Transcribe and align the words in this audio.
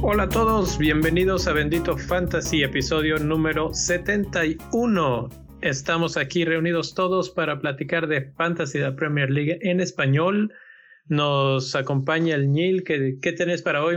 Hola 0.00 0.22
a 0.22 0.28
todos, 0.28 0.78
bienvenidos 0.78 1.48
a 1.48 1.52
Bendito 1.52 1.98
Fantasy, 1.98 2.62
episodio 2.62 3.18
número 3.18 3.74
71. 3.74 5.28
Estamos 5.62 6.16
aquí 6.16 6.44
reunidos 6.44 6.94
todos 6.94 7.30
para 7.30 7.58
platicar 7.58 8.06
de 8.06 8.30
Fantasy 8.32 8.78
de 8.78 8.84
la 8.84 8.94
Premier 8.94 9.30
League 9.30 9.58
en 9.62 9.80
español. 9.80 10.52
Nos 11.06 11.74
acompaña 11.74 12.36
el 12.36 12.52
Ñil. 12.52 12.84
¿Qué, 12.84 13.18
qué 13.20 13.32
tenés 13.32 13.62
para 13.62 13.82
hoy, 13.82 13.96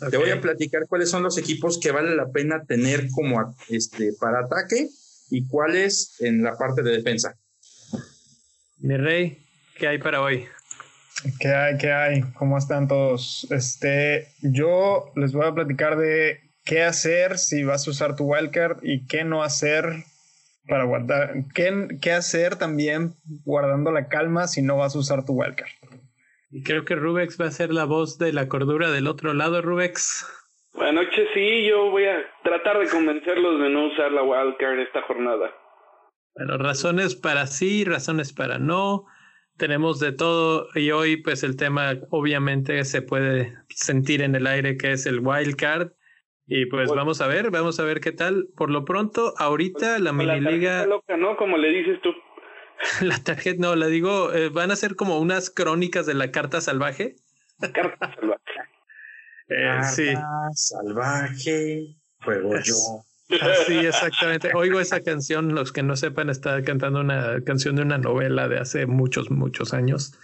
Miñil? 0.00 0.10
Te 0.10 0.16
voy 0.16 0.30
a 0.30 0.40
platicar 0.40 0.86
cuáles 0.88 1.10
son 1.10 1.22
los 1.22 1.38
equipos 1.38 1.78
que 1.78 1.90
vale 1.90 2.14
la 2.14 2.30
pena 2.30 2.64
tener 2.64 3.08
como 3.10 3.54
este 3.68 4.12
para 4.20 4.40
ataque 4.40 4.88
y 5.30 5.46
cuáles 5.46 6.20
en 6.20 6.42
la 6.42 6.56
parte 6.56 6.82
de 6.82 6.92
defensa. 6.92 7.36
Mi 8.78 8.96
rey, 8.96 9.38
¿qué 9.78 9.88
hay 9.88 9.98
para 9.98 10.20
hoy? 10.20 10.46
¿Qué 11.40 11.48
hay? 11.48 11.78
¿Qué 11.78 11.92
hay? 11.92 12.22
¿Cómo 12.34 12.58
están 12.58 12.88
todos? 12.88 13.46
Este, 13.50 14.28
yo 14.42 15.12
les 15.16 15.32
voy 15.32 15.46
a 15.46 15.54
platicar 15.54 15.96
de 15.96 16.40
qué 16.64 16.82
hacer 16.82 17.38
si 17.38 17.64
vas 17.64 17.86
a 17.86 17.90
usar 17.90 18.16
tu 18.16 18.24
wildcard 18.24 18.78
y 18.82 19.06
qué 19.06 19.24
no 19.24 19.42
hacer 19.42 20.04
para 20.68 20.84
guardar. 20.84 21.44
¿Qué, 21.54 21.98
qué 22.00 22.12
hacer 22.12 22.56
también 22.56 23.14
guardando 23.44 23.90
la 23.90 24.08
calma 24.08 24.48
si 24.48 24.62
no 24.62 24.76
vas 24.76 24.94
a 24.94 24.98
usar 24.98 25.24
tu 25.24 25.32
wildcard? 25.34 25.70
Y 26.54 26.62
creo 26.62 26.84
que 26.84 26.94
Rubex 26.94 27.40
va 27.40 27.46
a 27.46 27.50
ser 27.50 27.74
la 27.74 27.84
voz 27.84 28.16
de 28.16 28.32
la 28.32 28.46
cordura 28.46 28.92
del 28.92 29.08
otro 29.08 29.34
lado, 29.34 29.60
Rubex. 29.60 30.24
Buenas 30.72 30.94
noches, 31.06 31.28
sí, 31.34 31.66
yo 31.66 31.90
voy 31.90 32.04
a 32.04 32.24
tratar 32.44 32.78
de 32.78 32.88
convencerlos 32.88 33.60
de 33.60 33.70
no 33.70 33.88
usar 33.88 34.12
la 34.12 34.22
wildcard 34.22 34.78
esta 34.78 35.02
jornada. 35.02 35.52
Bueno, 36.36 36.56
razones 36.58 37.16
para 37.16 37.48
sí, 37.48 37.84
razones 37.84 38.32
para 38.32 38.60
no. 38.60 39.04
Tenemos 39.56 39.98
de 39.98 40.12
todo 40.12 40.68
y 40.76 40.92
hoy 40.92 41.16
pues 41.16 41.42
el 41.42 41.56
tema 41.56 41.94
obviamente 42.10 42.84
se 42.84 43.02
puede 43.02 43.52
sentir 43.70 44.22
en 44.22 44.36
el 44.36 44.46
aire 44.46 44.76
que 44.76 44.92
es 44.92 45.06
el 45.06 45.18
wildcard. 45.26 45.90
Y 46.46 46.66
pues 46.66 46.88
vamos 46.88 47.20
a 47.20 47.26
ver, 47.26 47.50
vamos 47.50 47.80
a 47.80 47.84
ver 47.84 47.98
qué 47.98 48.12
tal. 48.12 48.46
Por 48.56 48.70
lo 48.70 48.84
pronto, 48.84 49.34
ahorita 49.38 49.98
la 49.98 50.12
mini 50.12 50.38
liga... 50.38 50.86
loca, 50.86 51.16
¿no? 51.16 51.36
Como 51.36 51.56
le 51.56 51.70
dices 51.70 52.00
tú. 52.00 52.14
La 53.00 53.18
tarjeta, 53.22 53.60
no, 53.60 53.76
la 53.76 53.86
digo, 53.86 54.32
eh, 54.32 54.48
van 54.50 54.70
a 54.70 54.76
ser 54.76 54.96
como 54.96 55.18
unas 55.18 55.50
crónicas 55.50 56.06
de 56.06 56.14
la 56.14 56.30
carta 56.30 56.60
salvaje. 56.60 57.16
Carta 57.72 58.14
salvaje. 58.14 58.60
eh, 59.48 59.80
Carta 59.80 59.82
sí, 59.82 60.14
salvaje, 60.54 61.96
juego 62.24 62.58
yo. 62.62 63.06
así 63.40 63.86
exactamente. 63.86 64.50
Oigo 64.54 64.80
esa 64.80 65.00
canción, 65.02 65.54
los 65.54 65.72
que 65.72 65.82
no 65.82 65.96
sepan, 65.96 66.30
está 66.30 66.62
cantando 66.64 67.00
una 67.00 67.42
canción 67.44 67.76
de 67.76 67.82
una 67.82 67.98
novela 67.98 68.48
de 68.48 68.58
hace 68.58 68.86
muchos, 68.86 69.30
muchos 69.30 69.72
años. 69.74 70.14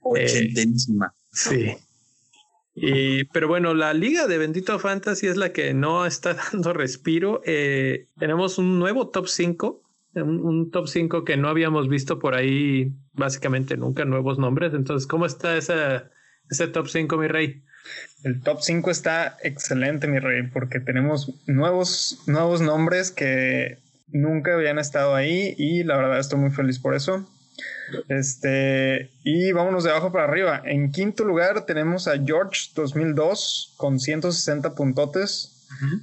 Ochentísima. 0.00 1.14
Sí. 1.32 1.76
Y, 2.74 3.24
pero 3.26 3.48
bueno, 3.48 3.74
la 3.74 3.94
liga 3.94 4.26
de 4.26 4.38
Bendito 4.38 4.78
Fantasy 4.78 5.26
es 5.28 5.36
la 5.36 5.52
que 5.52 5.72
no 5.74 6.04
está 6.06 6.34
dando 6.52 6.72
respiro. 6.72 7.42
Eh, 7.46 8.08
tenemos 8.18 8.58
un 8.58 8.78
nuevo 8.78 9.08
top 9.10 9.28
5, 9.28 9.82
un, 10.22 10.70
top 10.70 10.88
5 10.88 11.24
que 11.24 11.36
no 11.36 11.48
habíamos 11.48 11.88
visto 11.88 12.18
por 12.18 12.34
ahí 12.34 12.92
básicamente 13.12 13.76
nunca, 13.76 14.04
nuevos 14.04 14.38
nombres. 14.38 14.74
Entonces, 14.74 15.06
¿cómo 15.06 15.26
está 15.26 15.56
esa, 15.56 16.10
ese 16.50 16.68
top 16.68 16.88
5, 16.88 17.16
mi 17.16 17.28
rey? 17.28 17.62
El 18.24 18.42
top 18.42 18.60
5 18.60 18.90
está 18.90 19.36
excelente, 19.42 20.08
mi 20.08 20.18
rey, 20.18 20.48
porque 20.52 20.80
tenemos 20.80 21.34
nuevos, 21.46 22.22
nuevos 22.26 22.60
nombres 22.60 23.10
que 23.10 23.78
nunca 24.08 24.54
habían 24.54 24.78
estado 24.78 25.14
ahí 25.14 25.54
y 25.58 25.84
la 25.84 25.96
verdad 25.96 26.18
estoy 26.18 26.38
muy 26.38 26.50
feliz 26.50 26.78
por 26.78 26.94
eso. 26.94 27.28
Este, 28.08 29.10
y 29.22 29.52
vámonos 29.52 29.84
de 29.84 29.90
abajo 29.90 30.12
para 30.12 30.24
arriba. 30.24 30.62
En 30.64 30.90
quinto 30.90 31.24
lugar 31.24 31.66
tenemos 31.66 32.08
a 32.08 32.18
George 32.22 32.70
2002 32.74 33.74
con 33.76 34.00
160 34.00 34.74
puntotes. 34.74 35.55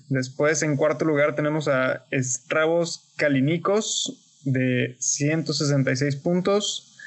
Después 0.09 0.63
en 0.63 0.77
cuarto 0.77 1.05
lugar 1.05 1.35
tenemos 1.35 1.67
a 1.67 2.05
Stravos 2.11 3.13
Kalinikos 3.17 4.39
de 4.43 4.95
166 4.99 6.15
puntos. 6.17 6.97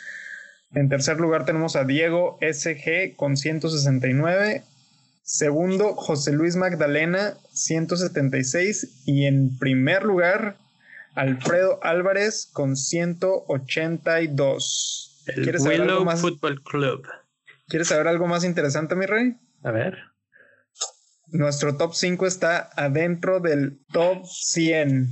En 0.72 0.88
tercer 0.88 1.20
lugar 1.20 1.44
tenemos 1.44 1.76
a 1.76 1.84
Diego 1.84 2.38
SG 2.40 3.14
con 3.16 3.36
169. 3.36 4.64
Segundo, 5.22 5.94
José 5.94 6.32
Luis 6.32 6.56
Magdalena, 6.56 7.34
176. 7.52 9.02
Y 9.06 9.26
en 9.26 9.56
primer 9.58 10.04
lugar, 10.04 10.56
Alfredo 11.14 11.78
Álvarez 11.82 12.48
con 12.52 12.76
182. 12.76 15.24
El 15.26 15.42
¿Quieres 15.42 15.62
saber 15.62 15.80
algo 15.80 15.92
Willow 15.94 16.04
más? 16.04 16.20
Football 16.20 16.62
Club. 16.62 17.06
¿Quieres 17.68 17.88
saber 17.88 18.06
algo 18.06 18.26
más 18.26 18.44
interesante, 18.44 18.94
mi 18.94 19.06
rey? 19.06 19.34
A 19.64 19.70
ver. 19.72 19.98
Nuestro 21.26 21.76
top 21.76 21.94
5 21.94 22.26
está 22.26 22.70
adentro 22.76 23.40
del 23.40 23.80
top 23.92 24.24
100. 24.26 25.08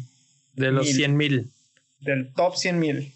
De 0.54 0.70
los 0.70 0.86
Mil. 0.86 0.94
100 0.96 1.16
mil. 1.16 1.52
Del 2.00 2.32
top 2.34 2.56
100 2.56 2.78
mil. 2.78 3.12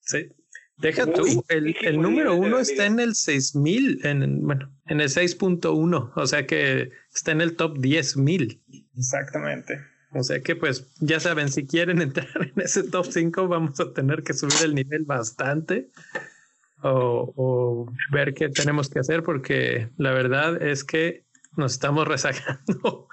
Sí. 0.00 0.28
Deja 0.76 1.04
Uy, 1.04 1.12
tú, 1.12 1.44
el, 1.48 1.76
el 1.82 2.00
número 2.00 2.30
bien 2.32 2.42
de 2.42 2.46
uno 2.48 2.56
la 2.56 2.62
está 2.62 2.82
liga. 2.84 2.86
en 2.86 3.00
el 3.00 3.14
6000, 3.14 4.00
en, 4.06 4.40
bueno, 4.46 4.72
en 4.86 5.00
el 5.00 5.08
6.1, 5.08 6.12
o 6.14 6.26
sea 6.26 6.46
que 6.46 6.90
está 7.14 7.32
en 7.32 7.42
el 7.42 7.54
top 7.56 7.76
10.000. 7.78 8.60
Exactamente. 8.96 9.80
O 10.12 10.22
sea 10.22 10.40
que 10.40 10.56
pues 10.56 10.86
ya 11.00 11.20
saben, 11.20 11.50
si 11.50 11.66
quieren 11.66 12.00
entrar 12.02 12.28
en 12.54 12.60
ese 12.62 12.82
top 12.82 13.06
5 13.10 13.46
vamos 13.48 13.78
a 13.80 13.92
tener 13.92 14.22
que 14.22 14.32
subir 14.32 14.54
el 14.64 14.74
nivel 14.74 15.04
bastante 15.04 15.90
o, 16.82 17.32
o 17.36 17.92
ver 18.10 18.32
qué 18.34 18.48
tenemos 18.48 18.88
que 18.88 19.00
hacer 19.00 19.22
porque 19.22 19.90
la 19.98 20.12
verdad 20.12 20.62
es 20.62 20.82
que 20.82 21.24
nos 21.56 21.72
estamos 21.72 22.06
rezagando 22.08 23.08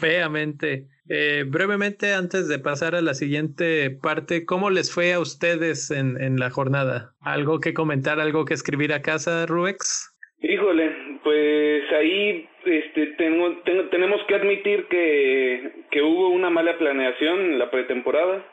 feamente. 0.00 0.88
Eh, 1.08 1.44
brevemente, 1.46 2.14
antes 2.14 2.48
de 2.48 2.58
pasar 2.58 2.94
a 2.94 3.02
la 3.02 3.14
siguiente 3.14 3.90
parte, 3.90 4.46
¿cómo 4.46 4.70
les 4.70 4.92
fue 4.92 5.12
a 5.12 5.20
ustedes 5.20 5.90
en, 5.90 6.20
en 6.20 6.38
la 6.38 6.50
jornada? 6.50 7.14
¿Algo 7.20 7.60
que 7.60 7.74
comentar, 7.74 8.20
algo 8.20 8.44
que 8.44 8.54
escribir 8.54 8.92
a 8.92 9.02
casa, 9.02 9.46
Rubex? 9.46 10.14
Híjole, 10.40 10.94
pues 11.22 11.82
ahí 11.92 12.48
este, 12.66 13.06
tengo, 13.18 13.62
tengo, 13.64 13.88
tenemos 13.88 14.20
que 14.28 14.34
admitir 14.34 14.86
que, 14.88 15.86
que 15.90 16.02
hubo 16.02 16.28
una 16.28 16.50
mala 16.50 16.76
planeación 16.78 17.40
en 17.40 17.58
la 17.58 17.70
pretemporada. 17.70 18.44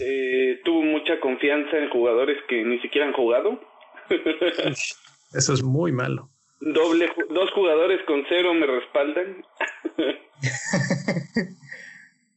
Eh, 0.00 0.60
tuvo 0.64 0.82
mucha 0.82 1.18
confianza 1.18 1.76
en 1.78 1.90
jugadores 1.90 2.38
que 2.48 2.64
ni 2.64 2.78
siquiera 2.80 3.06
han 3.08 3.12
jugado. 3.12 3.60
Eso 5.32 5.52
es 5.52 5.62
muy 5.62 5.90
malo. 5.92 6.30
Doble, 6.60 7.10
dos 7.30 7.50
jugadores 7.52 8.02
con 8.06 8.24
cero 8.28 8.54
me 8.54 8.66
respaldan. 8.66 9.44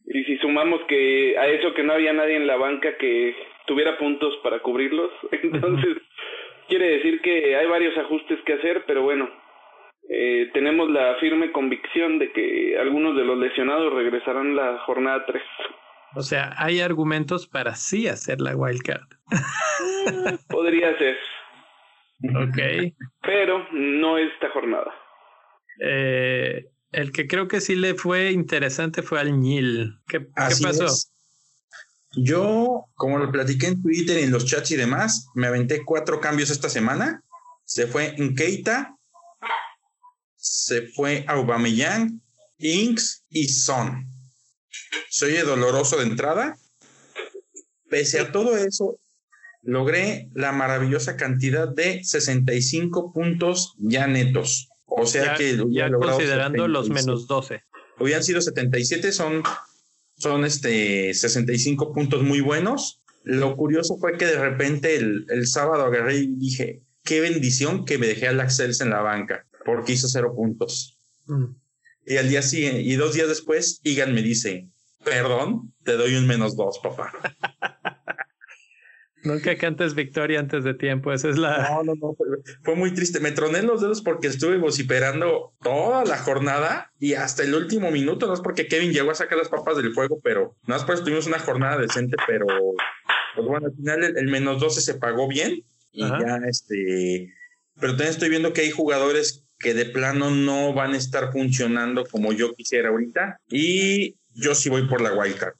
y 0.06 0.24
si 0.24 0.38
sumamos 0.38 0.80
que 0.88 1.36
a 1.38 1.46
eso 1.46 1.72
que 1.74 1.82
no 1.82 1.94
había 1.94 2.12
nadie 2.12 2.36
en 2.36 2.46
la 2.46 2.56
banca 2.56 2.96
que 2.98 3.34
tuviera 3.66 3.98
puntos 3.98 4.36
para 4.42 4.60
cubrirlos, 4.60 5.10
entonces 5.32 5.96
quiere 6.68 6.96
decir 6.96 7.20
que 7.22 7.56
hay 7.56 7.66
varios 7.66 7.96
ajustes 7.96 8.38
que 8.44 8.54
hacer, 8.54 8.84
pero 8.86 9.02
bueno, 9.02 9.28
eh, 10.08 10.50
tenemos 10.52 10.90
la 10.90 11.16
firme 11.20 11.52
convicción 11.52 12.18
de 12.18 12.32
que 12.32 12.76
algunos 12.78 13.16
de 13.16 13.24
los 13.24 13.38
lesionados 13.38 13.92
regresarán 13.92 14.56
la 14.56 14.78
jornada 14.80 15.24
3. 15.26 15.42
O 16.16 16.22
sea, 16.22 16.52
hay 16.58 16.80
argumentos 16.80 17.46
para 17.46 17.76
sí 17.76 18.08
hacer 18.08 18.40
la 18.40 18.56
wildcard. 18.56 19.06
Podría 20.48 20.98
ser, 20.98 21.16
Ok. 22.22 22.58
pero 23.22 23.66
no 23.72 24.18
esta 24.18 24.50
jornada. 24.50 24.92
Eh, 25.82 26.66
el 26.92 27.12
que 27.12 27.26
creo 27.26 27.48
que 27.48 27.60
sí 27.60 27.74
le 27.74 27.94
fue 27.94 28.32
interesante 28.32 29.02
fue 29.02 29.20
al 29.20 29.38
Ñil. 29.38 29.98
¿Qué, 30.06 30.20
pasó? 30.20 30.86
es. 30.86 31.12
Yo, 32.12 32.86
como 32.94 33.18
lo 33.18 33.30
platiqué 33.30 33.68
en 33.68 33.82
Twitter 33.82 34.18
y 34.18 34.24
en 34.24 34.32
los 34.32 34.44
chats 34.44 34.72
y 34.72 34.76
demás, 34.76 35.28
me 35.34 35.46
aventé 35.46 35.84
cuatro 35.84 36.20
cambios 36.20 36.50
esta 36.50 36.68
semana. 36.68 37.22
Se 37.64 37.86
fue 37.86 38.14
en 38.16 38.34
Keita, 38.34 38.96
se 40.34 40.88
fue 40.88 41.24
Aubameyang, 41.28 42.20
Inks 42.58 43.24
y 43.28 43.48
Son. 43.48 44.06
Soy 45.08 45.34
doloroso 45.36 45.98
de 45.98 46.04
entrada. 46.04 46.56
Pese 47.88 48.18
a 48.18 48.32
todo 48.32 48.56
eso, 48.56 48.98
logré 49.62 50.28
la 50.34 50.52
maravillosa 50.52 51.16
cantidad 51.16 51.68
de 51.68 52.02
65 52.02 53.12
puntos 53.12 53.74
ya 53.78 54.06
netos. 54.06 54.68
O 54.86 55.06
sea 55.06 55.24
ya, 55.24 55.34
que 55.34 55.64
ya 55.70 55.90
considerando 55.90 56.66
los 56.66 56.86
77. 56.86 57.06
menos 57.06 57.26
12. 57.26 57.62
hubieran 58.00 58.24
sido 58.24 58.40
77, 58.40 59.12
son, 59.12 59.42
son 60.16 60.44
este 60.44 61.14
65 61.14 61.92
puntos 61.92 62.22
muy 62.22 62.40
buenos. 62.40 63.00
Lo 63.22 63.56
curioso 63.56 63.98
fue 63.98 64.16
que 64.16 64.26
de 64.26 64.38
repente 64.38 64.96
el, 64.96 65.26
el 65.28 65.46
sábado 65.46 65.84
agarré 65.84 66.16
y 66.16 66.26
dije, 66.36 66.82
qué 67.04 67.20
bendición 67.20 67.84
que 67.84 67.98
me 67.98 68.06
dejé 68.06 68.28
al 68.28 68.40
Axels 68.40 68.80
en 68.80 68.90
la 68.90 69.00
banca, 69.00 69.46
porque 69.64 69.92
hizo 69.92 70.08
cero 70.08 70.32
puntos. 70.34 70.98
Mm. 71.26 71.44
Y 72.06 72.16
al 72.16 72.28
día 72.28 72.42
siguiente, 72.42 72.80
y 72.80 72.94
dos 72.94 73.14
días 73.14 73.28
después, 73.28 73.80
Igan 73.84 74.14
me 74.14 74.22
dice, 74.22 74.68
perdón, 75.04 75.72
te 75.84 75.92
doy 75.92 76.16
un 76.16 76.26
menos 76.26 76.56
dos, 76.56 76.80
papá. 76.82 77.12
Nunca 79.22 79.56
cantes 79.56 79.94
victoria 79.94 80.40
antes 80.40 80.64
de 80.64 80.74
tiempo, 80.74 81.12
esa 81.12 81.28
es 81.28 81.36
la... 81.36 81.68
No, 81.68 81.82
no, 81.82 81.94
no, 81.94 82.16
fue, 82.62 82.74
muy 82.74 82.94
triste. 82.94 83.20
Me 83.20 83.32
troné 83.32 83.62
los 83.62 83.80
dedos 83.80 84.00
porque 84.00 84.28
estuve 84.28 84.56
vociferando 84.56 85.52
toda 85.62 86.04
la 86.04 86.16
jornada 86.16 86.90
y 86.98 87.14
hasta 87.14 87.42
el 87.42 87.54
último 87.54 87.90
minuto, 87.90 88.26
no 88.26 88.34
es 88.34 88.40
porque 88.40 88.66
Kevin 88.66 88.92
llegó 88.92 89.10
a 89.10 89.14
sacar 89.14 89.38
las 89.38 89.48
papas 89.48 89.76
del 89.76 89.92
fuego, 89.92 90.20
pero 90.22 90.56
no 90.66 90.76
es 90.76 90.84
por 90.84 90.94
eso 90.94 91.04
tuvimos 91.04 91.26
una 91.26 91.38
jornada 91.38 91.78
decente, 91.78 92.16
pero 92.26 92.46
pues 93.34 93.46
bueno, 93.46 93.66
al 93.66 93.74
final 93.74 94.04
el, 94.04 94.28
menos 94.28 94.60
12 94.60 94.80
se 94.80 94.94
pagó 94.94 95.28
bien 95.28 95.64
y 95.92 96.00
ya 96.00 96.40
este... 96.48 97.34
Pero 97.78 97.92
también 97.92 98.10
estoy 98.10 98.28
viendo 98.28 98.52
que 98.52 98.62
hay 98.62 98.70
jugadores 98.70 99.44
que 99.58 99.74
de 99.74 99.86
plano 99.86 100.30
no 100.30 100.72
van 100.72 100.94
a 100.94 100.96
estar 100.96 101.32
funcionando 101.32 102.04
como 102.04 102.32
yo 102.32 102.54
quisiera 102.54 102.88
ahorita 102.88 103.38
y 103.48 104.16
yo 104.34 104.54
sí 104.54 104.70
voy 104.70 104.86
por 104.88 105.02
la 105.02 105.12
wildcard. 105.12 105.54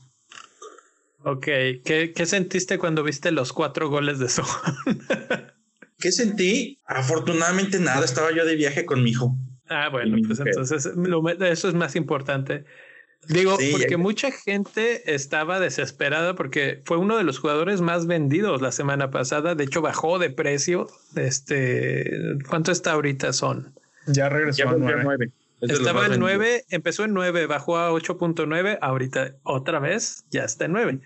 Ok, 1.23 1.45
¿Qué, 1.85 2.13
¿qué, 2.15 2.27
sentiste 2.27 2.79
cuando 2.79 3.03
viste 3.03 3.31
los 3.31 3.53
cuatro 3.53 3.89
goles 3.89 4.19
de 4.19 4.29
Sohan? 4.29 4.77
¿Qué 5.99 6.13
sentí? 6.13 6.79
Afortunadamente 6.87 7.79
nada, 7.79 8.05
estaba 8.05 8.33
yo 8.33 8.45
de 8.47 8.57
viaje 8.57 8.87
con 8.87 9.03
mi 9.03 9.11
hijo. 9.11 9.37
Ah, 9.69 9.89
bueno, 9.91 10.17
pues 10.27 10.41
entonces 10.41 10.87
eso 10.87 11.69
es 11.69 11.75
más 11.75 11.95
importante. 11.95 12.65
Digo, 13.29 13.59
porque 13.73 13.99
mucha 13.99 14.31
gente 14.33 15.15
estaba 15.15 15.61
desesperada 15.61 16.35
porque 16.35 16.81
fue 16.87 16.97
uno 16.97 17.19
de 17.19 17.23
los 17.23 17.39
jugadores 17.39 17.83
más 17.83 18.07
vendidos 18.07 18.63
la 18.63 18.73
semana 18.73 19.11
pasada. 19.11 19.55
De 19.55 19.65
hecho, 19.65 19.83
bajó 19.83 20.19
de 20.19 20.31
precio. 20.31 20.89
Este, 21.17 22.11
¿cuánto 22.49 22.73
está 22.73 22.93
ahorita 22.93 23.33
son? 23.33 23.75
Ya 24.07 24.31
regresó 24.31 24.71
a 24.71 24.75
9. 24.77 25.31
Estaba 25.61 26.07
en 26.07 26.19
9, 26.19 26.65
empezó 26.69 27.05
en 27.05 27.13
9, 27.13 27.47
bajó 27.47 27.79
a 27.79 27.91
8.9, 27.91 28.79
ahorita 28.81 29.37
otra 29.43 29.79
vez 29.79 30.25
ya 30.31 30.45
está 30.45 30.65
en 30.65 30.73
9. 30.73 31.01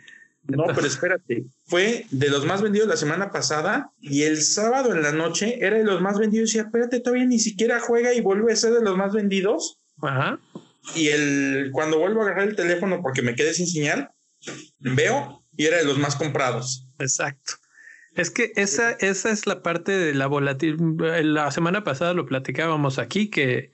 No, 0.46 0.64
pero 0.74 0.86
espérate, 0.86 1.46
fue 1.64 2.06
de 2.10 2.28
los 2.28 2.44
más 2.44 2.60
vendidos 2.60 2.86
la 2.86 2.98
semana 2.98 3.30
pasada 3.30 3.90
y 4.00 4.24
el 4.24 4.42
sábado 4.42 4.92
en 4.92 5.02
la 5.02 5.12
noche 5.12 5.58
era 5.64 5.78
de 5.78 5.84
los 5.84 6.02
más 6.02 6.18
vendidos 6.18 6.54
y 6.54 6.58
espérate, 6.58 7.00
todavía 7.00 7.24
ni 7.24 7.38
siquiera 7.38 7.80
juega 7.80 8.12
y 8.12 8.20
vuelve 8.20 8.52
a 8.52 8.56
ser 8.56 8.74
de 8.74 8.82
los 8.82 8.96
más 8.96 9.14
vendidos. 9.14 9.80
Ajá. 10.02 10.38
Y 10.94 11.08
el, 11.08 11.70
cuando 11.72 11.98
vuelvo 11.98 12.20
a 12.20 12.24
agarrar 12.24 12.48
el 12.48 12.56
teléfono 12.56 13.00
porque 13.00 13.22
me 13.22 13.34
quedé 13.34 13.54
sin 13.54 13.66
señal, 13.66 14.10
veo 14.80 15.42
y 15.56 15.64
era 15.64 15.78
de 15.78 15.84
los 15.84 15.98
más 15.98 16.14
comprados. 16.14 16.88
Exacto. 16.98 17.54
Es 18.14 18.30
que 18.30 18.52
esa, 18.56 18.92
esa 18.92 19.30
es 19.30 19.46
la 19.46 19.62
parte 19.62 19.92
de 19.92 20.14
la 20.14 20.26
volatilidad. 20.26 21.22
La 21.22 21.50
semana 21.50 21.84
pasada 21.84 22.12
lo 22.12 22.26
platicábamos 22.26 22.98
aquí, 22.98 23.28
que 23.28 23.72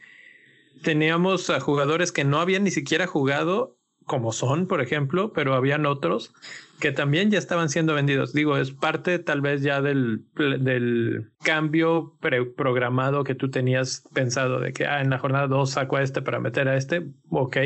teníamos 0.83 1.51
a 1.51 1.61
jugadores 1.61 2.13
que 2.13 2.25
no 2.25 2.41
habían 2.41 2.65
ni 2.65 2.71
siquiera 2.71 3.07
jugado, 3.07 3.77
como 4.07 4.33
son, 4.33 4.67
por 4.67 4.81
ejemplo, 4.81 5.33
pero 5.33 5.55
habían 5.55 5.87
otros 5.87 6.33
que 6.81 6.91
también 6.91 7.31
ya 7.31 7.39
estaban 7.39 7.69
siendo 7.69 7.95
vendidos. 7.95 8.33
Digo, 8.33 8.57
es 8.57 8.73
parte 8.73 9.19
tal 9.19 9.41
vez 9.41 9.63
ya 9.63 9.81
del, 9.81 10.25
del 10.35 11.31
cambio 11.43 12.17
programado 12.57 13.23
que 13.23 13.37
tú 13.37 13.51
tenías 13.51 14.03
pensado 14.13 14.59
de 14.59 14.73
que 14.73 14.87
ah, 14.87 15.01
en 15.01 15.11
la 15.11 15.19
jornada 15.19 15.47
2 15.47 15.71
saco 15.71 15.97
a 15.97 16.03
este 16.03 16.23
para 16.23 16.41
meter 16.41 16.67
a 16.69 16.77
este, 16.77 17.07
ok. 17.29 17.57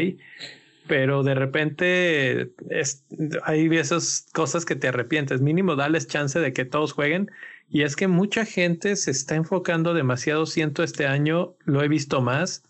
Pero 0.87 1.23
de 1.23 1.35
repente 1.35 2.53
es, 2.69 3.07
hay 3.45 3.75
esas 3.75 4.27
cosas 4.35 4.67
que 4.67 4.77
te 4.77 4.89
arrepientes. 4.89 5.41
Mínimo, 5.41 5.77
dales 5.77 6.07
chance 6.09 6.39
de 6.39 6.53
que 6.53 6.67
todos 6.67 6.93
jueguen. 6.93 7.31
Y 7.71 7.83
es 7.83 7.97
que 7.97 8.07
mucha 8.07 8.45
gente 8.45 8.97
se 8.97 9.11
está 9.11 9.37
enfocando 9.37 9.95
demasiado, 9.95 10.45
siento 10.45 10.83
este 10.83 11.07
año, 11.07 11.55
lo 11.65 11.83
he 11.83 11.89
visto 11.89 12.21
más, 12.21 12.63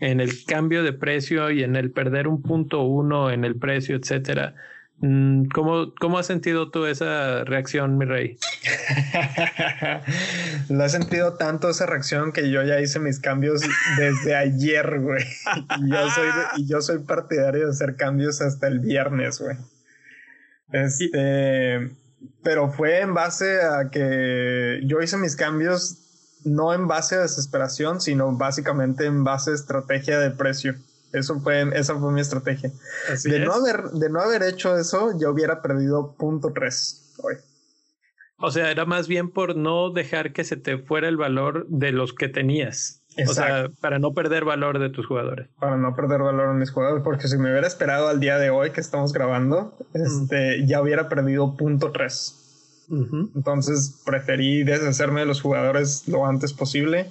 en 0.00 0.20
el 0.20 0.44
cambio 0.44 0.82
de 0.82 0.92
precio 0.92 1.50
y 1.50 1.62
en 1.62 1.76
el 1.76 1.90
perder 1.90 2.28
un 2.28 2.42
punto 2.42 2.82
uno 2.82 3.30
en 3.30 3.44
el 3.44 3.56
precio, 3.56 3.96
etcétera. 3.96 4.54
Mm, 4.98 5.48
¿Cómo, 5.48 5.94
¿Cómo 6.00 6.18
has 6.18 6.26
sentido 6.26 6.70
tú 6.70 6.86
esa 6.86 7.44
reacción, 7.44 7.98
mi 7.98 8.06
rey? 8.06 8.38
Lo 10.70 10.84
he 10.84 10.88
sentido 10.88 11.34
tanto 11.34 11.68
esa 11.68 11.84
reacción 11.84 12.32
que 12.32 12.50
yo 12.50 12.62
ya 12.62 12.80
hice 12.80 12.98
mis 12.98 13.20
cambios 13.20 13.62
desde 13.98 14.34
ayer, 14.34 15.00
güey. 15.00 15.24
Y 15.78 15.90
yo 15.90 16.10
soy, 16.10 16.28
y 16.56 16.66
yo 16.66 16.80
soy 16.80 17.00
partidario 17.00 17.66
de 17.66 17.70
hacer 17.70 17.96
cambios 17.96 18.40
hasta 18.40 18.68
el 18.68 18.80
viernes, 18.80 19.38
güey. 19.38 19.56
Este, 20.72 21.90
pero 22.42 22.70
fue 22.70 23.00
en 23.00 23.12
base 23.12 23.60
a 23.62 23.90
que 23.90 24.80
yo 24.84 25.02
hice 25.02 25.18
mis 25.18 25.36
cambios 25.36 26.05
no 26.46 26.72
en 26.72 26.86
base 26.86 27.16
a 27.16 27.20
desesperación, 27.20 28.00
sino 28.00 28.32
básicamente 28.32 29.04
en 29.04 29.24
base 29.24 29.50
a 29.50 29.54
estrategia 29.54 30.18
de 30.18 30.30
precio. 30.30 30.76
Eso 31.12 31.40
fue, 31.40 31.68
esa 31.74 31.98
fue 31.98 32.12
mi 32.12 32.20
estrategia. 32.20 32.70
de, 33.24 33.40
no 33.40 33.52
haber, 33.52 33.84
de 33.90 34.10
no 34.10 34.20
haber 34.20 34.42
hecho 34.42 34.76
eso, 34.76 35.18
yo 35.18 35.30
hubiera 35.30 35.62
perdido 35.62 36.14
punto 36.16 36.52
tres 36.54 37.14
hoy. 37.22 37.36
O 38.38 38.50
sea, 38.50 38.70
era 38.70 38.84
más 38.84 39.08
bien 39.08 39.30
por 39.30 39.56
no 39.56 39.90
dejar 39.90 40.32
que 40.32 40.44
se 40.44 40.56
te 40.56 40.78
fuera 40.78 41.08
el 41.08 41.16
valor 41.16 41.66
de 41.68 41.92
los 41.92 42.12
que 42.12 42.28
tenías. 42.28 43.02
O 43.26 43.32
sea, 43.32 43.70
para 43.80 43.98
no 43.98 44.12
perder 44.12 44.44
valor 44.44 44.78
de 44.78 44.90
tus 44.90 45.06
jugadores. 45.06 45.48
Para 45.58 45.78
no 45.78 45.96
perder 45.96 46.20
valor 46.20 46.50
en 46.50 46.58
mis 46.58 46.70
jugadores, 46.70 47.02
porque 47.02 47.28
si 47.28 47.38
me 47.38 47.50
hubiera 47.50 47.66
esperado 47.66 48.08
al 48.08 48.20
día 48.20 48.36
de 48.36 48.50
hoy 48.50 48.72
que 48.72 48.82
estamos 48.82 49.14
grabando, 49.14 49.74
este, 49.94 50.66
ya 50.66 50.82
hubiera 50.82 51.08
perdido 51.08 51.56
punto 51.56 51.92
Entonces 52.88 54.00
preferí 54.04 54.62
deshacerme 54.62 55.20
de 55.20 55.26
los 55.26 55.40
jugadores 55.40 56.06
lo 56.06 56.26
antes 56.26 56.52
posible. 56.52 57.10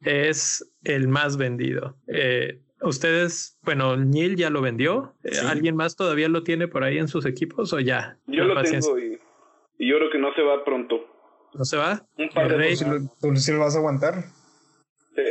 es 0.00 0.64
el 0.84 1.08
más 1.08 1.36
vendido. 1.36 1.96
Eh, 2.06 2.60
ustedes, 2.80 3.58
bueno, 3.62 3.96
Neil 3.96 4.36
ya 4.36 4.50
lo 4.50 4.60
vendió. 4.60 5.14
Eh, 5.24 5.38
¿Alguien 5.46 5.76
más 5.76 5.96
todavía 5.96 6.28
lo 6.28 6.42
tiene 6.42 6.68
por 6.68 6.84
ahí 6.84 6.98
en 6.98 7.08
sus 7.08 7.26
equipos 7.26 7.72
o 7.72 7.80
ya? 7.80 8.18
Yo 8.26 8.44
lo 8.44 8.60
tengo 8.62 8.98
y, 8.98 9.18
yo 9.78 9.96
creo 9.98 10.10
que 10.10 10.18
no 10.18 10.34
se 10.34 10.42
va 10.42 10.64
pronto. 10.64 10.96
¿No 11.54 11.64
se 11.64 11.76
va? 11.76 12.06
Un 12.18 12.28
par 12.30 12.56
de 12.56 12.76
¿Tú, 13.20 13.36
sí 13.36 13.52
lo 13.52 13.60
vas 13.60 13.76
a 13.76 13.78
aguantar? 13.78 14.24
Sí. 15.14 15.22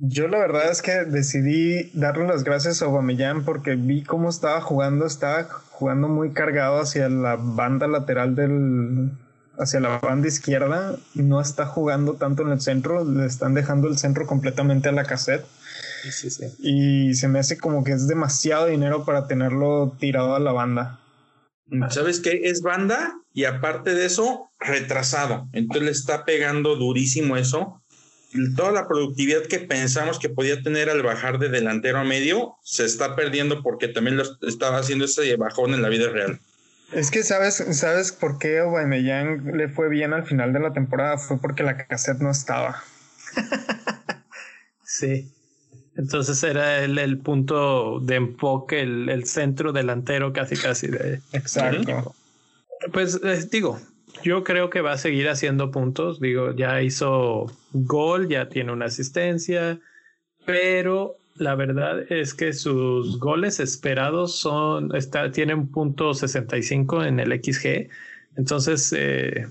Yo 0.00 0.28
la 0.28 0.38
verdad 0.38 0.70
es 0.70 0.80
que 0.80 0.92
decidí 0.92 1.90
darle 1.92 2.26
las 2.28 2.44
gracias 2.44 2.82
a 2.82 2.86
Aubameyang 2.86 3.44
porque 3.44 3.74
vi 3.74 4.04
cómo 4.04 4.28
estaba 4.28 4.60
jugando, 4.60 5.06
estaba 5.06 5.44
jugando 5.44 6.06
muy 6.06 6.32
cargado 6.32 6.78
hacia 6.78 7.08
la 7.08 7.36
banda 7.36 7.88
lateral 7.88 8.36
del, 8.36 9.10
hacia 9.58 9.80
la 9.80 9.98
banda 9.98 10.28
izquierda, 10.28 10.96
no 11.14 11.40
está 11.40 11.66
jugando 11.66 12.14
tanto 12.14 12.42
en 12.42 12.50
el 12.50 12.60
centro, 12.60 13.04
le 13.04 13.26
están 13.26 13.54
dejando 13.54 13.88
el 13.88 13.98
centro 13.98 14.26
completamente 14.26 14.88
a 14.88 14.92
la 14.92 15.04
cassette. 15.04 15.44
Sí, 16.10 16.30
sí. 16.30 16.44
Y 16.60 17.14
se 17.14 17.28
me 17.28 17.40
hace 17.40 17.58
como 17.58 17.84
que 17.84 17.92
es 17.92 18.06
demasiado 18.06 18.66
dinero 18.66 19.04
para 19.04 19.26
tenerlo 19.26 19.96
tirado 19.98 20.34
a 20.36 20.40
la 20.40 20.52
banda. 20.52 21.00
¿Sabes 21.90 22.20
qué? 22.20 22.40
Es 22.44 22.62
banda 22.62 23.20
y 23.34 23.44
aparte 23.44 23.94
de 23.94 24.06
eso, 24.06 24.50
retrasado. 24.58 25.48
Entonces 25.52 25.84
le 25.84 25.90
está 25.90 26.24
pegando 26.24 26.76
durísimo 26.76 27.36
eso. 27.36 27.82
toda 28.56 28.72
la 28.72 28.88
productividad 28.88 29.42
que 29.42 29.58
pensamos 29.58 30.18
que 30.18 30.28
podía 30.28 30.62
tener 30.62 30.88
al 30.88 31.02
bajar 31.02 31.38
de 31.38 31.48
delantero 31.48 31.98
a 31.98 32.04
medio 32.04 32.56
se 32.62 32.84
está 32.84 33.16
perdiendo 33.16 33.62
porque 33.62 33.88
también 33.88 34.16
lo 34.16 34.24
estaba 34.46 34.78
haciendo 34.78 35.04
ese 35.04 35.36
bajón 35.36 35.74
en 35.74 35.82
la 35.82 35.88
vida 35.88 36.08
real. 36.10 36.40
Es 36.92 37.10
que 37.10 37.22
sabes, 37.22 37.56
sabes 37.72 38.12
por 38.12 38.38
qué 38.38 38.60
Aubameyang 38.60 39.56
le 39.56 39.68
fue 39.68 39.88
bien 39.88 40.12
al 40.12 40.24
final 40.24 40.52
de 40.52 40.60
la 40.60 40.72
temporada 40.72 41.18
fue 41.18 41.38
porque 41.38 41.62
la 41.62 41.76
cassette 41.76 42.20
no 42.20 42.30
estaba. 42.30 42.82
sí. 44.84 45.30
Entonces 45.96 46.42
era 46.44 46.82
el, 46.82 46.96
el 46.96 47.18
punto 47.18 48.00
de 48.00 48.14
enfoque, 48.14 48.80
el, 48.80 49.08
el, 49.08 49.26
centro 49.26 49.72
delantero 49.72 50.32
casi 50.32 50.56
casi 50.56 50.86
de. 50.86 51.20
Exacto. 51.32 52.14
Pues 52.92 53.20
les 53.22 53.50
digo, 53.50 53.80
yo 54.22 54.44
creo 54.44 54.70
que 54.70 54.80
va 54.80 54.92
a 54.92 54.98
seguir 54.98 55.28
haciendo 55.28 55.70
puntos. 55.70 56.20
Digo, 56.20 56.54
ya 56.54 56.80
hizo 56.80 57.52
gol, 57.72 58.28
ya 58.28 58.48
tiene 58.48 58.72
una 58.72 58.86
asistencia, 58.86 59.80
pero 60.46 61.17
la 61.38 61.54
verdad 61.54 62.10
es 62.10 62.34
que 62.34 62.52
sus 62.52 63.18
goles 63.18 63.60
esperados 63.60 64.36
son, 64.36 64.94
está, 64.94 65.30
tienen 65.30 65.68
punto 65.68 66.14
65 66.14 67.04
en 67.04 67.20
el 67.20 67.32
XG. 67.32 67.88
Entonces, 68.36 68.94
eh, 68.96 69.46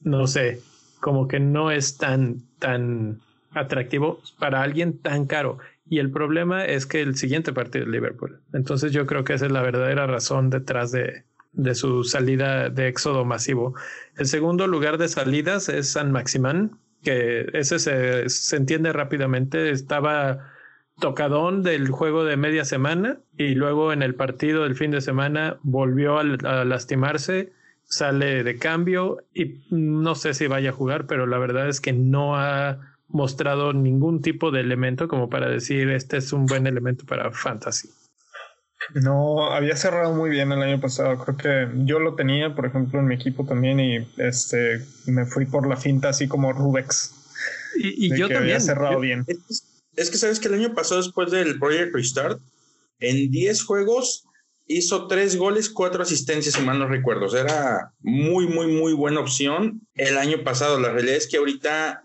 no 0.00 0.26
sé, 0.26 0.60
como 1.00 1.28
que 1.28 1.40
no 1.40 1.70
es 1.70 1.96
tan, 1.96 2.42
tan 2.58 3.20
atractivo 3.52 4.20
para 4.38 4.62
alguien 4.62 4.98
tan 4.98 5.26
caro. 5.26 5.58
Y 5.88 5.98
el 5.98 6.10
problema 6.10 6.64
es 6.64 6.86
que 6.86 7.00
el 7.00 7.16
siguiente 7.16 7.52
partido 7.52 7.84
es 7.84 7.90
Liverpool. 7.90 8.40
Entonces 8.52 8.92
yo 8.92 9.06
creo 9.06 9.24
que 9.24 9.34
esa 9.34 9.46
es 9.46 9.52
la 9.52 9.62
verdadera 9.62 10.06
razón 10.06 10.48
detrás 10.50 10.92
de, 10.92 11.24
de 11.52 11.74
su 11.74 12.04
salida 12.04 12.70
de 12.70 12.88
éxodo 12.88 13.24
masivo. 13.24 13.74
El 14.16 14.26
segundo 14.26 14.66
lugar 14.66 14.98
de 14.98 15.08
salidas 15.08 15.68
es 15.68 15.90
San 15.90 16.12
Maximán, 16.12 16.78
que 17.02 17.48
ese 17.54 17.78
se, 17.78 18.28
se 18.28 18.56
entiende 18.56 18.92
rápidamente. 18.92 19.70
Estaba 19.70 20.50
tocadón 21.00 21.62
del 21.62 21.88
juego 21.88 22.24
de 22.24 22.36
media 22.36 22.64
semana 22.64 23.18
y 23.36 23.54
luego 23.54 23.92
en 23.92 24.02
el 24.02 24.14
partido 24.14 24.62
del 24.62 24.76
fin 24.76 24.92
de 24.92 25.00
semana 25.00 25.58
volvió 25.62 26.18
a, 26.18 26.20
a, 26.20 26.64
lastimarse, 26.64 27.52
sale 27.84 28.44
de 28.44 28.56
cambio 28.56 29.24
y 29.34 29.64
no 29.70 30.14
sé 30.14 30.34
si 30.34 30.46
vaya 30.46 30.70
a 30.70 30.74
jugar, 30.74 31.06
pero 31.06 31.26
la 31.26 31.38
verdad 31.38 31.68
es 31.68 31.80
que 31.80 31.92
no 31.92 32.36
ha 32.36 32.96
mostrado 33.08 33.72
ningún 33.72 34.22
tipo 34.22 34.52
de 34.52 34.60
elemento 34.60 35.08
como 35.08 35.28
para 35.28 35.48
decir 35.48 35.90
este 35.90 36.18
es 36.18 36.32
un 36.32 36.46
buen 36.46 36.66
elemento 36.66 37.04
para 37.04 37.32
fantasy. 37.32 37.88
No, 38.94 39.52
había 39.52 39.76
cerrado 39.76 40.14
muy 40.14 40.30
bien 40.30 40.52
el 40.52 40.62
año 40.62 40.80
pasado. 40.80 41.18
Creo 41.18 41.36
que 41.36 41.84
yo 41.84 42.00
lo 42.00 42.14
tenía, 42.14 42.54
por 42.54 42.66
ejemplo, 42.66 42.98
en 42.98 43.06
mi 43.06 43.14
equipo 43.14 43.44
también 43.44 43.78
y 43.78 44.08
este 44.16 44.84
me 45.06 45.26
fui 45.26 45.46
por 45.46 45.66
la 45.66 45.76
finta 45.76 46.08
así 46.08 46.26
como 46.28 46.52
Rubex. 46.52 47.14
Y, 47.76 48.06
y 48.06 48.18
yo 48.18 48.26
también. 48.26 48.42
Había 48.42 48.60
cerrado 48.60 48.94
yo, 48.94 49.00
bien. 49.00 49.24
Es, 49.28 49.69
es, 49.96 50.10
que 50.10 50.18
sabes 50.18 50.40
que 50.40 50.48
el 50.48 50.54
año 50.54 50.74
pasado, 50.74 51.02
después 51.02 51.30
del 51.30 51.58
Project 51.58 51.94
Restart, 51.94 52.40
en 52.98 53.30
10 53.30 53.64
juegos 53.64 54.24
hizo 54.66 55.06
3 55.06 55.36
goles, 55.36 55.68
4 55.68 56.02
asistencias, 56.02 56.54
si 56.54 56.62
mal 56.62 56.78
no 56.78 56.86
recuerdo. 56.86 57.26
O 57.26 57.28
sea, 57.28 57.40
era 57.40 57.92
muy, 58.00 58.46
muy, 58.46 58.66
muy 58.68 58.92
buena 58.92 59.20
opción 59.20 59.80
el 59.94 60.16
año 60.16 60.44
pasado. 60.44 60.78
La 60.78 60.92
realidad 60.92 61.16
es 61.16 61.28
que 61.28 61.38
ahorita 61.38 62.02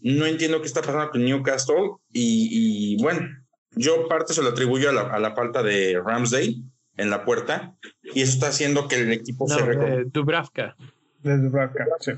no 0.00 0.26
entiendo 0.26 0.60
qué 0.60 0.66
está 0.66 0.82
pasando 0.82 1.10
con 1.10 1.24
Newcastle 1.24 1.92
y, 2.12 2.94
y 2.96 3.02
bueno, 3.02 3.28
yo 3.70 4.08
parte 4.08 4.34
se 4.34 4.42
lo 4.42 4.50
atribuyo 4.50 4.90
a 4.90 4.92
la, 4.92 5.02
a 5.02 5.18
la, 5.18 5.34
falta 5.34 5.62
de 5.62 6.00
Ramsdale 6.04 6.56
en 6.96 7.10
la 7.10 7.24
puerta 7.24 7.74
y 8.02 8.22
eso 8.22 8.34
está 8.34 8.48
haciendo 8.48 8.86
que 8.88 8.96
el 8.96 9.12
equipo 9.12 9.46
no, 9.48 9.54
se 9.56 9.64
de 9.64 10.04
Dubravka. 10.04 10.76
De 11.22 11.38
Dubravka, 11.38 11.86
sí. 12.00 12.12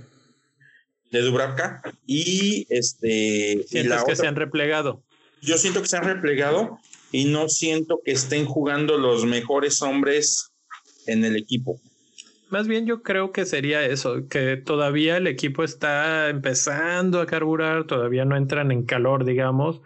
De 1.11 1.21
Dubravka 1.21 1.83
y 2.07 2.67
este 2.69 3.65
Sientes 3.69 3.73
y 3.73 3.83
la 3.85 3.97
que 3.97 4.03
otra, 4.03 4.17
se 4.17 4.27
han 4.27 4.37
replegado. 4.37 5.03
Yo 5.41 5.57
siento 5.59 5.81
que 5.83 5.89
se 5.89 5.97
han 5.97 6.05
replegado 6.05 6.79
y 7.13 7.27
no 7.27 7.49
siento 7.49 8.01
que 8.05 8.13
estén 8.13 8.47
jugando 8.47 8.99
los 8.99 9.25
mejores 9.25 9.81
hombres 9.83 10.53
en 11.07 11.25
el 11.25 11.37
equipo. 11.37 11.81
Más 12.49 12.69
bien 12.69 12.87
yo 12.87 13.03
creo 13.03 13.33
que 13.33 13.45
sería 13.45 13.85
eso, 13.85 14.29
que 14.29 14.57
todavía 14.57 15.17
el 15.17 15.27
equipo 15.27 15.65
está 15.65 16.29
empezando 16.29 17.21
a 17.21 17.27
carburar, 17.27 17.87
todavía 17.87 18.25
no 18.25 18.37
entran 18.37 18.71
en 18.71 18.85
calor, 18.85 19.25
digamos. 19.25 19.81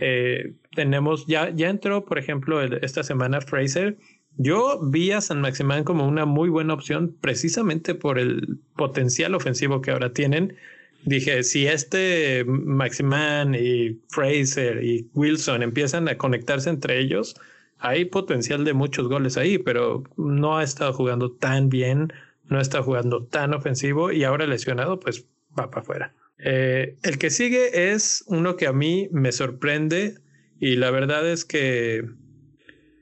Eh, 0.00 0.54
tenemos, 0.74 1.26
ya, 1.26 1.50
ya 1.50 1.68
entró, 1.68 2.04
por 2.04 2.18
ejemplo, 2.18 2.60
el, 2.62 2.82
esta 2.82 3.02
semana 3.04 3.40
Fraser. 3.40 3.96
Yo 4.42 4.80
vi 4.80 5.12
a 5.12 5.20
San 5.20 5.42
Maximán 5.42 5.84
como 5.84 6.08
una 6.08 6.24
muy 6.24 6.48
buena 6.48 6.72
opción 6.72 7.14
precisamente 7.20 7.94
por 7.94 8.18
el 8.18 8.58
potencial 8.74 9.34
ofensivo 9.34 9.82
que 9.82 9.90
ahora 9.90 10.14
tienen. 10.14 10.56
Dije, 11.04 11.42
si 11.42 11.66
este 11.66 12.46
Maximán 12.46 13.54
y 13.54 14.00
Fraser 14.08 14.82
y 14.82 15.10
Wilson 15.12 15.62
empiezan 15.62 16.08
a 16.08 16.16
conectarse 16.16 16.70
entre 16.70 17.00
ellos, 17.00 17.34
hay 17.80 18.06
potencial 18.06 18.64
de 18.64 18.72
muchos 18.72 19.08
goles 19.08 19.36
ahí, 19.36 19.58
pero 19.58 20.04
no 20.16 20.56
ha 20.56 20.64
estado 20.64 20.94
jugando 20.94 21.32
tan 21.32 21.68
bien, 21.68 22.10
no 22.48 22.62
estado 22.62 22.84
jugando 22.84 23.26
tan 23.26 23.52
ofensivo 23.52 24.10
y 24.10 24.24
ahora 24.24 24.46
lesionado, 24.46 25.00
pues 25.00 25.26
va 25.58 25.70
para 25.70 25.82
afuera. 25.82 26.14
Eh, 26.38 26.96
el 27.02 27.18
que 27.18 27.28
sigue 27.28 27.92
es 27.92 28.24
uno 28.26 28.56
que 28.56 28.66
a 28.66 28.72
mí 28.72 29.10
me 29.12 29.32
sorprende 29.32 30.14
y 30.58 30.76
la 30.76 30.90
verdad 30.90 31.28
es 31.30 31.44
que 31.44 32.06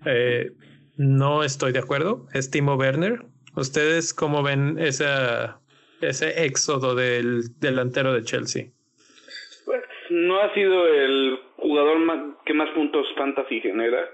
eh, 0.05 0.51
no 0.99 1.45
estoy 1.45 1.73
de 1.73 1.79
acuerdo. 1.79 2.27
Es 2.35 2.51
Timo 2.51 2.75
Werner. 2.75 3.21
¿Ustedes 3.57 4.13
cómo 4.13 4.43
ven 4.43 4.79
esa, 4.79 5.61
ese 6.01 6.45
éxodo 6.45 6.95
del 6.95 7.59
delantero 7.61 8.13
de 8.13 8.23
Chelsea? 8.23 8.67
Pues 9.65 9.83
no 10.11 10.41
ha 10.41 10.53
sido 10.55 10.87
el 10.87 11.39
jugador 11.57 11.99
más, 12.01 12.19
que 12.45 12.53
más 12.53 12.69
puntos 12.71 13.07
fantasy 13.17 13.61
genera. 13.61 14.09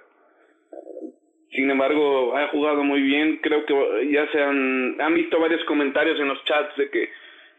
Sin 1.50 1.71
embargo, 1.71 2.37
ha 2.37 2.49
jugado 2.49 2.85
muy 2.85 3.00
bien. 3.00 3.38
Creo 3.43 3.64
que 3.64 4.11
ya 4.12 4.31
se 4.33 4.43
han, 4.43 5.00
han 5.00 5.14
visto 5.14 5.41
varios 5.41 5.64
comentarios 5.64 6.19
en 6.21 6.29
los 6.29 6.45
chats 6.45 6.76
de 6.76 6.91
que, 6.91 7.09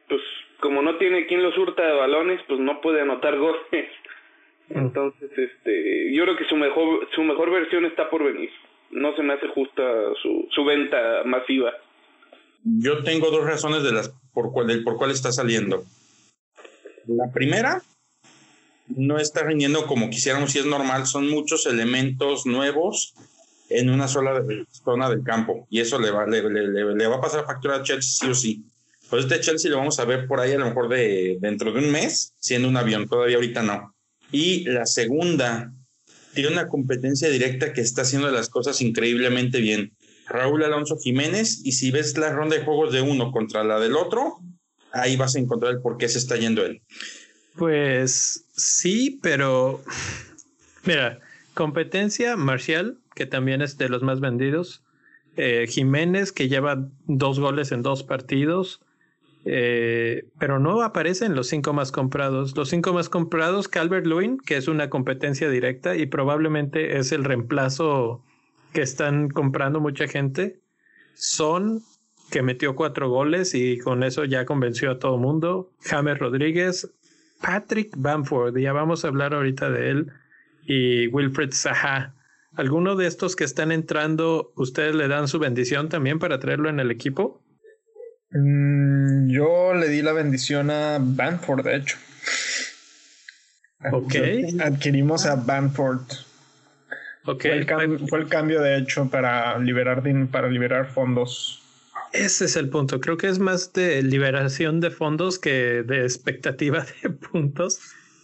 pues, 0.07 0.21
como 0.59 0.81
no 0.81 0.97
tiene 0.97 1.25
quien 1.25 1.41
lo 1.41 1.51
surta 1.53 1.85
de 1.85 1.93
balones, 1.93 2.41
pues 2.47 2.59
no 2.59 2.81
puede 2.81 3.01
anotar 3.01 3.37
goles. 3.39 3.89
Entonces, 4.69 5.31
este, 5.37 6.13
yo 6.13 6.23
creo 6.23 6.35
que 6.35 6.45
su 6.45 6.55
mejor, 6.57 7.07
su 7.13 7.23
mejor 7.23 7.51
versión 7.51 7.85
está 7.85 8.09
por 8.09 8.23
venir. 8.23 8.49
No 8.95 9.15
se 9.15 9.23
me 9.23 9.33
hace 9.33 9.47
justa 9.49 9.83
su, 10.21 10.47
su 10.51 10.65
venta 10.65 11.23
masiva. 11.25 11.71
Yo 12.63 13.03
tengo 13.03 13.29
dos 13.29 13.45
razones 13.45 13.83
de 13.83 13.91
las 13.91 14.11
por 14.33 14.51
cuál, 14.51 14.67
del 14.67 14.83
por 14.83 14.97
cuál 14.97 15.11
está 15.11 15.31
saliendo. 15.31 15.83
La 17.05 17.31
primera, 17.31 17.81
no 18.87 19.17
está 19.17 19.43
rindiendo 19.43 19.85
como 19.85 20.09
quisiéramos 20.09 20.55
y 20.55 20.59
es 20.59 20.65
normal. 20.65 21.05
Son 21.05 21.29
muchos 21.29 21.65
elementos 21.65 22.45
nuevos 22.45 23.13
en 23.69 23.89
una 23.89 24.07
sola 24.07 24.43
zona 24.71 25.09
del 25.09 25.23
campo 25.23 25.67
y 25.69 25.79
eso 25.79 25.99
le 25.99 26.11
va, 26.11 26.25
le, 26.27 26.47
le, 26.49 26.95
le 26.95 27.07
va 27.07 27.15
a 27.15 27.21
pasar 27.21 27.45
factura 27.45 27.77
a 27.77 27.83
Chelsea 27.83 28.27
sí 28.27 28.29
o 28.29 28.35
sí. 28.35 28.63
Pues 29.09 29.25
este 29.25 29.39
Chelsea 29.39 29.71
lo 29.71 29.77
vamos 29.77 29.99
a 29.99 30.05
ver 30.05 30.27
por 30.27 30.39
ahí 30.39 30.53
a 30.53 30.57
lo 30.57 30.65
mejor 30.65 30.89
de 30.89 31.37
dentro 31.39 31.71
de 31.71 31.79
un 31.79 31.91
mes 31.91 32.33
siendo 32.39 32.67
un 32.67 32.77
avión, 32.77 33.07
todavía 33.07 33.35
ahorita 33.35 33.61
no. 33.61 33.93
Y 34.31 34.65
la 34.65 34.85
segunda, 34.85 35.71
tiene 36.35 36.51
una 36.51 36.67
competencia 36.67 37.29
directa 37.29 37.73
que 37.73 37.81
está 37.81 38.03
haciendo 38.03 38.29
las 38.29 38.49
cosas 38.49 38.81
increíblemente 38.81 39.59
bien. 39.59 39.93
Raúl 40.27 40.63
Alonso 40.63 40.97
Jiménez, 40.97 41.61
y 41.63 41.71
si 41.71 41.91
ves 41.91 42.17
la 42.17 42.31
ronda 42.31 42.57
de 42.57 42.63
juegos 42.63 42.93
de 42.93 43.01
uno 43.01 43.31
contra 43.31 43.63
la 43.63 43.79
del 43.79 43.95
otro, 43.95 44.39
ahí 44.91 45.15
vas 45.15 45.35
a 45.35 45.39
encontrar 45.39 45.73
el 45.73 45.81
por 45.81 45.97
qué 45.97 46.09
se 46.09 46.19
está 46.19 46.35
yendo 46.35 46.65
él. 46.65 46.81
Pues 47.55 48.45
sí, 48.55 49.19
pero 49.23 49.83
mira, 50.83 51.19
competencia 51.53 52.35
Marcial, 52.35 52.97
que 53.15 53.25
también 53.25 53.61
es 53.61 53.77
de 53.77 53.89
los 53.89 54.03
más 54.03 54.19
vendidos, 54.19 54.83
eh, 55.37 55.65
Jiménez, 55.67 56.31
que 56.31 56.47
lleva 56.47 56.87
dos 57.07 57.39
goles 57.39 57.71
en 57.71 57.81
dos 57.81 58.03
partidos, 58.03 58.81
eh, 59.45 60.27
pero 60.39 60.59
no 60.59 60.81
aparecen 60.81 61.35
los 61.35 61.47
cinco 61.47 61.71
más 61.71 61.91
comprados. 61.91 62.57
Los 62.57 62.69
cinco 62.69 62.93
más 62.93 63.09
comprados, 63.09 63.67
Calvert 63.67 64.07
Lewin, 64.07 64.37
que 64.39 64.57
es 64.57 64.67
una 64.67 64.89
competencia 64.89 65.49
directa 65.49 65.95
y 65.95 66.07
probablemente 66.07 66.97
es 66.97 67.11
el 67.11 67.23
reemplazo 67.23 68.23
que 68.73 68.81
están 68.81 69.29
comprando 69.29 69.79
mucha 69.79 70.07
gente. 70.07 70.59
Son, 71.13 71.81
que 72.31 72.41
metió 72.41 72.75
cuatro 72.75 73.09
goles 73.09 73.53
y 73.53 73.77
con 73.77 74.03
eso 74.03 74.25
ya 74.25 74.45
convenció 74.45 74.91
a 74.91 74.99
todo 74.99 75.17
mundo. 75.17 75.71
James 75.83 76.17
Rodríguez, 76.17 76.91
Patrick 77.39 77.93
Bamford, 77.95 78.57
ya 78.57 78.73
vamos 78.73 79.05
a 79.05 79.09
hablar 79.09 79.35
ahorita 79.35 79.69
de 79.69 79.89
él, 79.91 80.11
y 80.65 81.07
Wilfred 81.07 81.51
Zaha. 81.53 82.15
¿Alguno 82.55 82.95
de 82.95 83.05
estos 83.05 83.35
que 83.35 83.43
están 83.43 83.71
entrando, 83.71 84.51
ustedes 84.55 84.95
le 84.95 85.07
dan 85.07 85.27
su 85.27 85.39
bendición 85.39 85.89
también 85.89 86.19
para 86.19 86.39
traerlo 86.39 86.69
en 86.69 86.79
el 86.79 86.89
equipo? 86.89 87.41
Mm, 88.31 89.29
yo 89.29 89.73
le 89.73 89.87
di 89.87 90.01
la 90.01 90.13
bendición 90.13 90.69
a 90.71 90.97
Banford, 90.99 91.63
de 91.63 91.75
hecho. 91.77 91.97
Ok. 93.91 94.15
Adquirimos 94.61 95.25
a 95.25 95.35
Banford. 95.35 96.01
Okay. 97.25 97.51
Fue, 97.51 97.57
el 97.59 97.65
cam- 97.65 98.07
fue 98.09 98.19
el 98.19 98.27
cambio, 98.27 98.61
de 98.61 98.77
hecho, 98.77 99.09
para 99.09 99.57
liberar, 99.59 100.03
para 100.31 100.47
liberar 100.47 100.87
fondos. 100.87 101.61
Ese 102.13 102.45
es 102.45 102.55
el 102.55 102.69
punto. 102.69 102.99
Creo 103.01 103.17
que 103.17 103.27
es 103.27 103.39
más 103.39 103.73
de 103.73 104.01
liberación 104.03 104.79
de 104.79 104.91
fondos 104.91 105.39
que 105.39 105.83
de 105.83 106.03
expectativa 106.03 106.85
de 107.03 107.09
puntos. 107.31 107.79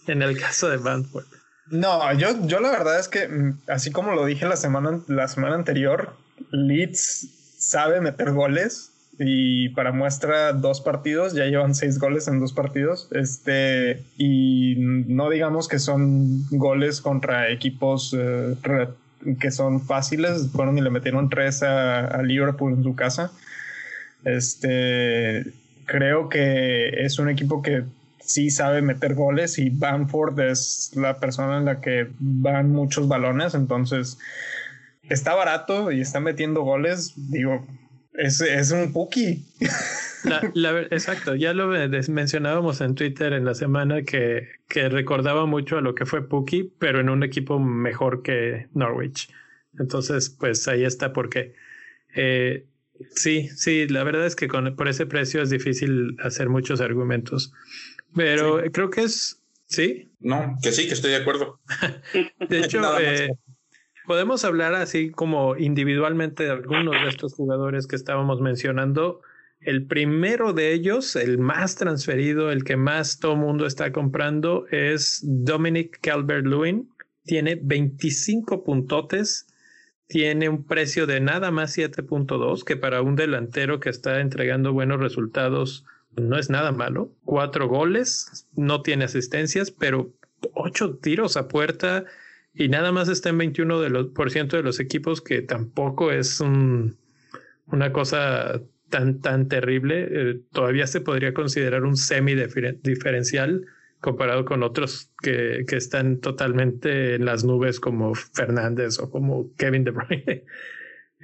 en 0.06 0.22
el 0.22 0.38
caso 0.38 0.68
de 0.68 0.78
Banford. 0.78 1.26
No, 1.70 2.12
yo, 2.14 2.28
yo 2.46 2.60
la 2.60 2.70
verdad 2.70 2.98
es 2.98 3.08
que, 3.08 3.28
mm, 3.28 3.60
así 3.68 3.90
como 3.92 4.12
lo 4.14 4.24
dije 4.26 4.46
la 4.46 4.56
semana, 4.56 5.00
la 5.08 5.28
semana 5.28 5.54
anterior, 5.54 6.14
Leeds 6.50 7.28
sabe 7.58 8.00
meter 8.00 8.32
goles 8.32 8.91
y 9.18 9.68
para 9.70 9.92
muestra 9.92 10.52
dos 10.52 10.80
partidos, 10.80 11.34
ya 11.34 11.44
llevan 11.44 11.74
seis 11.74 11.98
goles 11.98 12.28
en 12.28 12.40
dos 12.40 12.52
partidos, 12.52 13.08
este, 13.12 14.02
y 14.16 14.76
no 14.78 15.28
digamos 15.30 15.68
que 15.68 15.78
son 15.78 16.48
goles 16.50 17.00
contra 17.00 17.50
equipos 17.50 18.16
eh, 18.18 18.56
que 19.38 19.50
son 19.50 19.80
fáciles, 19.80 20.48
fueron 20.50 20.78
y 20.78 20.80
le 20.80 20.90
metieron 20.90 21.28
tres 21.28 21.62
a, 21.62 22.22
Liverpool 22.22 22.72
en 22.72 22.82
su 22.82 22.94
casa. 22.94 23.30
Este, 24.24 25.44
creo 25.84 26.28
que 26.28 27.04
es 27.04 27.18
un 27.18 27.28
equipo 27.28 27.62
que 27.62 27.84
sí 28.20 28.50
sabe 28.50 28.82
meter 28.82 29.14
goles 29.14 29.58
y 29.58 29.70
Bamford 29.70 30.38
es 30.40 30.92
la 30.94 31.18
persona 31.18 31.58
en 31.58 31.66
la 31.66 31.80
que 31.80 32.08
van 32.18 32.70
muchos 32.70 33.08
balones, 33.08 33.54
entonces 33.54 34.18
está 35.08 35.34
barato 35.34 35.92
y 35.92 36.00
está 36.00 36.20
metiendo 36.20 36.62
goles, 36.62 37.12
digo, 37.16 37.66
es, 38.14 38.40
es 38.40 38.70
un 38.70 38.92
Puki. 38.92 39.44
exacto, 40.90 41.34
ya 41.34 41.52
lo 41.52 41.68
mencionábamos 42.08 42.80
en 42.80 42.94
Twitter 42.94 43.32
en 43.32 43.44
la 43.44 43.54
semana 43.54 44.02
que, 44.02 44.48
que 44.68 44.88
recordaba 44.88 45.46
mucho 45.46 45.78
a 45.78 45.80
lo 45.80 45.94
que 45.94 46.06
fue 46.06 46.26
Puki, 46.28 46.72
pero 46.78 47.00
en 47.00 47.08
un 47.08 47.22
equipo 47.22 47.58
mejor 47.58 48.22
que 48.22 48.68
Norwich. 48.74 49.28
Entonces, 49.78 50.30
pues 50.30 50.68
ahí 50.68 50.84
está 50.84 51.12
porque 51.12 51.54
eh, 52.14 52.66
sí, 53.10 53.48
sí, 53.48 53.88
la 53.88 54.04
verdad 54.04 54.26
es 54.26 54.36
que 54.36 54.48
con, 54.48 54.76
por 54.76 54.88
ese 54.88 55.06
precio 55.06 55.42
es 55.42 55.50
difícil 55.50 56.16
hacer 56.22 56.48
muchos 56.48 56.80
argumentos. 56.80 57.52
Pero 58.14 58.62
creo 58.72 58.90
que 58.90 59.02
es, 59.02 59.42
¿sí? 59.66 60.12
No, 60.20 60.56
que 60.62 60.72
sí, 60.72 60.86
que 60.86 60.94
estoy 60.94 61.12
de 61.12 61.16
acuerdo. 61.16 61.60
de 62.48 62.60
hecho, 62.60 63.00
eh, 63.00 63.30
podemos 64.06 64.44
hablar 64.44 64.74
así 64.74 65.10
como 65.10 65.56
individualmente 65.56 66.44
de 66.44 66.50
algunos 66.50 66.94
de 67.02 67.08
estos 67.08 67.34
jugadores 67.34 67.86
que 67.86 67.96
estábamos 67.96 68.40
mencionando. 68.40 69.20
El 69.60 69.86
primero 69.86 70.52
de 70.52 70.72
ellos, 70.72 71.14
el 71.14 71.38
más 71.38 71.76
transferido, 71.76 72.50
el 72.50 72.64
que 72.64 72.76
más 72.76 73.18
todo 73.20 73.36
mundo 73.36 73.66
está 73.66 73.92
comprando, 73.92 74.66
es 74.70 75.20
Dominic 75.22 76.00
Calvert-Lewin. 76.00 76.88
Tiene 77.24 77.60
25 77.62 78.64
puntotes, 78.64 79.46
tiene 80.08 80.48
un 80.48 80.64
precio 80.66 81.06
de 81.06 81.20
nada 81.20 81.52
más 81.52 81.78
7.2, 81.78 82.64
que 82.64 82.76
para 82.76 83.02
un 83.02 83.14
delantero 83.14 83.78
que 83.78 83.90
está 83.90 84.20
entregando 84.20 84.72
buenos 84.72 84.98
resultados 84.98 85.84
no 86.16 86.38
es 86.38 86.50
nada 86.50 86.72
malo. 86.72 87.12
Cuatro 87.24 87.68
goles, 87.68 88.46
no 88.54 88.82
tiene 88.82 89.04
asistencias, 89.04 89.70
pero 89.70 90.12
ocho 90.54 90.96
tiros 90.96 91.36
a 91.36 91.48
puerta 91.48 92.04
y 92.54 92.68
nada 92.68 92.92
más 92.92 93.08
está 93.08 93.30
en 93.30 93.38
21 93.38 93.80
de 93.80 93.90
los, 93.90 94.06
por 94.08 94.30
ciento 94.30 94.56
de 94.56 94.62
los 94.62 94.78
equipos, 94.80 95.20
que 95.20 95.42
tampoco 95.42 96.12
es 96.12 96.40
un, 96.40 96.96
una 97.66 97.92
cosa 97.92 98.60
tan, 98.90 99.20
tan 99.20 99.48
terrible. 99.48 100.08
Eh, 100.10 100.40
todavía 100.52 100.86
se 100.86 101.00
podría 101.00 101.32
considerar 101.32 101.84
un 101.84 101.96
semi 101.96 102.34
diferencial 102.34 103.66
comparado 104.00 104.44
con 104.44 104.62
otros 104.62 105.10
que, 105.22 105.64
que, 105.66 105.76
están 105.76 106.18
totalmente 106.18 107.14
en 107.14 107.24
las 107.24 107.44
nubes 107.44 107.78
como 107.80 108.14
Fernández 108.14 108.98
o 108.98 109.10
como 109.10 109.52
Kevin 109.56 109.84
De 109.84 109.90
Bruyne. 109.90 110.44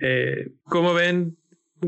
Eh, 0.01 0.53
como 0.63 0.95
ven, 0.95 1.37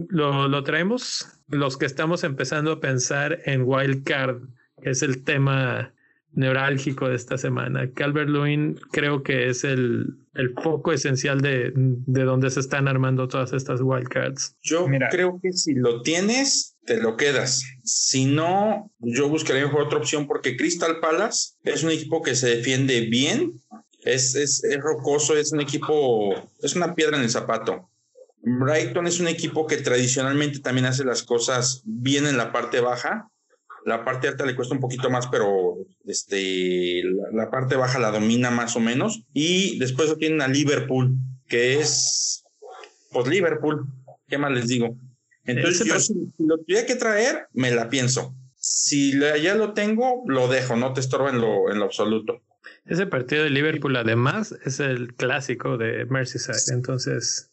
lo, 0.09 0.49
lo 0.49 0.65
traemos 0.65 1.41
los 1.47 1.77
que 1.77 1.87
estamos 1.87 2.25
empezando 2.25 2.73
a 2.73 2.81
pensar 2.81 3.39
en 3.45 3.63
Wild 3.65 4.03
Card, 4.03 4.43
que 4.83 4.91
es 4.91 5.05
el 5.05 5.23
tema 5.23 5.95
neurálgico 6.33 7.09
de 7.09 7.17
esta 7.17 7.37
semana. 7.37 7.91
Calvert 7.93 8.29
Lewin 8.29 8.79
creo 8.93 9.23
que 9.23 9.49
es 9.49 9.65
el, 9.65 10.07
el 10.35 10.55
foco 10.63 10.93
esencial 10.93 11.41
de, 11.41 11.73
de, 11.75 12.25
donde 12.25 12.51
se 12.51 12.61
están 12.61 12.89
armando 12.89 13.29
todas 13.29 13.53
estas 13.53 13.81
wildcards. 13.83 14.57
Yo 14.63 14.87
creo 15.11 15.41
que 15.43 15.53
si 15.53 15.75
lo 15.75 16.03
tienes, 16.03 16.77
te 16.85 17.01
lo 17.01 17.17
quedas. 17.17 17.63
Si 17.83 18.27
no, 18.27 18.91
yo 18.99 19.29
buscaría 19.29 19.65
mejor 19.65 19.83
otra 19.83 19.99
opción 19.99 20.27
porque 20.27 20.57
Crystal 20.57 21.01
Palace 21.01 21.55
es 21.65 21.83
un 21.83 21.91
equipo 21.91 22.23
que 22.23 22.35
se 22.35 22.57
defiende 22.57 23.03
bien, 23.03 23.61
es, 24.05 24.35
es, 24.35 24.65
es 24.65 24.81
rocoso, 24.81 25.37
es 25.37 25.53
un 25.53 25.61
equipo, 25.61 26.35
es 26.63 26.75
una 26.75 26.95
piedra 26.95 27.17
en 27.17 27.25
el 27.25 27.31
zapato. 27.31 27.91
Brighton 28.43 29.07
es 29.07 29.21
un 29.21 29.29
equipo 29.29 29.67
que 29.67 29.77
tradicionalmente 29.77 30.61
también 30.61 30.87
hace 30.87 31.05
las 31.05 31.23
cosas 31.23 31.83
bien 31.85 32.27
en 32.27 32.37
la 32.37 32.53
parte 32.53 32.81
baja. 32.81 33.30
La 33.85 34.05
parte 34.05 34.29
alta 34.29 34.45
le 34.45 34.55
cuesta 34.55 34.75
un 34.75 34.81
poquito 34.81 35.11
más, 35.11 35.27
pero 35.29 35.77
este, 36.07 37.03
la, 37.33 37.51
parte 37.51 37.77
baja 37.77 37.99
la 37.99 38.11
domina 38.11 38.51
más 38.51 38.77
o 38.77 38.81
menos. 38.81 39.25
Y 39.33 39.79
después 39.79 40.17
tienen 40.19 40.43
a 40.43 40.49
Liverpool, 40.49 41.17
que 41.49 41.81
es, 41.81 42.45
pues 43.11 43.27
Liverpool, 43.27 43.87
¿qué 44.29 44.39
más 44.39 44.53
les 44.53 44.69
digo? 44.69 44.97
Entonces 45.45 45.87
yo 45.87 45.99
si, 45.99 46.15
lo 46.39 46.59
tuviera 46.59 46.87
que 46.87 46.97
traer, 46.97 47.47
me 47.53 47.71
la 47.71 47.89
pienso. 47.89 48.35
Si 48.57 49.19
ya 49.19 49.55
lo 49.55 49.73
tengo, 49.73 50.23
lo 50.27 50.49
dejo, 50.49 50.77
no 50.77 50.93
te 50.93 51.01
estorba 51.01 51.31
en 51.31 51.41
lo, 51.41 51.71
en 51.71 51.79
lo 51.79 51.87
absoluto. 51.87 52.43
Ese 52.85 53.07
partido 53.07 53.45
de 53.45 53.51
Liverpool 53.51 53.97
además 53.97 54.55
es 54.65 54.81
el 54.81 55.15
clásico 55.15 55.79
de 55.79 56.05
Merseyside, 56.07 56.75
entonces 56.75 57.51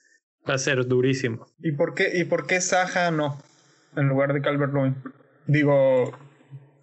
Va 0.50 0.54
a 0.54 0.58
ser 0.58 0.86
durísimo. 0.88 1.46
¿Y 1.60 1.74
por 1.74 1.94
qué, 1.94 2.12
y 2.18 2.24
por 2.24 2.48
qué 2.48 2.62
Saja 2.62 3.12
no? 3.12 3.38
En 3.96 4.08
lugar 4.08 4.34
de 4.34 4.42
Calvert 4.42 4.74
Lewin. 4.74 4.96
Digo, 5.48 6.18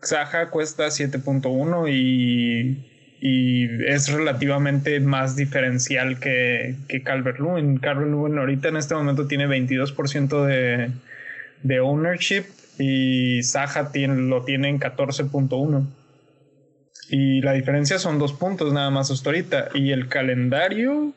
Saja 0.01 0.51
cuesta 0.51 0.87
7.1 0.87 1.91
y, 1.91 2.85
y 3.21 3.85
es 3.87 4.11
relativamente 4.11 5.01
más 5.01 5.37
diferencial 5.37 6.19
que, 6.19 6.77
que 6.89 7.03
Calvert 7.03 7.39
Lewin. 7.39 7.79
Calvert 7.79 8.11
Lewin 8.11 8.39
ahorita 8.39 8.69
en 8.69 8.77
este 8.77 8.95
momento 8.95 9.27
tiene 9.27 9.47
22% 9.47 10.45
de, 10.47 10.91
de 11.63 11.81
ownership 11.81 12.45
y 12.79 13.43
Saja 13.43 13.93
tiene, 13.93 14.17
lo 14.17 14.45
tiene 14.45 14.69
en 14.69 14.81
14.1. 14.81 15.87
Y 17.11 17.43
la 17.43 17.53
diferencia 17.53 17.99
son 17.99 18.19
dos 18.19 18.33
puntos 18.33 18.73
nada 18.73 18.91
más 18.91 19.11
hasta 19.11 19.29
ahorita. 19.29 19.69
Y 19.75 19.93
el 19.93 20.09
calendario 20.09 21.13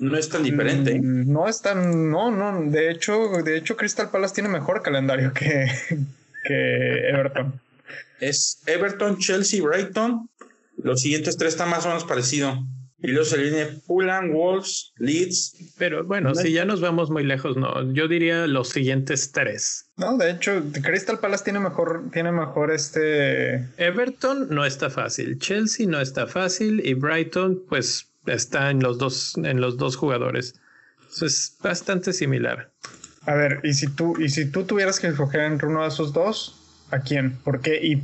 no 0.00 0.16
es 0.16 0.28
tan 0.28 0.42
diferente. 0.42 0.98
Mm, 1.00 1.32
no 1.32 1.48
es 1.48 1.62
tan, 1.62 2.10
no, 2.10 2.30
no. 2.30 2.70
De 2.70 2.90
hecho, 2.90 3.42
de 3.44 3.56
hecho, 3.56 3.76
Crystal 3.76 4.10
Palace 4.10 4.34
tiene 4.34 4.48
mejor 4.48 4.82
calendario 4.82 5.32
que, 5.32 5.66
que 6.44 7.08
Everton. 7.08 7.60
Es 8.20 8.62
Everton, 8.66 9.18
Chelsea, 9.18 9.62
Brighton. 9.62 10.28
Los 10.82 11.02
siguientes 11.02 11.36
tres 11.36 11.54
están 11.54 11.70
más 11.70 11.84
o 11.84 11.88
menos 11.88 12.04
parecidos. 12.04 12.58
Y 13.02 13.08
luego 13.08 13.24
se 13.24 13.38
viene 13.38 13.66
Fulham, 13.66 14.30
Wolves, 14.32 14.92
Leeds. 14.98 15.72
Pero 15.78 16.04
bueno, 16.04 16.34
si 16.34 16.52
ya 16.52 16.66
nos 16.66 16.82
vamos 16.82 17.10
muy 17.10 17.24
lejos, 17.24 17.56
no. 17.56 17.92
Yo 17.94 18.08
diría 18.08 18.46
los 18.46 18.68
siguientes 18.68 19.32
tres. 19.32 19.86
No, 19.96 20.18
de 20.18 20.32
hecho, 20.32 20.62
Crystal 20.82 21.18
Palace 21.18 21.44
tiene 21.44 21.60
mejor, 21.60 22.10
tiene 22.12 22.30
mejor 22.30 22.70
este. 22.70 23.66
Everton 23.78 24.48
no 24.50 24.66
está 24.66 24.90
fácil. 24.90 25.38
Chelsea 25.38 25.86
no 25.86 25.98
está 25.98 26.26
fácil. 26.26 26.82
Y 26.84 26.92
Brighton, 26.92 27.62
pues 27.68 28.10
está 28.26 28.70
en 28.70 28.80
los 28.80 28.98
dos, 28.98 29.34
en 29.36 29.62
los 29.62 29.78
dos 29.78 29.96
jugadores. 29.96 30.60
es 31.22 31.56
bastante 31.62 32.12
similar. 32.12 32.70
A 33.30 33.34
ver, 33.34 33.60
y 33.62 33.74
si 33.74 33.86
tú, 33.94 34.20
y 34.20 34.28
si 34.28 34.50
tú 34.50 34.64
tuvieras 34.64 34.98
que 34.98 35.06
escoger 35.06 35.42
entre 35.42 35.68
uno 35.68 35.82
de 35.82 35.88
esos 35.88 36.12
dos, 36.12 36.84
¿a 36.90 36.98
quién? 36.98 37.36
¿Por 37.44 37.60
qué? 37.60 37.78
¿Y 37.80 38.02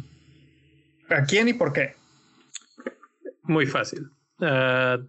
a 1.13 1.25
quién 1.25 1.49
y 1.49 1.53
por 1.53 1.73
qué? 1.73 1.97
Muy 3.43 3.67
fácil. 3.67 4.09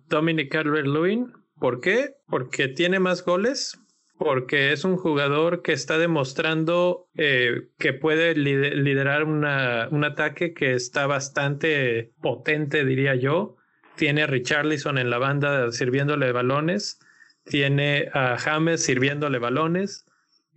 Dominic 0.09 0.51
Calvert-Lewin. 0.51 1.31
¿Por 1.59 1.81
qué? 1.81 2.15
Porque 2.27 2.67
tiene 2.67 2.99
más 2.99 3.23
goles, 3.23 3.79
porque 4.17 4.71
es 4.71 4.83
un 4.85 4.97
jugador 4.97 5.61
que 5.61 5.73
está 5.73 5.99
demostrando 5.99 7.07
eh, 7.15 7.67
que 7.77 7.93
puede 7.93 8.33
liderar 8.33 9.23
una, 9.23 9.87
un 9.91 10.03
ataque 10.03 10.55
que 10.55 10.73
está 10.73 11.05
bastante 11.05 12.11
potente, 12.23 12.85
diría 12.85 13.13
yo 13.13 13.55
tiene 13.97 14.23
a 14.23 14.27
Richarlison 14.27 14.97
en 14.97 15.11
la 15.11 15.19
banda 15.19 15.71
sirviéndole 15.71 16.31
balones, 16.31 16.99
tiene 17.45 18.09
a 18.13 18.37
James 18.39 18.81
sirviéndole 18.83 19.37
balones. 19.37 20.06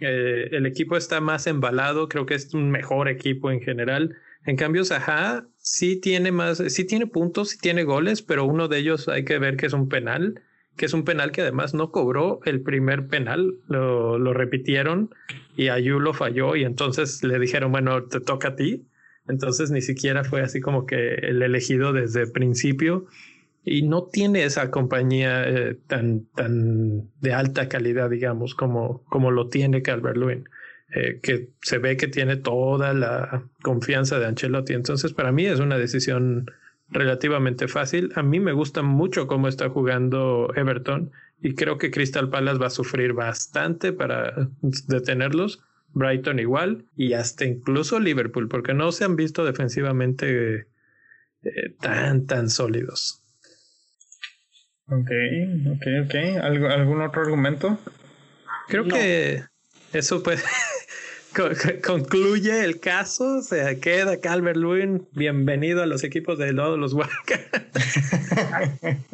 Eh, 0.01 0.49
el 0.53 0.67
equipo 0.67 0.97
está 0.97 1.21
más 1.21 1.47
embalado, 1.47 2.09
creo 2.09 2.27
que 2.27 2.35
es 2.35 2.53
un 2.55 2.71
mejor 2.71 3.09
equipo 3.09 3.51
en 3.51 3.61
general. 3.61 4.17
En 4.47 4.57
cambio, 4.57 4.85
Zaha 4.85 5.47
sí 5.59 5.97
tiene 6.01 6.33
más, 6.33 6.59
sí 6.69 6.87
tiene 6.87 7.07
puntos, 7.07 7.51
sí 7.51 7.59
tiene 7.59 7.85
goles, 7.85 8.23
pero 8.23 8.45
uno 8.45 8.69
de 8.69 8.79
ellos 8.79 9.09
hay 9.09 9.25
que 9.25 9.39
ver 9.39 9.57
que 9.57 9.67
es 9.67 9.73
un 9.75 9.89
penal, 9.89 10.41
que 10.77 10.87
es 10.87 10.95
un 10.95 11.05
penal 11.05 11.31
que 11.31 11.43
además 11.43 11.75
no 11.75 11.91
cobró 11.91 12.41
el 12.47 12.63
primer 12.63 13.07
penal, 13.09 13.59
lo, 13.69 14.33
repitieron 14.33 15.11
y 15.57 15.69
Ayu 15.69 16.01
lo 16.01 16.15
falló 16.15 16.57
y 16.57 16.65
entonces 16.65 17.23
le 17.23 17.39
dijeron, 17.39 17.71
bueno, 17.73 18.05
te 18.05 18.21
toca 18.21 18.49
a 18.49 18.57
ti. 18.57 18.87
Entonces 19.29 19.71
ni 19.71 19.83
siquiera 19.83 20.25
fue 20.25 20.41
así 20.41 20.61
como 20.61 20.87
que 20.87 21.15
el 21.15 21.43
elegido 21.43 21.93
desde 21.93 22.23
el 22.23 22.33
principio 22.33 23.07
y 23.65 23.83
no 23.83 24.05
tiene 24.05 24.45
esa 24.45 24.71
compañía 24.71 25.45
eh, 25.47 25.79
tan, 25.87 26.27
tan 26.35 27.11
de 27.21 27.35
alta 27.35 27.69
calidad, 27.69 28.11
digamos, 28.11 28.55
como, 28.55 29.05
como 29.05 29.31
lo 29.31 29.49
tiene 29.49 29.83
Calvert 29.83 30.17
Lewin, 30.17 30.49
eh, 30.95 31.21
que 31.23 31.51
se 31.63 31.79
ve 31.79 31.97
que 31.97 32.09
tiene 32.09 32.37
toda 32.37 32.95
la 32.95 33.45
confianza 33.63 34.19
de 34.19 34.27
Ancelotti. 34.27 34.73
Entonces, 34.73 35.13
para 35.13 35.33
mí 35.33 35.47
es 35.47 35.61
una 35.61 35.79
decisión 35.79 36.51
relativamente 36.89 37.69
fácil. 37.69 38.13
A 38.17 38.23
mí 38.23 38.41
me 38.41 38.53
gusta 38.53 38.83
mucho 38.83 39.27
cómo 39.27 39.47
está 39.47 39.69
jugando 39.69 40.53
Everton 40.57 41.13
y 41.43 41.55
creo 41.55 41.79
que 41.79 41.91
Crystal 41.91 42.29
Palace 42.29 42.59
va 42.59 42.67
a 42.67 42.71
sufrir 42.71 43.13
bastante 43.13 43.93
para 43.93 44.49
detenerlos. 44.89 45.63
Brighton 45.93 46.39
igual 46.39 46.85
y 46.97 47.15
hasta 47.15 47.45
incluso 47.45 47.99
Liverpool, 47.99 48.49
porque 48.49 48.75
no 48.75 48.93
se 48.93 49.05
han 49.05 49.17
visto 49.17 49.45
defensivamente 49.45 50.67
eh, 51.43 51.75
tan, 51.81 52.27
tan 52.27 52.49
sólidos. 52.49 53.21
Ok, 54.91 55.11
ok, 55.77 55.87
ok. 56.05 56.15
¿Algún 56.43 57.01
otro 57.01 57.23
argumento? 57.23 57.79
Creo 58.67 58.85
que 58.85 59.45
eso 59.93 60.23
puede 60.23 60.41
concluye 61.87 62.65
el 62.65 62.81
caso, 62.81 63.39
o 63.39 63.43
sea, 63.43 63.79
queda 63.79 64.21
Calvert 64.21 64.57
Lewin, 64.57 65.07
bienvenido 65.13 65.83
a 65.83 65.87
los 65.87 66.03
equipos 66.03 66.39
de 66.39 66.53
los 66.53 66.93
Wildcats. 66.95 67.47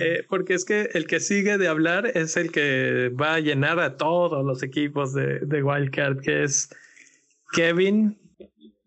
Eh, 0.00 0.24
porque 0.28 0.54
es 0.54 0.64
que 0.64 0.88
el 0.94 1.06
que 1.06 1.20
sigue 1.20 1.58
de 1.58 1.68
hablar 1.68 2.06
es 2.14 2.36
el 2.36 2.50
que 2.52 3.10
va 3.20 3.34
a 3.34 3.40
llenar 3.40 3.80
a 3.80 3.96
todos 3.96 4.44
los 4.44 4.62
equipos 4.62 5.12
de, 5.12 5.40
de 5.40 5.62
Wildcat, 5.62 6.20
que 6.20 6.44
es 6.44 6.70
Kevin 7.52 8.16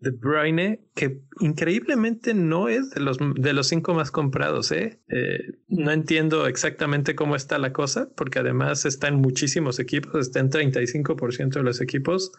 de 0.00 0.10
Bruyne, 0.10 0.80
que 0.94 1.20
increíblemente 1.40 2.34
no 2.34 2.68
es 2.68 2.90
de 2.90 3.00
los, 3.00 3.18
de 3.18 3.52
los 3.52 3.68
cinco 3.68 3.94
más 3.94 4.10
comprados. 4.10 4.70
¿eh? 4.72 5.00
¿eh? 5.08 5.38
no 5.68 5.90
entiendo 5.90 6.46
exactamente 6.46 7.14
cómo 7.14 7.34
está 7.36 7.58
la 7.58 7.72
cosa, 7.72 8.08
porque 8.16 8.38
además 8.38 8.84
está 8.84 9.08
en 9.08 9.16
muchísimos 9.16 9.78
equipos, 9.78 10.14
está 10.26 10.40
en 10.40 10.50
35% 10.50 11.54
de 11.54 11.62
los 11.62 11.80
equipos, 11.80 12.32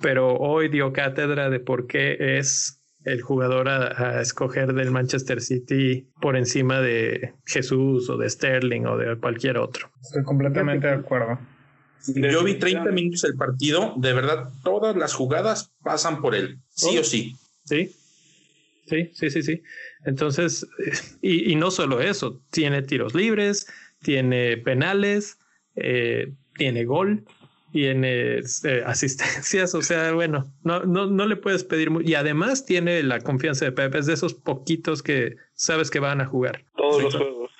pero 0.00 0.36
hoy 0.36 0.68
dio 0.68 0.92
cátedra 0.92 1.50
de 1.50 1.60
por 1.60 1.86
qué 1.86 2.38
es 2.38 2.82
el 3.04 3.22
jugador 3.22 3.68
a, 3.68 4.20
escoger 4.20 4.74
del 4.74 4.90
Manchester 4.90 5.40
City 5.40 6.10
por 6.20 6.36
encima 6.36 6.80
de 6.80 7.34
Jesús 7.46 8.10
o 8.10 8.16
de 8.16 8.28
Sterling 8.28 8.86
o 8.86 8.96
de 8.96 9.16
cualquier 9.18 9.58
otro. 9.58 9.88
Estoy 10.02 10.24
completamente 10.24 10.88
de 10.88 10.94
acuerdo. 10.94 11.38
Yo 12.06 12.44
vi 12.44 12.54
30 12.54 12.90
minutos 12.92 13.24
el 13.24 13.36
partido, 13.36 13.94
de 13.96 14.12
verdad, 14.12 14.50
todas 14.62 14.96
las 14.96 15.14
jugadas 15.14 15.72
pasan 15.82 16.20
por 16.20 16.34
él, 16.34 16.58
sí 16.70 16.98
o 16.98 17.04
sí. 17.04 17.34
Sí, 17.64 17.94
sí, 18.86 19.10
sí, 19.12 19.30
sí, 19.30 19.42
sí. 19.42 19.62
Entonces, 20.04 20.66
y, 21.20 21.54
no 21.56 21.70
solo 21.70 22.00
eso, 22.00 22.40
tiene 22.50 22.82
tiros 22.82 23.14
libres, 23.14 23.66
tiene 24.02 24.56
penales, 24.56 25.38
eh, 25.76 26.32
tiene 26.56 26.84
gol, 26.84 27.24
tiene 27.72 28.38
este, 28.38 28.82
asistencias, 28.84 29.74
o 29.74 29.82
sea, 29.82 30.12
bueno, 30.12 30.44
no, 30.64 30.84
no, 30.84 31.06
no 31.06 31.26
le 31.26 31.36
puedes 31.36 31.64
pedir 31.64 31.90
mucho. 31.90 32.08
Y 32.08 32.14
además 32.14 32.64
tiene 32.64 33.02
la 33.02 33.20
confianza 33.20 33.64
de 33.64 33.72
Pepe, 33.72 33.98
es 33.98 34.06
de 34.06 34.14
esos 34.14 34.34
poquitos 34.34 35.02
que 35.02 35.36
sabes 35.54 35.90
que 35.90 36.00
van 36.00 36.20
a 36.20 36.26
jugar. 36.26 36.62
Todos 36.76 37.02
los 37.02 37.16
juegos. 37.16 37.50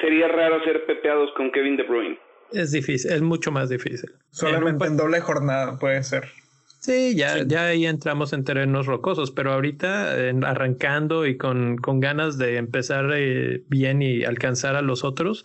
sería 0.00 0.28
raro 0.28 0.62
ser 0.64 0.86
pepeados 0.86 1.30
con 1.36 1.50
Kevin 1.50 1.76
De 1.76 1.82
Bruyne. 1.82 2.18
Es 2.52 2.72
difícil, 2.72 3.12
es 3.12 3.22
mucho 3.22 3.50
más 3.52 3.68
difícil. 3.68 4.10
Solamente 4.30 4.86
en, 4.86 4.96
doble 4.96 5.20
jornada 5.20 5.78
puede 5.78 6.02
ser. 6.02 6.28
Sí, 6.80 7.16
ya, 7.16 7.42
ya 7.44 7.66
ahí 7.66 7.86
entramos 7.86 8.32
en 8.32 8.44
terrenos 8.44 8.86
rocosos, 8.86 9.30
pero 9.30 9.52
ahorita 9.52 10.12
arrancando 10.44 11.26
y 11.26 11.36
con, 11.36 11.76
con 11.76 12.00
ganas 12.00 12.38
de 12.38 12.56
empezar 12.56 13.10
eh, 13.14 13.64
bien 13.68 14.00
y 14.00 14.24
alcanzar 14.24 14.76
a 14.76 14.82
los 14.82 15.04
otros, 15.04 15.44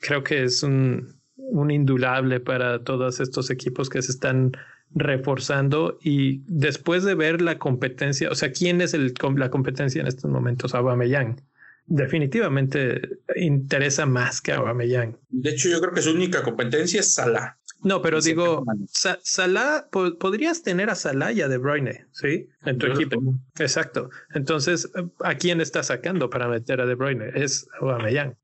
creo 0.00 0.22
que 0.22 0.44
es 0.44 0.62
un, 0.62 1.18
un 1.36 1.70
indulable 1.70 2.40
para 2.40 2.84
todos 2.84 3.20
estos 3.20 3.50
equipos 3.50 3.88
que 3.88 4.02
se 4.02 4.12
están 4.12 4.52
reforzando 4.94 5.98
y 6.02 6.42
después 6.46 7.04
de 7.04 7.14
ver 7.14 7.42
la 7.42 7.58
competencia, 7.58 8.30
o 8.30 8.34
sea, 8.34 8.52
¿quién 8.52 8.80
es 8.80 8.94
el, 8.94 9.14
la 9.36 9.50
competencia 9.50 10.00
en 10.00 10.06
estos 10.06 10.30
momentos? 10.30 10.74
Aubameyang 10.74 11.40
definitivamente 11.88 13.00
interesa 13.36 14.06
más 14.06 14.40
que 14.40 14.52
Aubameyang. 14.52 15.16
De 15.30 15.50
hecho, 15.50 15.68
yo 15.68 15.80
creo 15.80 15.92
que 15.92 16.02
su 16.02 16.10
única 16.10 16.42
competencia 16.42 17.00
es 17.00 17.14
Salah. 17.14 17.58
No, 17.82 18.02
pero 18.02 18.20
digo, 18.20 18.64
Salah, 19.22 19.88
podrías 19.90 20.62
tener 20.62 20.90
a 20.90 20.94
Salah 20.94 21.32
y 21.32 21.42
a 21.42 21.48
De 21.48 21.58
Bruyne, 21.58 22.06
¿sí? 22.12 22.48
En 22.64 22.78
tu 22.78 22.86
equipo. 22.86 23.22
Exacto. 23.58 24.10
Entonces, 24.34 24.90
¿a 25.20 25.36
quién 25.36 25.60
estás 25.60 25.86
sacando 25.86 26.28
para 26.28 26.48
meter 26.48 26.80
a 26.80 26.86
De 26.86 26.94
Bruyne? 26.94 27.30
Es 27.34 27.68
Aubameyang. 27.80 28.36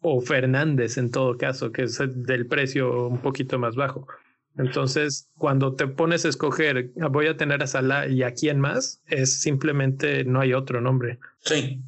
O 0.00 0.20
Fernández 0.20 0.96
en 0.96 1.10
todo 1.10 1.36
caso, 1.36 1.72
que 1.72 1.82
es 1.82 1.98
del 1.98 2.46
precio 2.46 3.08
un 3.08 3.20
poquito 3.20 3.58
más 3.58 3.74
bajo. 3.74 4.06
Entonces, 4.56 5.30
cuando 5.36 5.74
te 5.74 5.86
pones 5.88 6.24
a 6.24 6.28
escoger, 6.28 6.90
voy 7.10 7.26
a 7.26 7.36
tener 7.36 7.62
a 7.62 7.66
Salah 7.66 8.06
y 8.06 8.22
a 8.22 8.32
quién 8.32 8.60
más, 8.60 9.00
es 9.06 9.40
simplemente 9.40 10.24
no 10.24 10.40
hay 10.40 10.52
otro 10.54 10.80
nombre. 10.80 11.18
Sí. 11.40 11.82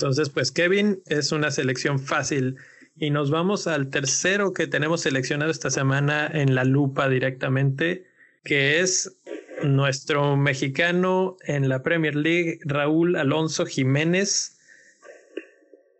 Entonces, 0.00 0.30
pues 0.30 0.50
Kevin 0.50 1.02
es 1.04 1.30
una 1.30 1.50
selección 1.50 1.98
fácil. 1.98 2.56
Y 2.96 3.10
nos 3.10 3.30
vamos 3.30 3.66
al 3.66 3.90
tercero 3.90 4.54
que 4.54 4.66
tenemos 4.66 5.02
seleccionado 5.02 5.50
esta 5.50 5.68
semana 5.68 6.26
en 6.26 6.54
la 6.54 6.64
lupa 6.64 7.10
directamente, 7.10 8.06
que 8.42 8.80
es 8.80 9.14
nuestro 9.62 10.38
mexicano 10.38 11.36
en 11.42 11.68
la 11.68 11.82
Premier 11.82 12.16
League, 12.16 12.60
Raúl 12.64 13.14
Alonso 13.14 13.66
Jiménez. 13.66 14.58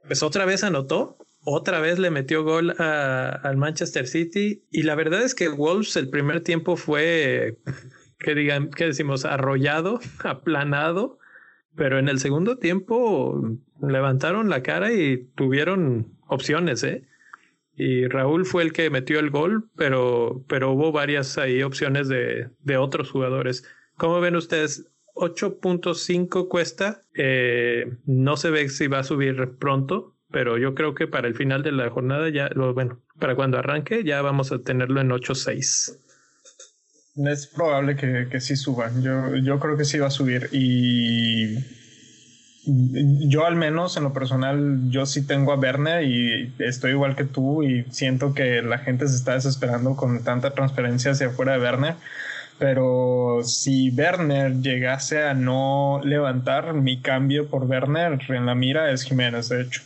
Pues 0.06 0.22
otra 0.22 0.46
vez 0.46 0.64
anotó, 0.64 1.18
otra 1.44 1.80
vez 1.80 1.98
le 1.98 2.10
metió 2.10 2.42
gol 2.42 2.70
al 2.80 3.56
Manchester 3.58 4.06
City 4.06 4.64
y 4.70 4.84
la 4.84 4.94
verdad 4.94 5.22
es 5.22 5.34
que 5.34 5.50
Wolves 5.50 5.94
el 5.96 6.08
primer 6.08 6.40
tiempo 6.40 6.76
fue, 6.76 7.58
que 8.18 8.34
digan, 8.34 8.70
que 8.70 8.86
decimos, 8.86 9.26
arrollado, 9.26 10.00
aplanado 10.24 11.19
pero 11.74 11.98
en 11.98 12.08
el 12.08 12.18
segundo 12.18 12.58
tiempo 12.58 13.42
levantaron 13.80 14.48
la 14.48 14.62
cara 14.62 14.92
y 14.92 15.28
tuvieron 15.34 16.16
opciones, 16.26 16.82
¿eh? 16.84 17.06
Y 17.76 18.06
Raúl 18.08 18.44
fue 18.44 18.62
el 18.62 18.72
que 18.72 18.90
metió 18.90 19.18
el 19.20 19.30
gol, 19.30 19.70
pero, 19.76 20.44
pero 20.48 20.72
hubo 20.72 20.92
varias 20.92 21.38
ahí 21.38 21.62
opciones 21.62 22.08
de, 22.08 22.50
de 22.60 22.76
otros 22.76 23.10
jugadores. 23.10 23.64
¿Cómo 23.96 24.20
ven 24.20 24.36
ustedes? 24.36 24.90
8.5 25.14 26.48
cuesta. 26.48 27.04
Eh, 27.14 27.96
no 28.04 28.36
se 28.36 28.50
ve 28.50 28.68
si 28.68 28.86
va 28.86 29.00
a 29.00 29.04
subir 29.04 29.56
pronto, 29.58 30.16
pero 30.30 30.58
yo 30.58 30.74
creo 30.74 30.94
que 30.94 31.06
para 31.06 31.28
el 31.28 31.34
final 31.34 31.62
de 31.62 31.72
la 31.72 31.90
jornada 31.90 32.28
ya, 32.28 32.50
bueno, 32.54 33.00
para 33.18 33.34
cuando 33.34 33.58
arranque 33.58 34.04
ya 34.04 34.22
vamos 34.22 34.52
a 34.52 34.60
tenerlo 34.60 35.00
en 35.00 35.10
8.6. 35.10 35.98
Es 37.16 37.46
probable 37.46 37.96
que, 37.96 38.28
que 38.30 38.40
sí 38.40 38.56
suba. 38.56 38.90
Yo, 39.00 39.36
yo 39.36 39.58
creo 39.58 39.76
que 39.76 39.84
sí 39.84 39.98
va 39.98 40.06
a 40.08 40.10
subir. 40.10 40.48
Y 40.52 41.58
yo 42.64 43.46
al 43.46 43.56
menos 43.56 43.96
en 43.96 44.04
lo 44.04 44.12
personal, 44.12 44.90
yo 44.90 45.06
sí 45.06 45.26
tengo 45.26 45.52
a 45.52 45.56
Werner 45.58 46.04
y 46.04 46.54
estoy 46.58 46.92
igual 46.92 47.16
que 47.16 47.24
tú 47.24 47.62
y 47.62 47.84
siento 47.90 48.34
que 48.34 48.62
la 48.62 48.78
gente 48.78 49.08
se 49.08 49.16
está 49.16 49.34
desesperando 49.34 49.96
con 49.96 50.22
tanta 50.24 50.52
transferencia 50.52 51.12
hacia 51.12 51.28
afuera 51.28 51.52
de 51.52 51.60
Werner. 51.60 51.94
Pero 52.58 53.40
si 53.42 53.90
Werner 53.90 54.60
llegase 54.60 55.22
a 55.22 55.34
no 55.34 56.00
levantar, 56.04 56.74
mi 56.74 57.00
cambio 57.00 57.48
por 57.48 57.64
Werner 57.64 58.20
en 58.28 58.46
la 58.46 58.54
mira 58.54 58.90
es 58.92 59.02
Jiménez, 59.02 59.48
de 59.48 59.62
hecho. 59.62 59.82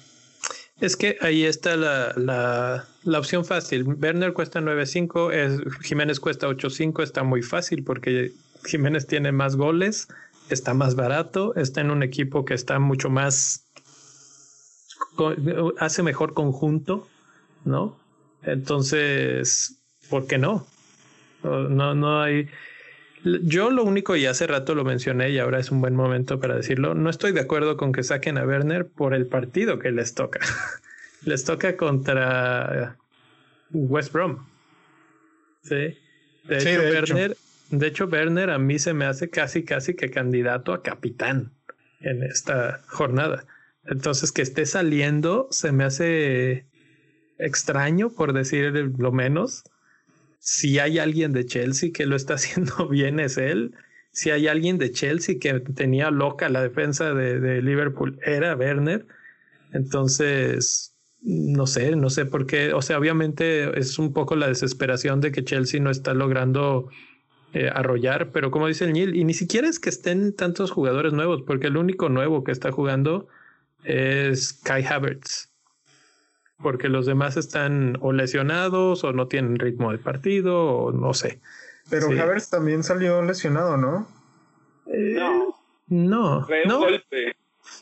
Es 0.81 0.97
que 0.97 1.17
ahí 1.21 1.45
está 1.45 1.77
la, 1.77 2.13
la, 2.17 2.87
la 3.05 3.19
opción 3.19 3.45
fácil. 3.45 3.85
Werner 3.85 4.33
cuesta 4.33 4.61
9.5, 4.61 5.81
Jiménez 5.83 6.19
cuesta 6.19 6.49
8.5, 6.49 7.03
está 7.03 7.23
muy 7.23 7.43
fácil 7.43 7.85
porque 7.85 8.33
Jiménez 8.65 9.07
tiene 9.07 9.31
más 9.31 9.57
goles, 9.57 10.09
está 10.51 10.75
más 10.75 10.97
barato, 10.97 11.55
está 11.55 11.81
en 11.81 11.91
un 11.91 12.03
equipo 12.03 12.45
que 12.45 12.55
está 12.55 12.79
mucho 12.79 13.09
más, 13.09 13.65
hace 15.79 16.03
mejor 16.03 16.35
conjunto, 16.35 17.07
¿no? 17.65 17.97
Entonces, 18.43 19.79
¿por 20.11 20.27
qué 20.27 20.39
no? 20.39 20.67
No, 21.43 21.95
no 21.95 22.23
hay... 22.23 22.49
Yo 23.25 23.71
lo 23.71 23.85
único, 23.85 24.17
y 24.17 24.27
hace 24.27 24.47
rato 24.47 24.75
lo 24.75 24.85
mencioné 24.85 25.31
y 25.31 25.39
ahora 25.39 25.59
es 25.59 25.71
un 25.71 25.81
buen 25.81 25.97
momento 25.97 26.39
para 26.41 26.57
decirlo, 26.57 26.95
no 26.95 27.09
estoy 27.09 27.33
de 27.33 27.41
acuerdo 27.41 27.79
con 27.79 27.93
que 27.93 28.03
saquen 28.03 28.37
a 28.37 28.45
Werner 28.45 28.87
por 28.87 29.15
el 29.15 29.27
partido 29.27 29.79
que 29.79 29.91
les 29.91 30.15
toca. 30.15 30.41
les 31.25 31.45
toca 31.45 31.77
contra 31.77 32.99
West 33.71 34.13
Brom. 34.13 34.47
Sí. 35.63 35.97
De 36.45 36.59
hecho, 36.59 36.81
Werner, 36.81 37.37
de 37.71 37.87
hecho, 37.87 38.05
Werner 38.05 38.51
a 38.51 38.59
mí 38.59 38.79
se 38.79 38.93
me 38.93 39.07
hace 39.07 39.31
casi, 39.31 39.65
casi 39.65 39.95
que 39.95 40.11
candidato 40.11 40.75
a 40.75 40.83
capitán 40.83 41.51
en 42.01 42.23
esta 42.23 42.83
jornada. 42.89 43.47
Entonces, 43.87 44.33
que 44.33 44.43
esté 44.43 44.67
saliendo 44.67 45.49
se 45.51 45.73
me 45.73 45.85
hace 45.85 46.67
extraño, 47.39 48.11
por 48.11 48.35
decir 48.35 48.93
lo 48.99 49.13
menos 49.13 49.65
si 50.45 50.79
hay 50.79 50.99
alguien 50.99 51.33
de 51.33 51.47
Chelsea 51.47 51.91
que 51.91 52.05
lo 52.05 52.17
está 52.17 52.35
haciendo 52.35 52.87
bien 52.87 53.19
es 53.19 53.39
él. 53.39 53.75
Si 54.13 54.31
hay 54.31 54.47
alguien 54.47 54.79
de 54.79 54.93
Chelsea 54.93 55.37
que 55.41 55.59
tenía 55.59 56.11
loca 56.11 56.49
la 56.49 56.63
defensa 56.63 57.15
de, 57.15 57.63
Liverpool 57.63 58.19
era 58.25 58.55
Werner. 58.55 59.07
Entonces, 59.73 60.95
no 61.23 61.67
sé, 61.67 61.97
no 61.97 62.11
sé 62.11 62.27
por 62.27 62.47
qué. 62.47 62.75
O 62.75 62.83
sea, 62.83 62.99
obviamente 62.99 63.77
es 63.79 63.99
un 63.99 64.13
poco 64.13 64.37
la 64.37 64.47
desesperación 64.47 65.21
de 65.23 65.33
que 65.33 65.45
Chelsea 65.45 65.81
no 65.81 65.91
está 65.91 66.13
logrando 66.13 66.91
eh, 67.55 67.71
arrollar, 67.73 68.31
pero 68.31 68.51
como 68.51 68.69
dice 68.69 68.85
el 68.85 68.93
Neil, 68.93 69.17
y 69.17 69.25
ni 69.25 69.33
siquiera 69.33 69.67
es 69.67 69.81
que 69.81 69.89
estén 69.89 70.37
tantos 70.37 70.71
jugadores 70.71 71.15
nuevos, 71.15 71.43
porque 71.43 71.69
el 71.69 71.79
único 71.79 72.11
nuevo 72.11 72.45
que 72.45 72.53
está 72.53 72.71
jugando 72.71 73.29
es 73.83 74.53
Kai 74.53 74.85
Havertz, 74.85 75.54
porque 76.63 76.89
los 76.89 77.07
demás 77.07 77.37
están 77.37 77.99
o 78.01 78.13
lesionados 78.13 79.05
o 79.05 79.13
no 79.13 79.29
tienen 79.29 79.59
ritmo 79.59 79.93
de 79.93 79.99
partido 79.99 80.65
o 80.65 80.93
no 80.93 81.15
sé. 81.15 81.41
Pero 81.91 82.07
Havertz 82.09 82.49
también 82.49 82.83
salió 82.83 83.23
lesionado, 83.23 83.77
¿no? 83.77 84.09
Eh, 84.87 85.17
no. 85.17 85.57
No. 85.89 86.47
no. 86.67 86.87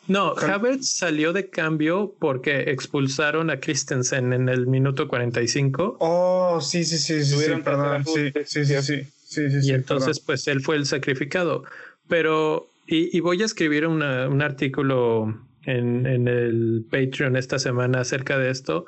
No, 0.08 0.35
Havertz 0.37 0.98
salió 0.98 1.32
de 1.32 1.48
cambio 1.48 2.14
porque 2.18 2.70
expulsaron 2.70 3.50
a 3.50 3.61
Christensen 3.61 4.32
en 4.32 4.48
el 4.48 4.66
minuto 4.66 5.08
45. 5.08 5.96
Oh, 6.00 6.61
sí, 6.61 6.85
sí, 6.85 6.98
sí, 6.98 7.24
sí, 7.24 7.37
sí 7.37 7.50
perdón. 7.64 8.04
Sí, 8.04 8.32
sí, 8.44 8.64
sí, 8.64 8.82
sí, 8.82 9.04
sí, 9.24 9.58
Y 9.62 9.72
entonces, 9.72 10.20
pues 10.20 10.46
él 10.48 10.61
fue 10.61 10.76
el 10.76 10.87
sacrificado. 10.87 11.64
Pero, 12.08 12.68
y, 12.87 13.18
voy 13.20 13.42
a 13.42 13.44
escribir 13.44 13.87
un 13.87 14.02
artículo 14.42 15.37
en, 15.64 16.07
el 16.29 16.85
Patreon 16.90 17.37
esta 17.37 17.59
semana 17.59 18.01
acerca 18.01 18.38
de 18.38 18.51
esto. 18.51 18.87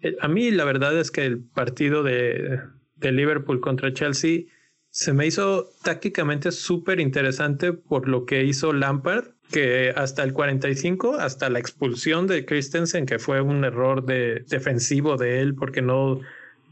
Eh, 0.00 0.16
a 0.20 0.28
mí, 0.28 0.50
la 0.50 0.64
verdad 0.64 0.98
es 0.98 1.10
que 1.10 1.24
el 1.24 1.40
partido 1.40 2.02
de, 2.02 2.60
de 2.96 3.12
Liverpool 3.12 3.60
contra 3.60 3.92
Chelsea 3.92 4.42
se 4.90 5.12
me 5.12 5.26
hizo 5.26 5.70
tácticamente 5.82 6.52
súper 6.52 7.00
interesante 7.00 7.72
por 7.72 8.08
lo 8.08 8.26
que 8.26 8.44
hizo 8.44 8.72
Lampard 8.72 9.34
que 9.50 9.92
hasta 9.94 10.22
el 10.22 10.32
45, 10.32 11.16
hasta 11.18 11.50
la 11.50 11.58
expulsión 11.58 12.26
de 12.26 12.44
Christensen, 12.44 13.06
que 13.06 13.18
fue 13.18 13.40
un 13.40 13.64
error 13.64 14.04
de, 14.04 14.44
defensivo 14.48 15.16
de 15.16 15.40
él 15.40 15.54
porque 15.54 15.82
no, 15.82 16.20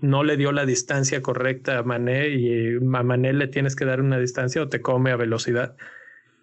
no 0.00 0.24
le 0.24 0.36
dio 0.36 0.52
la 0.52 0.66
distancia 0.66 1.22
correcta 1.22 1.78
a 1.78 1.82
Mané 1.82 2.28
y 2.30 2.76
a 2.76 3.02
Mané 3.02 3.32
le 3.32 3.48
tienes 3.48 3.76
que 3.76 3.84
dar 3.84 4.00
una 4.00 4.18
distancia 4.18 4.62
o 4.62 4.68
te 4.68 4.80
come 4.80 5.10
a 5.10 5.16
velocidad. 5.16 5.76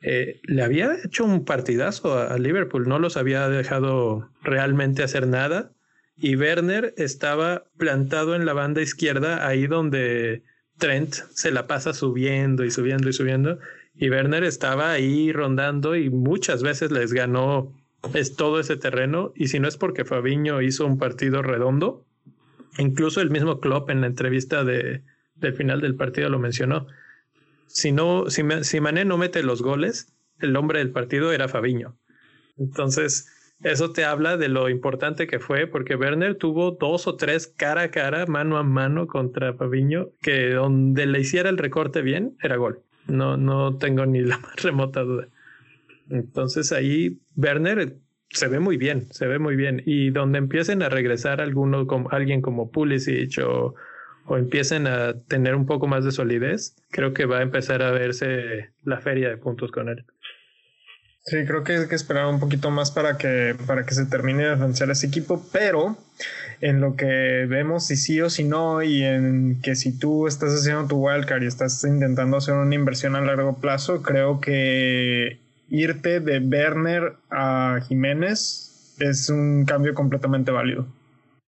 Eh, 0.01 0.39
le 0.43 0.63
había 0.63 0.95
hecho 1.03 1.25
un 1.25 1.43
partidazo 1.43 2.17
a, 2.17 2.37
Liverpool, 2.37 2.87
no 2.87 2.99
los 2.99 3.17
había 3.17 3.49
dejado 3.49 4.29
realmente 4.41 5.03
hacer 5.03 5.27
nada. 5.27 5.71
Y 6.17 6.35
Werner 6.35 6.93
estaba 6.97 7.65
plantado 7.77 8.35
en 8.35 8.45
la 8.45 8.53
banda 8.53 8.81
izquierda, 8.81 9.47
ahí 9.47 9.67
donde 9.67 10.43
Trent 10.77 11.13
se 11.13 11.51
la 11.51 11.67
pasa 11.67 11.93
subiendo 11.93 12.65
y 12.65 12.71
subiendo 12.71 13.09
y 13.09 13.13
subiendo. 13.13 13.59
Y 13.95 14.09
Werner 14.09 14.43
estaba 14.43 14.91
ahí 14.91 15.31
rondando 15.31 15.95
y 15.95 16.09
muchas 16.09 16.63
veces 16.63 16.91
les 16.91 17.13
ganó 17.13 17.73
es 18.13 18.35
todo 18.35 18.59
ese 18.59 18.77
terreno. 18.77 19.33
Y 19.35 19.47
si 19.47 19.59
no 19.59 19.67
es 19.67 19.77
porque 19.77 20.05
Fabiño 20.05 20.61
hizo 20.61 20.85
un 20.85 20.97
partido 20.97 21.41
redondo, 21.41 22.05
incluso 22.77 23.21
el 23.21 23.29
mismo 23.29 23.59
Klopp 23.59 23.89
en 23.89 24.01
la 24.01 24.07
entrevista 24.07 24.63
de, 24.63 25.03
del 25.35 25.53
final 25.53 25.81
del 25.81 25.95
partido 25.95 26.29
lo 26.29 26.39
mencionó. 26.39 26.87
Si 27.69 27.91
no, 27.91 28.29
si, 28.29 28.43
si 28.63 28.81
Mané 28.81 29.05
no 29.05 29.17
mete 29.17 29.43
los 29.43 29.61
goles, 29.61 30.13
el 30.39 30.55
hombre 30.55 30.79
del 30.79 30.91
partido 30.91 31.31
era 31.31 31.47
Fabiño. 31.47 31.97
Entonces, 32.57 33.31
eso 33.63 33.91
te 33.91 34.05
habla 34.05 34.37
de 34.37 34.49
lo 34.49 34.69
importante 34.69 35.27
que 35.27 35.39
fue, 35.39 35.67
porque 35.67 35.95
Werner 35.95 36.35
tuvo 36.35 36.71
dos 36.71 37.07
o 37.07 37.15
tres 37.15 37.47
cara 37.47 37.83
a 37.83 37.91
cara, 37.91 38.25
mano 38.25 38.57
a 38.57 38.63
mano 38.63 39.07
contra 39.07 39.53
Fabiño, 39.53 40.09
que 40.21 40.51
donde 40.51 41.05
le 41.05 41.19
hiciera 41.19 41.49
el 41.49 41.57
recorte 41.57 42.01
bien, 42.01 42.37
era 42.41 42.55
gol. 42.55 42.81
No, 43.07 43.37
no 43.37 43.77
tengo 43.77 44.05
ni 44.05 44.21
la 44.21 44.37
más 44.39 44.61
remota 44.63 45.01
duda. 45.01 45.27
Entonces 46.09 46.71
ahí 46.71 47.19
Werner 47.35 47.97
se 48.31 48.47
ve 48.47 48.59
muy 48.59 48.77
bien, 48.77 49.07
se 49.11 49.27
ve 49.27 49.39
muy 49.39 49.55
bien. 49.55 49.83
Y 49.85 50.09
donde 50.09 50.37
empiecen 50.37 50.81
a 50.81 50.89
regresar 50.89 51.41
alguno, 51.41 51.85
como, 51.87 52.09
alguien 52.11 52.41
como 52.41 52.71
Pulisic 52.71 53.39
o, 53.43 53.75
o 54.29 54.37
empiecen 54.37 54.85
a 54.87 55.13
tener 55.27 55.55
un 55.55 55.65
poco 55.65 55.87
más 55.87 56.05
de 56.05 56.11
solidez, 56.11 56.75
creo 56.91 57.13
que 57.13 57.25
va 57.25 57.39
a 57.39 57.41
empezar 57.41 57.81
a 57.81 57.91
verse 57.91 58.69
la 58.83 58.99
feria 59.01 59.27
de 59.27 59.37
puntos 59.37 59.71
con 59.71 59.89
él. 59.89 60.05
Sí, 61.25 61.37
creo 61.45 61.63
que 61.63 61.77
hay 61.77 61.87
que 61.87 61.95
esperar 61.95 62.27
un 62.27 62.39
poquito 62.39 62.71
más 62.71 62.91
para 62.91 63.17
que, 63.17 63.55
para 63.67 63.85
que 63.85 63.93
se 63.93 64.05
termine 64.05 64.43
de 64.43 64.51
avanzar 64.51 64.89
ese 64.89 65.07
equipo, 65.07 65.43
pero 65.51 65.97
en 66.61 66.79
lo 66.79 66.95
que 66.95 67.45
vemos 67.47 67.87
si 67.87 67.97
sí 67.97 68.21
o 68.21 68.29
si 68.29 68.43
no 68.43 68.83
y 68.83 69.03
en 69.03 69.59
que 69.61 69.75
si 69.75 69.97
tú 69.97 70.27
estás 70.27 70.53
haciendo 70.53 70.87
tu 70.87 70.97
wildcard 70.97 71.43
y 71.43 71.47
estás 71.47 71.83
intentando 71.83 72.37
hacer 72.37 72.53
una 72.53 72.75
inversión 72.75 73.15
a 73.15 73.21
largo 73.21 73.57
plazo, 73.57 74.01
creo 74.01 74.39
que 74.39 75.39
irte 75.69 76.19
de 76.19 76.39
Werner 76.39 77.13
a 77.31 77.79
Jiménez 77.87 78.95
es 78.99 79.29
un 79.29 79.65
cambio 79.65 79.93
completamente 79.93 80.51
válido. 80.51 80.87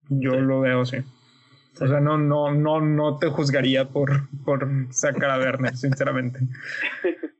Yo 0.08 0.40
lo 0.40 0.60
veo 0.60 0.82
así. 0.82 0.98
O 1.80 1.86
sea, 1.86 2.00
no, 2.00 2.18
no, 2.18 2.52
no, 2.52 2.80
no 2.80 3.18
te 3.18 3.28
juzgaría 3.28 3.88
por, 3.88 4.28
por 4.44 4.68
sacar 4.90 5.30
a 5.30 5.38
Werner, 5.38 5.76
sinceramente. 5.76 6.40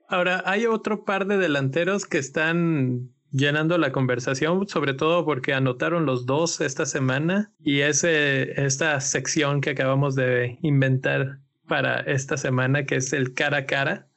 Ahora, 0.08 0.42
hay 0.46 0.66
otro 0.66 1.04
par 1.04 1.26
de 1.26 1.36
delanteros 1.38 2.06
que 2.06 2.18
están 2.18 3.10
llenando 3.30 3.76
la 3.78 3.92
conversación, 3.92 4.66
sobre 4.68 4.94
todo 4.94 5.24
porque 5.24 5.52
anotaron 5.52 6.06
los 6.06 6.26
dos 6.26 6.60
esta 6.60 6.86
semana 6.86 7.52
y 7.60 7.80
ese, 7.80 8.64
esta 8.64 9.00
sección 9.00 9.60
que 9.60 9.70
acabamos 9.70 10.14
de 10.14 10.58
inventar 10.62 11.40
para 11.66 12.00
esta 12.00 12.36
semana, 12.36 12.84
que 12.86 12.96
es 12.96 13.12
el 13.12 13.34
cara 13.34 13.58
a 13.58 13.66
cara, 13.66 14.08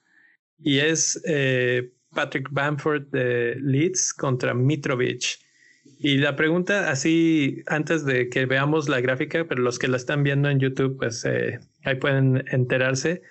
y 0.58 0.80
es 0.80 1.22
eh, 1.28 1.92
Patrick 2.14 2.50
Bamford 2.52 3.08
de 3.12 3.56
Leeds 3.60 4.14
contra 4.14 4.54
Mitrovic. 4.54 5.40
Y 6.04 6.18
la 6.18 6.36
pregunta, 6.36 6.90
así 6.90 7.62
antes 7.68 8.06
de 8.06 8.28
que 8.30 8.48
veamos 8.48 8.90
la 8.90 9.02
gráfica, 9.02 9.46
pero 9.48 9.62
los 9.62 9.78
que 9.78 9.88
la 9.88 9.98
están 9.98 10.24
viendo 10.24 10.50
en 10.50 10.60
YouTube, 10.60 10.98
pues 10.98 11.24
eh, 11.26 11.60
ahí 11.84 11.96
pueden 11.96 12.44
enterarse. 12.52 13.22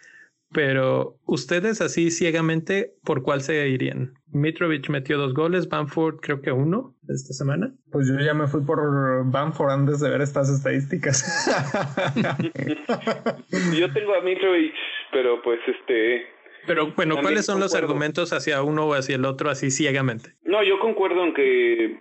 Pero 0.53 1.17
ustedes 1.27 1.81
así 1.81 2.13
ciegamente, 2.13 2.95
¿por 3.05 3.23
cuál 3.23 3.41
se 3.41 3.69
irían? 3.69 4.15
Mitrovic 4.33 4.89
metió 4.89 5.19
dos 5.19 5.35
goles, 5.35 5.69
Bamford 5.69 6.21
creo 6.21 6.43
que 6.43 6.53
uno 6.53 6.95
esta 7.09 7.35
semana. 7.35 7.73
Pues 7.91 8.09
yo 8.09 8.25
ya 8.25 8.35
me 8.35 8.47
fui 8.47 8.61
por 8.61 8.79
Bamford 9.31 9.71
antes 9.71 9.99
de 9.99 10.11
ver 10.11 10.21
estas 10.21 10.49
estadísticas. 10.49 11.25
yo 13.77 13.93
tengo 13.93 14.15
a 14.15 14.21
Mitrovic, 14.23 14.75
pero 15.13 15.43
pues 15.43 15.59
este... 15.67 16.23
Pero 16.67 16.93
bueno, 16.93 17.17
¿cuáles 17.21 17.47
son 17.47 17.59
los 17.59 17.75
argumentos 17.75 18.33
hacia 18.33 18.63
uno 18.63 18.87
o 18.87 18.95
hacia 18.95 19.17
el 19.17 19.25
otro 19.25 19.51
así 19.51 19.71
ciegamente? 19.71 20.35
No, 20.45 20.63
yo 20.63 20.79
concuerdo 20.79 21.25
en 21.25 21.35
que 21.35 21.99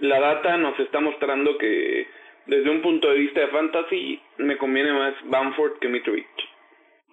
la 0.00 0.20
data 0.20 0.56
nos 0.56 0.78
está 0.78 1.00
mostrando 1.00 1.56
que 1.58 2.06
desde 2.46 2.70
un 2.70 2.82
punto 2.82 3.08
de 3.10 3.18
vista 3.18 3.40
de 3.40 3.48
fantasy 3.48 4.20
me 4.38 4.56
conviene 4.56 4.92
más 4.92 5.14
Bamford 5.26 5.78
que 5.80 5.88
Mitrovic. 5.88 6.26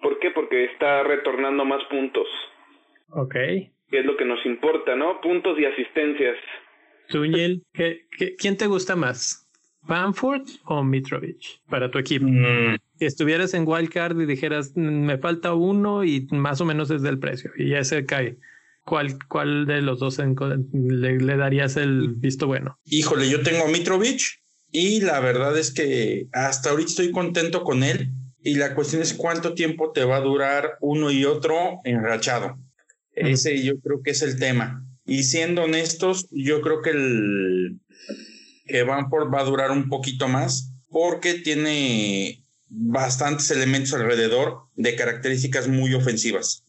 ¿Por 0.02 0.18
qué? 0.20 0.30
Porque 0.30 0.64
está 0.64 1.02
retornando 1.02 1.64
más 1.64 1.82
puntos. 1.84 2.26
Ok. 3.10 3.34
Que 3.34 4.00
es 4.00 4.04
lo 4.04 4.16
que 4.16 4.24
nos 4.24 4.44
importa, 4.46 4.94
¿no? 4.94 5.20
Puntos 5.20 5.58
y 5.58 5.64
asistencias. 5.64 6.36
Tuñel, 7.08 7.62
¿qué, 7.72 8.06
quién 8.38 8.56
te 8.56 8.66
gusta 8.66 8.96
más? 8.96 9.48
¿Bamford 9.82 10.46
o 10.66 10.84
Mitrovic 10.84 11.60
para 11.68 11.90
tu 11.90 11.98
equipo? 11.98 12.26
Mm. 12.28 12.76
Si 12.98 13.06
estuvieras 13.06 13.54
en 13.54 13.64
Wildcard 13.66 14.20
y 14.20 14.26
dijeras, 14.26 14.72
mm, 14.76 15.06
me 15.06 15.18
falta 15.18 15.54
uno 15.54 16.04
y 16.04 16.26
más 16.30 16.60
o 16.60 16.64
menos 16.64 16.90
es 16.90 17.02
del 17.02 17.18
precio 17.18 17.50
y 17.56 17.70
ya 17.70 17.82
se 17.84 18.04
cae. 18.04 18.36
¿Cuál, 18.88 19.18
¿Cuál 19.28 19.66
de 19.66 19.82
los 19.82 20.00
dos 20.00 20.18
le, 20.18 21.18
le 21.18 21.36
darías 21.36 21.76
el 21.76 22.14
visto 22.14 22.46
bueno? 22.46 22.78
Híjole, 22.86 23.28
yo 23.28 23.42
tengo 23.42 23.64
a 23.64 23.68
Mitrovic 23.68 24.20
y 24.72 25.02
la 25.02 25.20
verdad 25.20 25.58
es 25.58 25.72
que 25.72 26.26
hasta 26.32 26.70
ahorita 26.70 26.88
estoy 26.88 27.10
contento 27.10 27.64
con 27.64 27.82
él 27.82 28.10
y 28.42 28.54
la 28.54 28.74
cuestión 28.74 29.02
es 29.02 29.12
cuánto 29.12 29.52
tiempo 29.52 29.92
te 29.92 30.04
va 30.04 30.16
a 30.16 30.20
durar 30.22 30.78
uno 30.80 31.10
y 31.10 31.26
otro 31.26 31.80
enrachado. 31.84 32.58
Ese 33.12 33.62
yo 33.62 33.78
creo 33.80 34.00
que 34.02 34.12
es 34.12 34.22
el 34.22 34.38
tema. 34.38 34.82
Y 35.04 35.24
siendo 35.24 35.64
honestos, 35.64 36.26
yo 36.30 36.62
creo 36.62 36.80
que 36.80 36.90
el 36.90 37.80
que 38.66 38.84
Vanport 38.84 39.32
va 39.32 39.40
a 39.40 39.44
durar 39.44 39.70
un 39.70 39.90
poquito 39.90 40.28
más 40.28 40.72
porque 40.88 41.34
tiene 41.34 42.42
bastantes 42.68 43.50
elementos 43.50 43.92
alrededor 43.92 44.60
de 44.76 44.96
características 44.96 45.68
muy 45.68 45.92
ofensivas. 45.92 46.64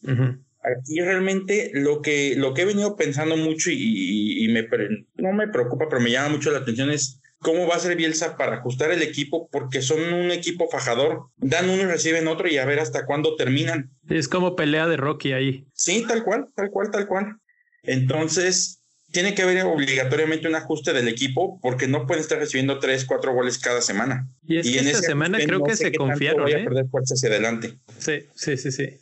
Aquí 0.61 0.99
realmente 0.99 1.71
lo 1.73 2.01
que, 2.01 2.35
lo 2.35 2.53
que 2.53 2.63
he 2.63 2.65
venido 2.65 2.95
pensando 2.95 3.37
mucho 3.37 3.71
y, 3.71 4.43
y, 4.43 4.47
me, 4.49 4.67
no 5.15 5.31
me 5.31 5.47
preocupa, 5.47 5.87
pero 5.87 6.01
me 6.01 6.11
llama 6.11 6.29
mucho 6.29 6.51
la 6.51 6.59
atención 6.59 6.91
es 6.91 7.19
cómo 7.39 7.67
va 7.67 7.75
a 7.75 7.79
ser 7.79 7.95
Bielsa 7.95 8.37
para 8.37 8.57
ajustar 8.57 8.91
el 8.91 9.01
equipo, 9.01 9.49
porque 9.51 9.81
son 9.81 10.13
un 10.13 10.31
equipo 10.31 10.69
fajador, 10.69 11.27
dan 11.37 11.69
uno 11.69 11.83
y 11.83 11.85
reciben 11.85 12.27
otro 12.27 12.47
y 12.47 12.57
a 12.57 12.65
ver 12.65 12.79
hasta 12.79 13.05
cuándo 13.05 13.35
terminan. 13.35 13.89
Es 14.09 14.27
como 14.27 14.55
pelea 14.55 14.87
de 14.87 14.97
Rocky 14.97 15.31
ahí. 15.31 15.65
Sí, 15.73 16.05
tal 16.07 16.23
cual, 16.23 16.47
tal 16.55 16.69
cual, 16.69 16.91
tal 16.91 17.07
cual. 17.07 17.37
Entonces, 17.83 18.81
tiene 19.11 19.33
que 19.33 19.41
haber 19.41 19.63
obligatoriamente 19.63 20.47
un 20.47 20.55
ajuste 20.55 20.93
del 20.93 21.07
equipo 21.07 21.59
porque 21.61 21.87
no 21.87 22.05
pueden 22.05 22.21
estar 22.21 22.37
recibiendo 22.37 22.79
tres, 22.79 23.05
cuatro 23.05 23.33
goles 23.33 23.57
cada 23.57 23.81
semana. 23.81 24.27
Y, 24.45 24.77
en 24.77 24.87
esta 24.87 25.01
semana 25.01 25.39
creo 25.39 25.63
que 25.63 25.75
se 25.75 25.91
confiaron. 25.93 26.43
Voy 26.43 26.53
a 26.53 26.59
¿eh? 26.59 26.63
perder 26.63 26.87
fuerza 26.87 27.13
hacia 27.15 27.29
adelante. 27.29 27.79
Sí, 27.97 28.25
sí, 28.35 28.57
sí, 28.57 28.71
sí. 28.71 28.97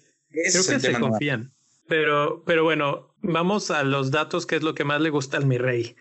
Creo 0.52 0.64
que 0.66 0.80
se 0.80 1.00
confían. 1.00 1.54
Pero, 1.88 2.44
pero 2.46 2.64
bueno, 2.64 3.14
vamos 3.22 3.72
a 3.72 3.84
los 3.84 4.12
datos, 4.12 4.46
que 4.46 4.58
es 4.58 4.64
lo 4.64 4.76
que 4.76 4.84
más 4.84 5.02
le 5.02 5.10
gusta 5.10 5.38
al 5.38 5.46
mi 5.46 5.58
rey. 5.58 5.96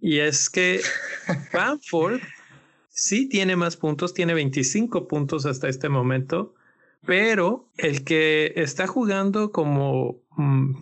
Y 0.00 0.18
es 0.18 0.50
que 0.50 0.80
Bamford 1.52 2.20
sí 2.88 3.28
tiene 3.28 3.56
más 3.56 3.76
puntos, 3.76 4.14
tiene 4.14 4.34
25 4.34 5.06
puntos 5.06 5.46
hasta 5.46 5.68
este 5.68 5.88
momento, 5.88 6.54
pero 7.06 7.70
el 7.76 8.04
que 8.04 8.52
está 8.56 8.86
jugando 8.86 9.52
como, 9.52 10.20
mm, 10.36 10.74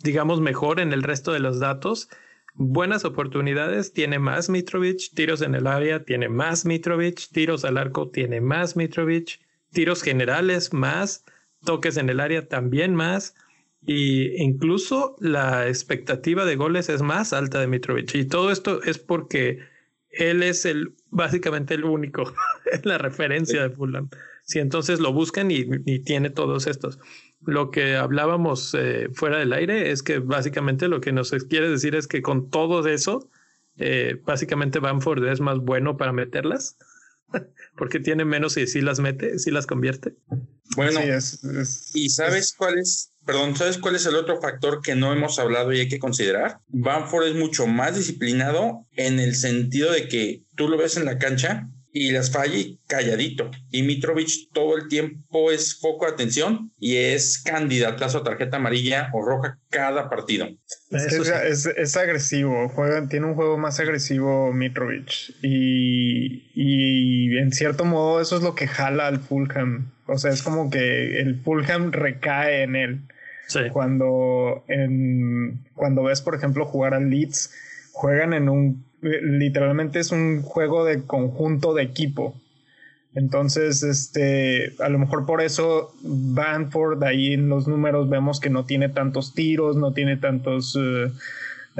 digamos, 0.00 0.40
mejor 0.40 0.80
en 0.80 0.92
el 0.92 1.02
resto 1.02 1.32
de 1.32 1.40
los 1.40 1.58
datos, 1.58 2.08
buenas 2.54 3.04
oportunidades, 3.04 3.92
tiene 3.92 4.18
más 4.18 4.48
Mitrovic, 4.48 5.14
tiros 5.14 5.42
en 5.42 5.54
el 5.54 5.66
área, 5.66 6.04
tiene 6.04 6.28
más 6.28 6.64
Mitrovic, 6.64 7.28
tiros 7.32 7.64
al 7.64 7.78
arco, 7.78 8.10
tiene 8.10 8.40
más 8.40 8.76
Mitrovic, 8.76 9.40
tiros 9.72 10.02
generales, 10.02 10.72
más, 10.72 11.24
toques 11.64 11.96
en 11.96 12.10
el 12.10 12.20
área, 12.20 12.48
también 12.48 12.94
más. 12.94 13.34
Y 13.86 14.42
incluso 14.42 15.16
la 15.20 15.68
expectativa 15.68 16.44
de 16.44 16.56
goles 16.56 16.88
es 16.88 17.02
más 17.02 17.32
alta 17.32 17.60
de 17.60 17.68
Mitrovic. 17.68 18.14
Y 18.14 18.24
todo 18.24 18.50
esto 18.50 18.82
es 18.82 18.98
porque 18.98 19.60
él 20.10 20.42
es 20.42 20.64
el 20.64 20.94
básicamente 21.10 21.74
el 21.74 21.84
único, 21.84 22.32
es 22.72 22.84
la 22.84 22.98
referencia 22.98 23.62
de 23.62 23.70
Fulham. 23.70 24.08
Si 24.42 24.58
entonces 24.58 24.98
lo 25.00 25.12
buscan 25.12 25.50
y, 25.50 25.64
tiene 26.00 26.30
todos 26.30 26.66
estos. 26.66 26.98
Lo 27.44 27.70
que 27.70 27.96
hablábamos 27.96 28.74
eh, 28.74 29.08
fuera 29.12 29.38
del 29.38 29.52
aire 29.52 29.90
es 29.90 30.02
que 30.02 30.18
básicamente 30.18 30.88
lo 30.88 31.00
que 31.00 31.12
nos 31.12 31.30
quiere 31.48 31.68
decir 31.68 31.94
es 31.94 32.08
que 32.08 32.22
con 32.22 32.50
todo 32.50 32.86
eso, 32.88 33.30
eh, 33.76 34.20
básicamente 34.24 34.78
Bamford 34.78 35.24
es 35.28 35.40
más 35.40 35.58
bueno 35.58 35.96
para 35.98 36.12
meterlas, 36.12 36.78
porque 37.76 38.00
tiene 38.00 38.24
menos 38.24 38.56
y 38.56 38.66
si 38.66 38.80
las 38.80 39.00
mete, 39.00 39.38
si 39.38 39.50
las 39.50 39.66
convierte. 39.66 40.14
Bueno, 40.76 41.00
¿y 41.94 42.08
sabes 42.10 42.54
cuál 42.56 42.78
es 42.78 43.12
Perdón, 43.28 43.56
¿sabes 43.56 43.76
cuál 43.76 43.94
es 43.94 44.06
el 44.06 44.16
otro 44.16 44.40
factor 44.40 44.80
que 44.80 44.94
no 44.94 45.12
hemos 45.12 45.38
hablado 45.38 45.70
y 45.74 45.80
hay 45.80 45.88
que 45.88 45.98
considerar? 45.98 46.60
Bamford 46.68 47.26
es 47.26 47.34
mucho 47.34 47.66
más 47.66 47.94
disciplinado 47.94 48.86
en 48.96 49.20
el 49.20 49.34
sentido 49.34 49.92
de 49.92 50.08
que 50.08 50.44
tú 50.56 50.66
lo 50.66 50.78
ves 50.78 50.96
en 50.96 51.04
la 51.04 51.18
cancha 51.18 51.68
y 51.92 52.10
las 52.10 52.30
falla 52.30 52.56
calladito. 52.86 53.50
Y 53.70 53.82
Mitrovic 53.82 54.50
todo 54.54 54.78
el 54.78 54.88
tiempo 54.88 55.50
es 55.50 55.78
foco 55.78 56.06
de 56.06 56.12
atención 56.12 56.72
y 56.78 56.96
es 56.96 57.42
candidatazo 57.42 58.18
a 58.18 58.24
tarjeta 58.24 58.56
amarilla 58.56 59.10
o 59.12 59.22
roja 59.22 59.58
cada 59.68 60.08
partido. 60.08 60.48
Es, 60.90 61.96
agresivo, 61.98 62.70
juega, 62.70 63.06
tiene 63.08 63.26
un 63.26 63.34
juego 63.34 63.58
más 63.58 63.78
agresivo 63.78 64.54
Mitrovic 64.54 65.34
y, 65.42 66.50
y 66.54 67.36
en 67.36 67.52
cierto 67.52 67.84
modo 67.84 68.22
eso 68.22 68.38
es 68.38 68.42
lo 68.42 68.54
que 68.54 68.66
jala 68.66 69.06
al 69.06 69.20
Fulham. 69.20 69.92
O 70.08 70.18
sea, 70.18 70.32
es 70.32 70.42
como 70.42 70.70
que 70.70 71.20
el 71.20 71.36
Fulham 71.36 71.92
recae 71.92 72.62
en 72.62 72.76
él. 72.76 73.00
Cuando, 73.72 74.64
en, 74.68 75.60
cuando 75.74 76.02
ves, 76.02 76.20
por 76.20 76.34
ejemplo, 76.34 76.66
jugar 76.66 76.92
al 76.92 77.08
Leeds, 77.08 77.50
juegan 77.92 78.34
en 78.34 78.48
un, 78.48 78.84
literalmente 79.00 80.00
es 80.00 80.12
un 80.12 80.42
juego 80.42 80.84
de 80.84 81.02
conjunto 81.04 81.72
de 81.72 81.82
equipo. 81.82 82.34
Entonces, 83.14 83.82
este, 83.82 84.74
a 84.80 84.88
lo 84.90 84.98
mejor 84.98 85.24
por 85.24 85.40
eso 85.40 85.94
Banford 86.02 87.02
ahí 87.04 87.32
en 87.32 87.48
los 87.48 87.66
números 87.66 88.08
vemos 88.10 88.38
que 88.38 88.50
no 88.50 88.64
tiene 88.64 88.90
tantos 88.90 89.34
tiros, 89.34 89.76
no 89.76 89.92
tiene 89.92 90.18
tantos 90.18 90.78
eh, 90.80 91.10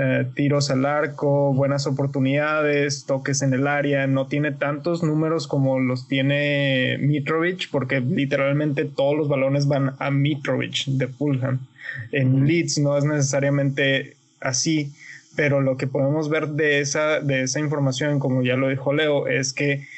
eh, 0.00 0.26
tiros 0.32 0.70
al 0.70 0.86
arco, 0.86 1.52
buenas 1.52 1.88
oportunidades, 1.88 3.04
toques 3.04 3.42
en 3.42 3.52
el 3.52 3.66
área, 3.66 4.06
no 4.06 4.28
tiene 4.28 4.52
tantos 4.52 5.02
números 5.02 5.48
como 5.48 5.80
los 5.80 6.06
tiene 6.06 6.98
Mitrovic, 7.00 7.68
porque 7.72 7.98
literalmente 7.98 8.84
todos 8.84 9.16
los 9.16 9.28
balones 9.28 9.66
van 9.66 9.96
a 9.98 10.12
Mitrovic 10.12 10.84
de 10.86 11.08
Fulham. 11.08 11.66
En 12.12 12.46
Leeds 12.46 12.78
no 12.78 12.96
es 12.96 13.02
necesariamente 13.02 14.14
así, 14.40 14.92
pero 15.34 15.60
lo 15.60 15.76
que 15.76 15.88
podemos 15.88 16.28
ver 16.28 16.50
de 16.50 16.78
esa, 16.78 17.18
de 17.18 17.42
esa 17.42 17.58
información, 17.58 18.20
como 18.20 18.42
ya 18.42 18.54
lo 18.54 18.68
dijo 18.68 18.92
Leo, 18.92 19.26
es 19.26 19.52
que 19.52 19.88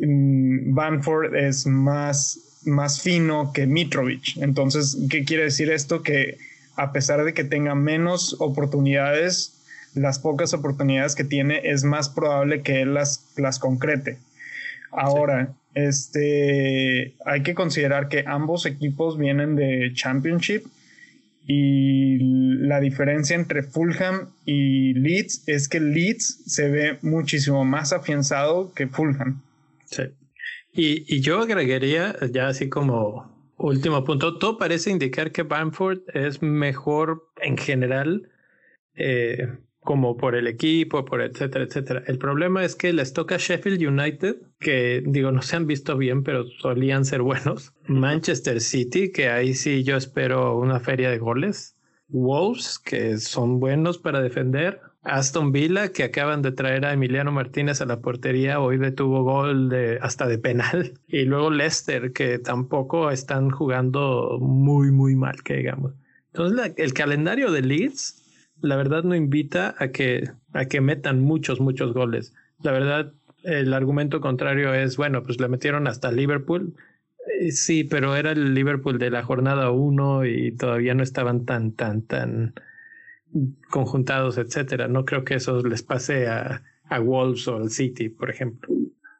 mm, 0.00 0.74
Banford 0.74 1.34
es 1.34 1.66
más, 1.66 2.60
más 2.66 3.00
fino 3.00 3.52
que 3.54 3.66
Mitrovic. 3.66 4.36
Entonces, 4.36 4.98
¿qué 5.08 5.24
quiere 5.24 5.44
decir 5.44 5.70
esto? 5.70 6.02
Que 6.02 6.36
a 6.76 6.92
pesar 6.92 7.24
de 7.24 7.34
que 7.34 7.44
tenga 7.44 7.74
menos 7.74 8.36
oportunidades, 8.40 9.60
las 9.94 10.18
pocas 10.18 10.54
oportunidades 10.54 11.14
que 11.14 11.24
tiene 11.24 11.60
es 11.64 11.84
más 11.84 12.08
probable 12.08 12.62
que 12.62 12.82
él 12.82 12.94
las, 12.94 13.32
las 13.36 13.58
concrete. 13.58 14.18
Ahora, 14.90 15.54
este, 15.74 17.14
hay 17.24 17.42
que 17.42 17.54
considerar 17.54 18.08
que 18.08 18.24
ambos 18.26 18.66
equipos 18.66 19.18
vienen 19.18 19.56
de 19.56 19.92
Championship 19.94 20.66
y 21.46 22.18
la 22.58 22.80
diferencia 22.80 23.36
entre 23.36 23.62
Fulham 23.62 24.30
y 24.46 24.94
Leeds 24.94 25.42
es 25.46 25.68
que 25.68 25.80
Leeds 25.80 26.42
se 26.46 26.70
ve 26.70 26.98
muchísimo 27.02 27.64
más 27.64 27.92
afianzado 27.92 28.72
que 28.72 28.86
Fulham. 28.86 29.42
Sí. 29.84 30.04
Y, 30.72 31.04
y 31.14 31.20
yo 31.20 31.40
agregaría, 31.40 32.16
ya 32.32 32.48
así 32.48 32.68
como 32.68 33.33
último 33.56 34.04
punto, 34.04 34.38
todo 34.38 34.58
parece 34.58 34.90
indicar 34.90 35.32
que 35.32 35.42
Bamford 35.42 36.00
es 36.12 36.42
mejor 36.42 37.30
en 37.40 37.56
general, 37.56 38.30
eh, 38.94 39.48
como 39.80 40.16
por 40.16 40.34
el 40.34 40.46
equipo, 40.46 41.04
por 41.04 41.20
etcétera, 41.20 41.64
etcétera. 41.64 42.02
El 42.06 42.18
problema 42.18 42.64
es 42.64 42.74
que 42.74 42.92
les 42.92 43.12
toca 43.12 43.36
Sheffield 43.36 43.86
United, 43.86 44.36
que 44.58 45.02
digo, 45.06 45.30
no 45.30 45.42
se 45.42 45.56
han 45.56 45.66
visto 45.66 45.96
bien, 45.96 46.22
pero 46.22 46.44
solían 46.46 47.04
ser 47.04 47.22
buenos. 47.22 47.74
Manchester 47.86 48.60
City, 48.60 49.12
que 49.12 49.28
ahí 49.28 49.54
sí 49.54 49.84
yo 49.84 49.96
espero 49.96 50.58
una 50.58 50.80
feria 50.80 51.10
de 51.10 51.18
goles. 51.18 51.76
Wolves, 52.08 52.78
que 52.78 53.18
son 53.18 53.60
buenos 53.60 53.98
para 53.98 54.20
defender. 54.20 54.80
Aston 55.04 55.52
Villa, 55.52 55.92
que 55.92 56.02
acaban 56.02 56.40
de 56.42 56.52
traer 56.52 56.86
a 56.86 56.92
Emiliano 56.92 57.30
Martínez 57.30 57.80
a 57.80 57.86
la 57.86 58.00
portería, 58.00 58.60
hoy 58.60 58.78
detuvo 58.78 59.22
gol 59.22 59.68
de, 59.68 59.98
hasta 60.00 60.26
de 60.26 60.38
penal. 60.38 60.94
Y 61.06 61.24
luego 61.24 61.50
Leicester, 61.50 62.12
que 62.12 62.38
tampoco 62.38 63.10
están 63.10 63.50
jugando 63.50 64.38
muy, 64.40 64.90
muy 64.90 65.14
mal, 65.14 65.42
que 65.42 65.56
digamos. 65.56 65.92
Entonces, 66.32 66.72
el 66.76 66.94
calendario 66.94 67.52
de 67.52 67.62
Leeds, 67.62 68.22
la 68.60 68.76
verdad, 68.76 69.04
no 69.04 69.14
invita 69.14 69.74
a 69.78 69.88
que, 69.88 70.30
a 70.52 70.64
que 70.64 70.80
metan 70.80 71.20
muchos, 71.20 71.60
muchos 71.60 71.92
goles. 71.92 72.34
La 72.62 72.72
verdad, 72.72 73.12
el 73.44 73.74
argumento 73.74 74.20
contrario 74.20 74.74
es, 74.74 74.96
bueno, 74.96 75.22
pues 75.22 75.38
le 75.38 75.48
metieron 75.48 75.86
hasta 75.86 76.10
Liverpool. 76.10 76.74
Eh, 77.40 77.52
sí, 77.52 77.84
pero 77.84 78.16
era 78.16 78.32
el 78.32 78.54
Liverpool 78.54 78.98
de 78.98 79.10
la 79.10 79.22
jornada 79.22 79.70
1 79.70 80.24
y 80.24 80.52
todavía 80.52 80.94
no 80.94 81.02
estaban 81.02 81.44
tan, 81.44 81.72
tan, 81.72 82.02
tan 82.02 82.54
conjuntados, 83.70 84.38
etcétera. 84.38 84.88
No 84.88 85.04
creo 85.04 85.24
que 85.24 85.34
eso 85.34 85.62
les 85.62 85.82
pase 85.82 86.28
a, 86.28 86.62
a 86.88 86.98
Wolves 86.98 87.46
o 87.48 87.56
al 87.56 87.70
City, 87.70 88.08
por 88.08 88.30
ejemplo. 88.30 88.72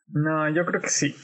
No, 0.09 0.49
yo 0.51 0.65
creo 0.65 0.81
que 0.81 0.89
sí. 0.89 1.15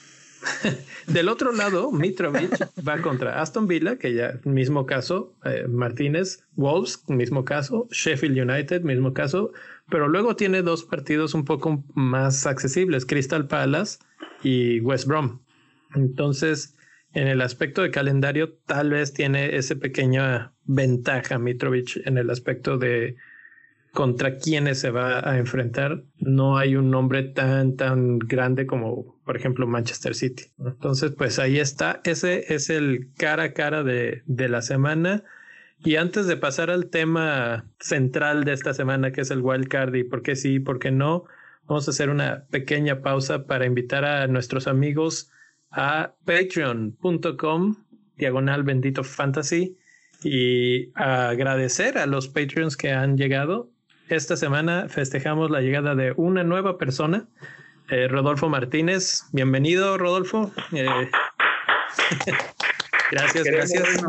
Del 1.06 1.28
otro 1.28 1.52
lado, 1.52 1.92
Mitrovic 1.92 2.50
va 2.86 3.00
contra 3.02 3.40
Aston 3.40 3.66
Villa, 3.66 3.96
que 3.96 4.14
ya 4.14 4.40
mismo 4.44 4.86
caso, 4.86 5.36
eh, 5.44 5.66
Martínez, 5.68 6.44
Wolves, 6.54 7.04
mismo 7.08 7.44
caso, 7.44 7.88
Sheffield 7.90 8.38
United, 8.50 8.82
mismo 8.82 9.12
caso, 9.12 9.52
pero 9.88 10.08
luego 10.08 10.36
tiene 10.36 10.62
dos 10.62 10.84
partidos 10.84 11.34
un 11.34 11.44
poco 11.44 11.84
más 11.94 12.46
accesibles, 12.46 13.04
Crystal 13.04 13.46
Palace 13.46 13.98
y 14.42 14.80
West 14.80 15.06
Brom. 15.06 15.40
Entonces, 15.94 16.76
en 17.12 17.26
el 17.26 17.40
aspecto 17.40 17.82
de 17.82 17.90
calendario, 17.90 18.54
tal 18.66 18.90
vez 18.90 19.12
tiene 19.12 19.56
esa 19.56 19.74
pequeña 19.74 20.54
ventaja 20.70 21.38
Mitrovic 21.38 22.00
en 22.06 22.16
el 22.16 22.30
aspecto 22.30 22.78
de 22.78 23.16
contra 23.92 24.36
quiénes 24.36 24.78
se 24.78 24.90
va 24.90 25.28
a 25.28 25.38
enfrentar. 25.38 26.04
No 26.18 26.58
hay 26.58 26.76
un 26.76 26.90
nombre 26.90 27.24
tan, 27.24 27.76
tan 27.76 28.20
grande 28.20 28.66
como, 28.66 29.20
por 29.24 29.36
ejemplo, 29.36 29.66
Manchester 29.66 30.14
City. 30.14 30.44
Entonces, 30.58 31.12
pues 31.16 31.38
ahí 31.40 31.58
está. 31.58 32.00
Ese 32.04 32.54
es 32.54 32.70
el 32.70 33.10
cara 33.16 33.44
a 33.44 33.52
cara 33.52 33.82
de, 33.82 34.22
de 34.26 34.48
la 34.48 34.62
semana. 34.62 35.24
Y 35.84 35.96
antes 35.96 36.26
de 36.26 36.36
pasar 36.36 36.70
al 36.70 36.88
tema 36.88 37.68
central 37.80 38.44
de 38.44 38.52
esta 38.52 38.72
semana, 38.74 39.10
que 39.12 39.22
es 39.22 39.30
el 39.30 39.40
wild 39.40 39.66
card 39.66 39.94
y 39.94 40.04
por 40.04 40.22
qué 40.22 40.36
sí, 40.36 40.60
por 40.60 40.78
qué 40.78 40.92
no, 40.92 41.24
vamos 41.66 41.88
a 41.88 41.90
hacer 41.90 42.10
una 42.10 42.44
pequeña 42.50 43.00
pausa 43.00 43.46
para 43.46 43.66
invitar 43.66 44.04
a 44.04 44.26
nuestros 44.28 44.68
amigos 44.68 45.32
a 45.70 46.14
patreon.com 46.26 47.76
diagonal 48.16 48.62
bendito 48.62 49.02
fantasy 49.02 49.78
y 50.22 50.92
agradecer 50.94 51.98
a 51.98 52.06
los 52.06 52.28
patreons 52.28 52.76
que 52.76 52.92
han 52.92 53.16
llegado. 53.16 53.70
Esta 54.08 54.36
semana 54.36 54.88
festejamos 54.88 55.50
la 55.50 55.60
llegada 55.60 55.94
de 55.94 56.12
una 56.16 56.44
nueva 56.44 56.78
persona, 56.78 57.28
eh, 57.90 58.08
Rodolfo 58.08 58.48
Martínez. 58.48 59.24
Bienvenido, 59.32 59.98
Rodolfo. 59.98 60.52
Eh, 60.72 60.88
gracias, 63.10 63.44
gracias. 63.44 64.04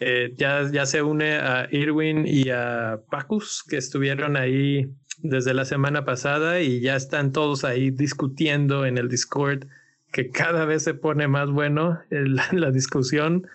Eh, 0.00 0.34
ya, 0.36 0.70
ya 0.70 0.86
se 0.86 1.02
une 1.02 1.36
a 1.36 1.68
Irwin 1.70 2.26
y 2.26 2.50
a 2.50 3.00
Pacus, 3.10 3.64
que 3.68 3.78
estuvieron 3.78 4.36
ahí 4.36 4.90
desde 5.18 5.54
la 5.54 5.64
semana 5.64 6.04
pasada 6.04 6.60
y 6.60 6.80
ya 6.80 6.96
están 6.96 7.32
todos 7.32 7.64
ahí 7.64 7.90
discutiendo 7.90 8.84
en 8.84 8.98
el 8.98 9.08
Discord 9.08 9.66
que 10.12 10.30
cada 10.30 10.64
vez 10.64 10.84
se 10.84 10.94
pone 10.94 11.28
más 11.28 11.50
bueno 11.50 12.00
la, 12.10 12.48
la 12.52 12.70
discusión. 12.70 13.46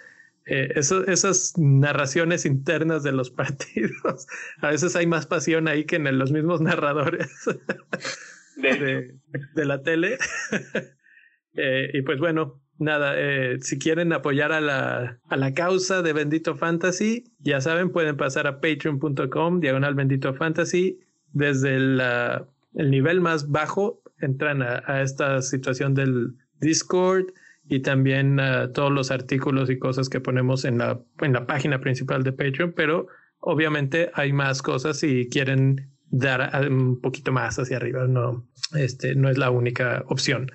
Eh, 0.48 0.74
esas 0.76 1.54
narraciones 1.58 2.46
internas 2.46 3.04
de 3.04 3.12
los 3.12 3.30
partidos, 3.32 4.28
a 4.60 4.70
veces 4.70 4.96
hay 4.96 5.06
más 5.06 5.28
pasión 5.28 5.68
ahí 5.68 5.86
que 5.86 5.98
en 5.98 6.18
los 6.18 6.32
mismos 6.32 6.62
narradores 6.62 7.30
de, 8.58 9.16
de 9.54 9.66
la 9.66 9.84
tele. 9.84 10.18
eh, 11.54 11.92
y 11.94 12.02
pues 12.02 12.20
bueno, 12.20 12.60
nada, 12.80 13.14
eh, 13.18 13.60
si 13.62 13.78
quieren 13.78 14.14
apoyar 14.14 14.52
a 14.52 14.62
la, 14.62 15.20
a 15.30 15.38
la 15.38 15.54
causa 15.54 16.02
de 16.02 16.14
Bendito 16.14 16.56
Fantasy, 16.56 17.32
ya 17.40 17.62
saben, 17.62 17.92
pueden 17.92 18.18
pasar 18.18 18.48
a 18.48 18.60
patreon.com, 18.60 19.60
diagonal 19.60 19.96
Bendito 19.96 20.34
Fantasy. 20.34 21.00
Desde 21.34 21.76
el, 21.76 22.02
el 22.74 22.92
nivel 22.92 23.22
más 23.22 23.50
bajo 23.50 24.02
entran 24.20 24.62
a, 24.62 24.84
a, 24.86 25.02
esta 25.02 25.42
situación 25.42 25.94
del 25.94 26.36
Discord 26.60 27.28
y 27.72 27.80
también 27.80 28.38
a 28.42 28.74
todos 28.74 28.92
los 28.92 29.12
artículos 29.12 29.70
y 29.70 29.80
cosas 29.80 30.10
que 30.10 30.20
ponemos 30.20 30.66
en 30.66 30.78
la, 30.78 31.00
en 31.22 31.32
la 31.32 31.48
página 31.48 31.80
principal 31.80 32.22
de 32.22 32.34
Patreon, 32.34 32.74
pero 32.74 33.08
obviamente 33.40 34.12
hay 34.14 34.34
más 34.34 34.62
cosas 34.62 35.00
si 35.00 35.30
quieren 35.30 35.90
dar 36.10 36.70
un 36.70 37.00
poquito 37.00 37.32
más 37.32 37.58
hacia 37.60 37.78
arriba, 37.78 38.08
no, 38.08 38.46
este, 38.76 39.16
no 39.16 39.30
es 39.30 39.38
la 39.38 39.52
única 39.52 40.04
opción. 40.08 40.52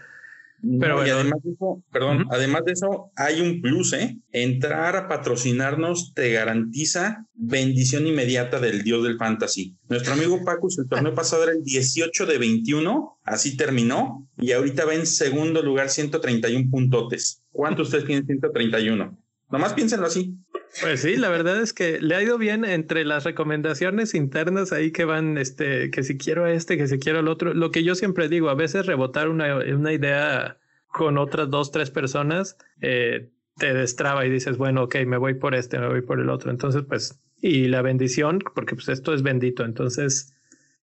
Pero 0.80 1.00
además 1.00 1.42
de 1.42 1.52
eso, 1.52 1.82
perdón, 1.92 2.26
además 2.30 2.64
de 2.64 2.72
eso, 2.72 3.10
hay 3.16 3.40
un 3.40 3.60
plus, 3.60 3.92
¿eh? 3.92 4.18
Entrar 4.32 4.96
a 4.96 5.08
patrocinarnos 5.08 6.12
te 6.14 6.32
garantiza 6.32 7.26
bendición 7.34 8.06
inmediata 8.06 8.58
del 8.58 8.82
dios 8.82 9.04
del 9.04 9.18
fantasy. 9.18 9.76
Nuestro 9.88 10.14
amigo 10.14 10.44
Pacus, 10.44 10.78
el 10.78 10.88
torneo 10.88 11.14
pasado 11.14 11.44
era 11.44 11.52
el 11.52 11.62
18 11.62 12.26
de 12.26 12.38
21, 12.38 13.18
así 13.24 13.56
terminó, 13.56 14.28
y 14.38 14.52
ahorita 14.52 14.84
va 14.84 14.94
en 14.94 15.06
segundo 15.06 15.62
lugar 15.62 15.90
131 15.90 16.70
puntotes. 16.70 17.42
¿Cuántos 17.50 17.88
ustedes 17.88 18.06
tienen 18.06 18.26
131? 18.26 19.18
Nomás 19.50 19.74
piénsenlo 19.74 20.06
así. 20.06 20.34
Pues 20.80 21.00
sí, 21.00 21.16
la 21.16 21.28
verdad 21.28 21.60
es 21.60 21.72
que 21.72 22.00
le 22.00 22.14
ha 22.14 22.22
ido 22.22 22.36
bien 22.38 22.64
entre 22.64 23.04
las 23.04 23.24
recomendaciones 23.24 24.14
internas 24.14 24.72
ahí 24.72 24.92
que 24.92 25.04
van, 25.04 25.38
este, 25.38 25.90
que 25.90 26.02
si 26.02 26.18
quiero 26.18 26.46
este, 26.46 26.76
que 26.76 26.86
si 26.86 26.98
quiero 26.98 27.20
el 27.20 27.28
otro. 27.28 27.54
Lo 27.54 27.70
que 27.70 27.82
yo 27.82 27.94
siempre 27.94 28.28
digo, 28.28 28.50
a 28.50 28.54
veces 28.54 28.86
rebotar 28.86 29.28
una, 29.28 29.56
una 29.56 29.92
idea 29.92 30.58
con 30.88 31.18
otras 31.18 31.50
dos, 31.50 31.72
tres 31.72 31.90
personas 31.90 32.56
eh, 32.80 33.30
te 33.56 33.72
destraba 33.72 34.26
y 34.26 34.30
dices, 34.30 34.58
bueno, 34.58 34.84
ok, 34.84 34.96
me 35.06 35.16
voy 35.16 35.34
por 35.34 35.54
este, 35.54 35.78
me 35.78 35.88
voy 35.88 36.02
por 36.02 36.20
el 36.20 36.28
otro. 36.28 36.50
Entonces, 36.50 36.84
pues, 36.86 37.20
y 37.40 37.68
la 37.68 37.82
bendición, 37.82 38.40
porque 38.54 38.74
pues 38.74 38.88
esto 38.88 39.14
es 39.14 39.22
bendito. 39.22 39.64
Entonces, 39.64 40.34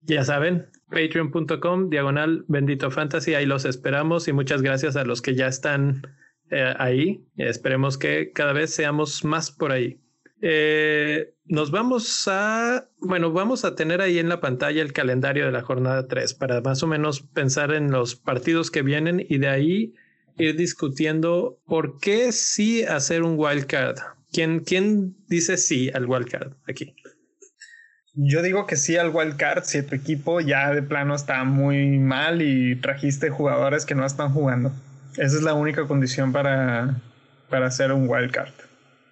ya 0.01 0.23
saben, 0.23 0.67
patreon.com, 0.89 1.89
diagonal 1.89 2.45
bendito 2.47 2.89
fantasy, 2.91 3.33
ahí 3.33 3.45
los 3.45 3.65
esperamos 3.65 4.27
y 4.27 4.33
muchas 4.33 4.61
gracias 4.61 4.95
a 4.95 5.03
los 5.03 5.21
que 5.21 5.35
ya 5.35 5.47
están 5.47 6.01
eh, 6.51 6.73
ahí. 6.77 7.25
Esperemos 7.37 7.97
que 7.97 8.31
cada 8.31 8.53
vez 8.53 8.73
seamos 8.73 9.23
más 9.23 9.51
por 9.51 9.71
ahí. 9.71 9.99
Eh, 10.41 11.33
nos 11.45 11.71
vamos 11.71 12.27
a, 12.27 12.89
bueno, 12.99 13.31
vamos 13.33 13.65
a 13.65 13.75
tener 13.75 14.01
ahí 14.01 14.19
en 14.19 14.29
la 14.29 14.39
pantalla 14.39 14.81
el 14.81 14.93
calendario 14.93 15.45
de 15.45 15.51
la 15.51 15.61
jornada 15.61 16.07
3 16.07 16.33
para 16.35 16.61
más 16.61 16.81
o 16.81 16.87
menos 16.87 17.21
pensar 17.21 17.73
en 17.73 17.91
los 17.91 18.15
partidos 18.15 18.71
que 18.71 18.81
vienen 18.81 19.25
y 19.27 19.37
de 19.37 19.49
ahí 19.49 19.93
ir 20.37 20.55
discutiendo 20.55 21.59
por 21.65 21.99
qué 21.99 22.31
sí 22.31 22.83
hacer 22.83 23.23
un 23.23 23.35
wildcard. 23.37 23.97
¿Quién, 24.31 24.59
¿Quién 24.61 25.17
dice 25.27 25.57
sí 25.57 25.89
al 25.93 26.05
wildcard 26.05 26.53
aquí? 26.67 26.95
Yo 28.13 28.41
digo 28.41 28.65
que 28.65 28.75
sí 28.75 28.95
al 28.95 29.09
wildcard 29.13 29.63
si 29.63 29.81
tu 29.83 29.95
equipo 29.95 30.39
ya 30.39 30.73
de 30.73 30.83
plano 30.83 31.15
está 31.15 31.43
muy 31.43 31.99
mal 31.99 32.41
y 32.41 32.75
trajiste 32.75 33.29
jugadores 33.29 33.85
que 33.85 33.95
no 33.95 34.05
están 34.05 34.33
jugando. 34.33 34.71
Esa 35.13 35.37
es 35.37 35.43
la 35.43 35.53
única 35.53 35.87
condición 35.87 36.31
para, 36.31 36.95
para 37.49 37.67
hacer 37.67 37.91
un 37.91 38.07
wildcard. 38.07 38.53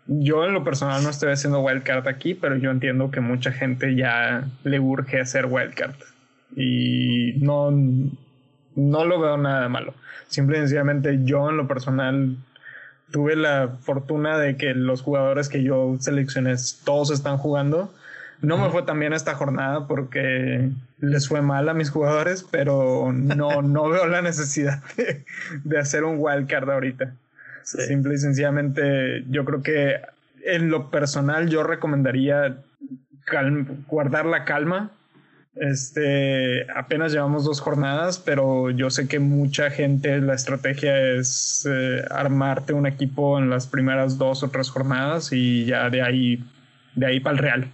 Yo 0.08 0.46
en 0.46 0.54
lo 0.54 0.64
personal 0.64 1.04
no 1.04 1.10
estoy 1.10 1.32
haciendo 1.32 1.60
wildcard 1.60 2.08
aquí, 2.08 2.34
pero 2.34 2.56
yo 2.56 2.72
entiendo 2.72 3.12
que 3.12 3.20
mucha 3.20 3.52
gente 3.52 3.96
ya 3.96 4.48
le 4.64 4.80
urge 4.80 5.20
hacer 5.20 5.48
wildcard. 5.48 5.96
Y 6.56 7.34
no, 7.40 7.72
no 7.72 9.06
lo 9.06 9.20
veo 9.20 9.38
nada 9.38 9.68
malo. 9.68 9.94
Simple 10.28 10.58
y 10.58 10.62
sencillamente 10.62 11.20
yo 11.24 11.50
en 11.50 11.58
lo 11.58 11.68
personal 11.68 12.38
tuve 13.12 13.36
la 13.36 13.78
fortuna 13.82 14.38
de 14.38 14.58
que 14.58 14.74
los 14.74 15.02
jugadores 15.02 15.50
que 15.50 15.64
yo 15.64 15.98
seleccioné 16.00 16.56
todos 16.86 17.12
están 17.12 17.38
jugando. 17.38 17.94
No 18.42 18.58
me 18.58 18.70
fue 18.70 18.84
tan 18.84 19.00
bien 19.00 19.14
esta 19.14 19.34
jornada 19.34 19.88
porque 19.88 20.70
les 21.00 21.28
fue 21.28 21.42
mal 21.42 21.70
a 21.70 21.74
mis 21.74 21.90
jugadores, 21.90 22.46
pero 22.50 23.12
no, 23.12 23.62
no 23.62 23.90
veo 23.90 24.08
la 24.08 24.22
necesidad 24.22 24.82
de, 25.64 25.80
hacer 25.80 26.04
un 26.04 26.18
wildcard 26.20 26.70
ahorita. 26.70 27.14
Simple 27.64 28.16
y 28.16 28.18
sencillamente, 28.18 29.26
yo 29.30 29.44
creo 29.44 29.62
que 29.62 30.00
en 30.46 30.70
lo 30.70 30.90
personal 30.90 31.50
yo 31.50 31.64
recomendaría 31.64 32.58
guardar 33.88 34.26
la 34.26 34.46
calma. 34.46 34.92
Este, 35.56 36.70
apenas 36.72 37.12
llevamos 37.12 37.44
dos 37.44 37.60
jornadas, 37.60 38.20
pero 38.20 38.70
yo 38.70 38.90
sé 38.92 39.08
que 39.08 39.20
mucha 39.20 39.72
gente 39.72 40.22
la 40.22 40.36
estrategia 40.36 41.14
es 41.16 41.68
eh, 41.70 42.06
armarte 42.12 42.74
un 42.74 42.86
equipo 42.86 43.40
en 43.40 43.50
las 43.50 43.66
primeras 43.66 44.20
dos 44.20 44.44
o 44.44 44.50
tres 44.50 44.70
jornadas 44.70 45.34
y 45.34 45.66
ya 45.66 45.90
de 45.90 46.04
ahí, 46.04 46.44
de 46.96 47.06
ahí 47.08 47.20
para 47.20 47.34
el 47.34 47.40
real. 47.40 47.72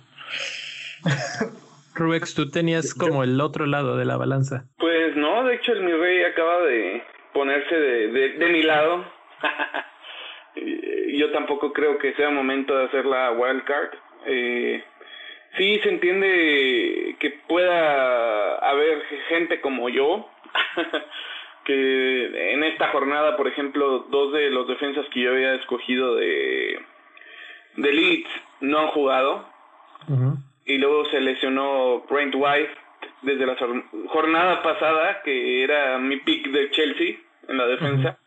Rubex, 1.95 2.33
tú 2.33 2.49
tenías 2.49 2.93
como 2.93 3.23
el 3.23 3.39
otro 3.39 3.65
lado 3.65 3.97
de 3.97 4.05
la 4.05 4.17
balanza. 4.17 4.65
Pues 4.77 5.15
no, 5.15 5.43
de 5.43 5.55
hecho 5.55 5.73
el 5.73 5.83
mi 5.83 5.91
rey 5.91 6.23
acaba 6.23 6.61
de 6.61 7.03
ponerse 7.33 7.75
de, 7.75 8.29
de, 8.29 8.49
mi 8.49 8.63
lado. 8.63 9.05
Yo 11.15 11.31
tampoco 11.31 11.73
creo 11.73 11.97
que 11.97 12.13
sea 12.13 12.29
momento 12.29 12.75
de 12.75 12.85
hacer 12.85 13.05
la 13.05 13.31
wild 13.31 13.63
card. 13.63 13.89
Eh, 14.25 14.83
sí 15.57 15.79
se 15.83 15.89
entiende 15.89 17.15
que 17.19 17.29
pueda 17.47 18.55
haber 18.57 19.03
gente 19.29 19.61
como 19.61 19.89
yo 19.89 20.29
que 21.65 22.53
en 22.53 22.63
esta 22.63 22.89
jornada, 22.89 23.35
por 23.37 23.47
ejemplo, 23.47 24.05
dos 24.09 24.33
de 24.33 24.49
los 24.49 24.67
defensas 24.67 25.05
que 25.13 25.21
yo 25.21 25.31
había 25.31 25.55
escogido 25.55 26.15
de 26.15 26.79
de 27.75 27.91
Leeds 27.91 28.29
no 28.61 28.79
han 28.79 28.87
jugado 28.87 29.52
y 30.65 30.77
luego 30.77 31.05
se 31.11 31.19
lesionó 31.19 32.01
Brent 32.09 32.35
White 32.35 32.71
desde 33.21 33.45
la 33.45 33.55
jornada 34.07 34.61
pasada, 34.63 35.21
que 35.23 35.63
era 35.63 35.97
mi 35.97 36.17
pick 36.17 36.49
de 36.51 36.69
Chelsea 36.71 37.15
en 37.47 37.57
la 37.57 37.67
defensa. 37.67 38.17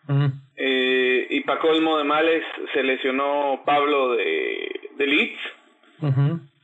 eh, 0.56 1.26
y 1.30 1.40
para 1.40 1.60
colmo 1.60 1.98
de 1.98 2.04
males 2.04 2.42
se 2.72 2.82
lesionó 2.82 3.62
Pablo 3.64 4.12
de, 4.16 4.80
de 4.96 5.06
Leeds, 5.06 5.40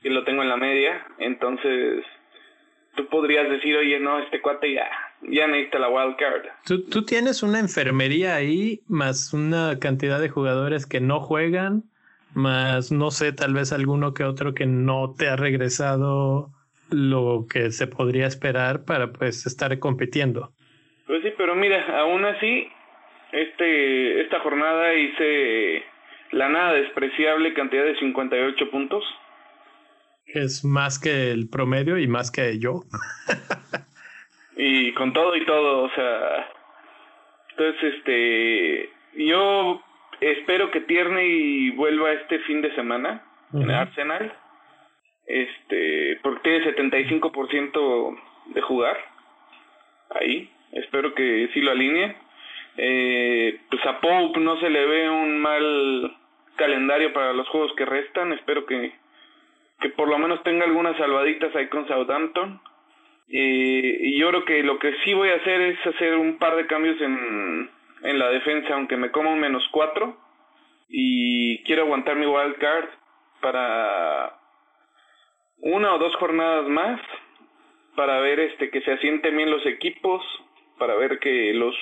y 0.03 0.09
lo 0.09 0.25
tengo 0.25 0.43
en 0.43 0.49
la 0.49 0.57
media. 0.57 1.07
Entonces, 1.19 2.05
tú 2.97 3.07
podrías 3.09 3.49
decir, 3.49 3.77
oye, 3.77 3.99
no, 4.01 4.19
este 4.19 4.41
cuate 4.41 4.73
ya, 4.75 4.89
ya 5.23 5.47
necesita 5.47 5.79
la 5.79 5.89
wild 5.89 6.17
card. 6.17 6.43
¿Tú, 6.65 6.83
tú 6.89 7.05
tienes 7.05 7.43
una 7.43 7.59
enfermería 7.61 8.35
ahí, 8.35 8.81
más 8.89 9.33
una 9.33 9.79
cantidad 9.79 10.21
de 10.21 10.29
jugadores 10.29 10.87
que 10.87 11.01
no 11.01 11.21
juegan 11.21 11.85
más 12.35 12.93
no 12.93 13.11
sé, 13.11 13.33
tal 13.33 13.55
vez 13.55 13.73
alguno 13.73 14.15
que 14.15 14.25
otro 14.25 14.55
que 14.55 14.67
no 14.67 15.15
te 15.17 15.29
ha 15.29 15.37
regresado 15.37 16.51
lo 16.91 17.47
que 17.51 17.71
se 17.71 17.87
podría 17.87 18.27
esperar 18.27 18.85
para 18.85 19.13
pues 19.13 19.47
estar 19.47 19.79
compitiendo. 19.79 20.53
Pues 21.07 21.23
sí, 21.23 21.31
pero 21.37 21.55
mira, 21.55 22.01
aún 22.01 22.25
así, 22.25 22.69
este, 23.33 24.21
esta 24.23 24.41
jornada 24.41 24.95
hice 24.95 25.83
la 26.33 26.49
nada 26.49 26.75
despreciable 26.75 27.55
cantidad 27.55 27.85
de 27.85 27.99
58 27.99 28.71
puntos. 28.71 29.05
Es 30.27 30.65
más 30.65 30.99
que 30.99 31.31
el 31.31 31.49
promedio 31.49 31.99
y 31.99 32.07
más 32.07 32.31
que 32.31 32.59
yo. 32.59 32.83
y 34.57 34.93
con 34.95 35.13
todo 35.13 35.37
y 35.37 35.45
todo, 35.45 35.85
o 35.85 35.91
sea, 35.95 36.49
entonces 37.51 37.95
este, 37.95 38.91
yo 39.17 39.83
espero 40.31 40.71
que 40.71 40.81
Tierney 40.81 41.71
vuelva 41.71 42.13
este 42.13 42.39
fin 42.41 42.63
de 42.63 42.75
semana 42.75 43.23
en 43.53 43.71
Arsenal. 43.71 44.33
Este, 45.27 46.19
porque 46.23 46.41
tiene 46.43 46.77
75% 46.77 48.19
de 48.47 48.61
jugar 48.63 48.97
ahí. 50.11 50.51
Espero 50.73 51.15
que 51.15 51.49
sí 51.53 51.61
lo 51.61 51.71
alinee. 51.71 52.17
Eh, 52.77 53.61
pues 53.71 53.85
a 53.87 54.01
Pope 54.01 54.41
no 54.41 54.59
se 54.61 54.71
le 54.71 54.87
ve 54.87 55.11
un 55.11 55.41
mal 55.41 56.17
calendario 56.57 57.13
para 57.13 57.33
los 57.33 57.49
juegos 57.49 57.73
que 57.77 57.85
restan. 57.85 58.33
Espero 58.33 58.67
que, 58.67 58.93
que 59.81 59.91
por 59.91 60.09
lo 60.09 60.19
menos 60.19 60.43
tenga 60.43 60.65
algunas 60.65 60.97
salvaditas 60.97 61.55
ahí 61.55 61.69
con 61.69 61.87
Southampton. 61.87 62.61
Eh, 63.29 63.99
y 64.01 64.19
yo 64.19 64.29
creo 64.29 64.45
que 64.45 64.63
lo 64.63 64.79
que 64.79 64.95
sí 65.05 65.15
voy 65.15 65.31
a 65.31 65.37
hacer 65.37 65.61
es 65.61 65.87
hacer 65.87 66.17
un 66.17 66.39
par 66.39 66.57
de 66.57 66.67
cambios 66.67 67.01
en, 67.01 67.71
en 68.03 68.19
la 68.19 68.31
defensa, 68.31 68.75
aunque 68.75 68.97
me 68.97 69.11
coma 69.11 69.31
un 69.31 69.41
menos 69.41 69.67
cuatro. 69.73 70.17
Y 70.89 71.63
quiero 71.65 71.83
aguantar 71.83 72.17
mi 72.17 72.27
wild 72.27 72.59
card 72.59 72.89
para 73.41 74.39
una 75.59 75.95
o 75.95 75.99
dos 75.99 76.15
jornadas 76.17 76.69
más 76.69 77.01
para 77.97 78.21
ver 78.21 78.41
este 78.41 78.71
que 78.71 78.81
se 78.83 78.93
asienten 78.93 79.37
bien 79.37 79.51
los 79.51 79.65
equipos, 79.67 80.23
para 80.79 80.95
ver 80.97 81.19
que 81.19 81.53
los 81.55 81.75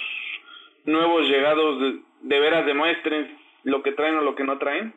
nuevos 0.84 1.28
llegados 1.28 1.80
de, 2.22 2.40
veras 2.40 2.66
demuestren 2.66 3.38
lo 3.64 3.82
que 3.82 3.92
traen 3.92 4.16
o 4.16 4.22
lo 4.22 4.34
que 4.34 4.44
no 4.44 4.58
traen. 4.58 4.94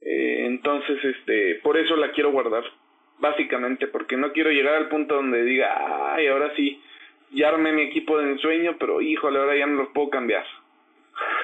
Eh, 0.00 0.44
entonces, 0.46 1.04
este, 1.04 1.56
por 1.56 1.76
eso 1.76 1.96
la 1.96 2.12
quiero 2.12 2.30
guardar, 2.30 2.64
básicamente, 3.18 3.86
porque 3.86 4.16
no 4.16 4.32
quiero 4.32 4.50
llegar 4.50 4.74
al 4.74 4.88
punto 4.88 5.14
donde 5.14 5.42
diga, 5.42 6.14
ay, 6.14 6.26
ahora 6.28 6.52
sí, 6.56 6.80
ya 7.32 7.48
armé 7.48 7.72
mi 7.72 7.82
equipo 7.82 8.18
de 8.18 8.32
ensueño, 8.32 8.76
pero 8.78 9.00
híjole, 9.00 9.38
ahora 9.38 9.58
ya 9.58 9.66
no 9.66 9.82
los 9.82 9.88
puedo 9.92 10.10
cambiar. 10.10 10.44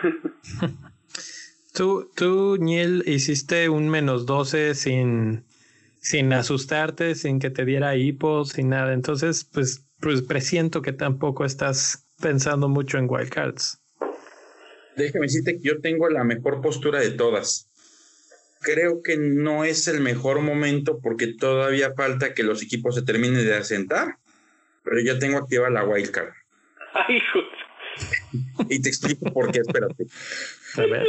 tú, 1.75 2.11
tú, 2.15 2.57
Niel, 2.59 3.03
hiciste 3.07 3.69
un 3.69 3.89
menos 3.89 4.27
12 4.27 4.75
sin, 4.75 5.45
sin 6.01 6.33
asustarte, 6.33 7.15
sin 7.15 7.39
que 7.39 7.51
te 7.51 7.65
diera 7.65 7.97
hipo, 7.97 8.45
sin 8.45 8.71
nada. 8.71 8.93
Entonces, 8.93 9.45
pues, 9.45 9.87
pues 10.01 10.23
presiento 10.23 10.83
que 10.83 10.93
tampoco 10.93 11.45
estás 11.45 12.09
pensando 12.21 12.69
mucho 12.69 12.99
en 12.99 13.09
wildcards. 13.09 13.79
Déjame 14.97 15.27
decirte 15.27 15.57
que 15.57 15.63
yo 15.63 15.81
tengo 15.81 16.09
la 16.09 16.25
mejor 16.25 16.61
postura 16.61 17.01
de 17.01 17.11
todas. 17.11 17.69
Creo 18.61 19.03
que 19.03 19.17
no 19.17 19.65
es 19.65 19.89
el 19.89 20.01
mejor 20.01 20.41
momento 20.41 21.01
porque 21.01 21.29
todavía 21.29 21.95
falta 21.95 22.35
que 22.35 22.43
los 22.45 22.63
equipos 22.63 22.95
se 22.95 23.03
terminen 23.03 23.45
de 23.45 23.55
asentar, 23.55 24.19
pero 24.83 25.01
ya 25.01 25.19
tengo 25.19 25.39
activa 25.39 25.71
la 25.71 25.85
wildcard. 25.85 26.33
Ay, 26.95 27.21
y 28.69 28.81
te 28.81 28.89
explico 28.89 29.33
por 29.33 29.51
qué, 29.51 29.61
espérate. 29.61 30.07
A 30.77 30.87
ver. 30.87 31.07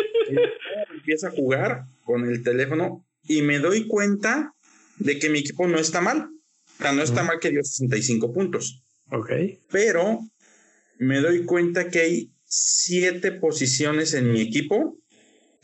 Empieza 0.93 1.27
a 1.27 1.31
jugar 1.31 1.85
con 2.03 2.29
el 2.29 2.43
teléfono 2.43 3.05
y 3.23 3.41
me 3.41 3.59
doy 3.59 3.87
cuenta 3.87 4.53
de 4.97 5.19
que 5.19 5.29
mi 5.29 5.39
equipo 5.39 5.67
no 5.67 5.77
está 5.77 6.01
mal. 6.01 6.29
O 6.79 6.81
sea, 6.81 6.91
no 6.91 7.01
está 7.01 7.23
mal 7.23 7.39
que 7.39 7.51
dio 7.51 7.63
65 7.63 8.33
puntos. 8.33 8.83
Ok. 9.09 9.31
Pero 9.71 10.19
me 10.97 11.19
doy 11.19 11.45
cuenta 11.45 11.89
que 11.89 11.99
hay 11.99 12.31
siete 12.45 13.31
posiciones 13.31 14.13
en 14.13 14.31
mi 14.31 14.41
equipo 14.41 14.97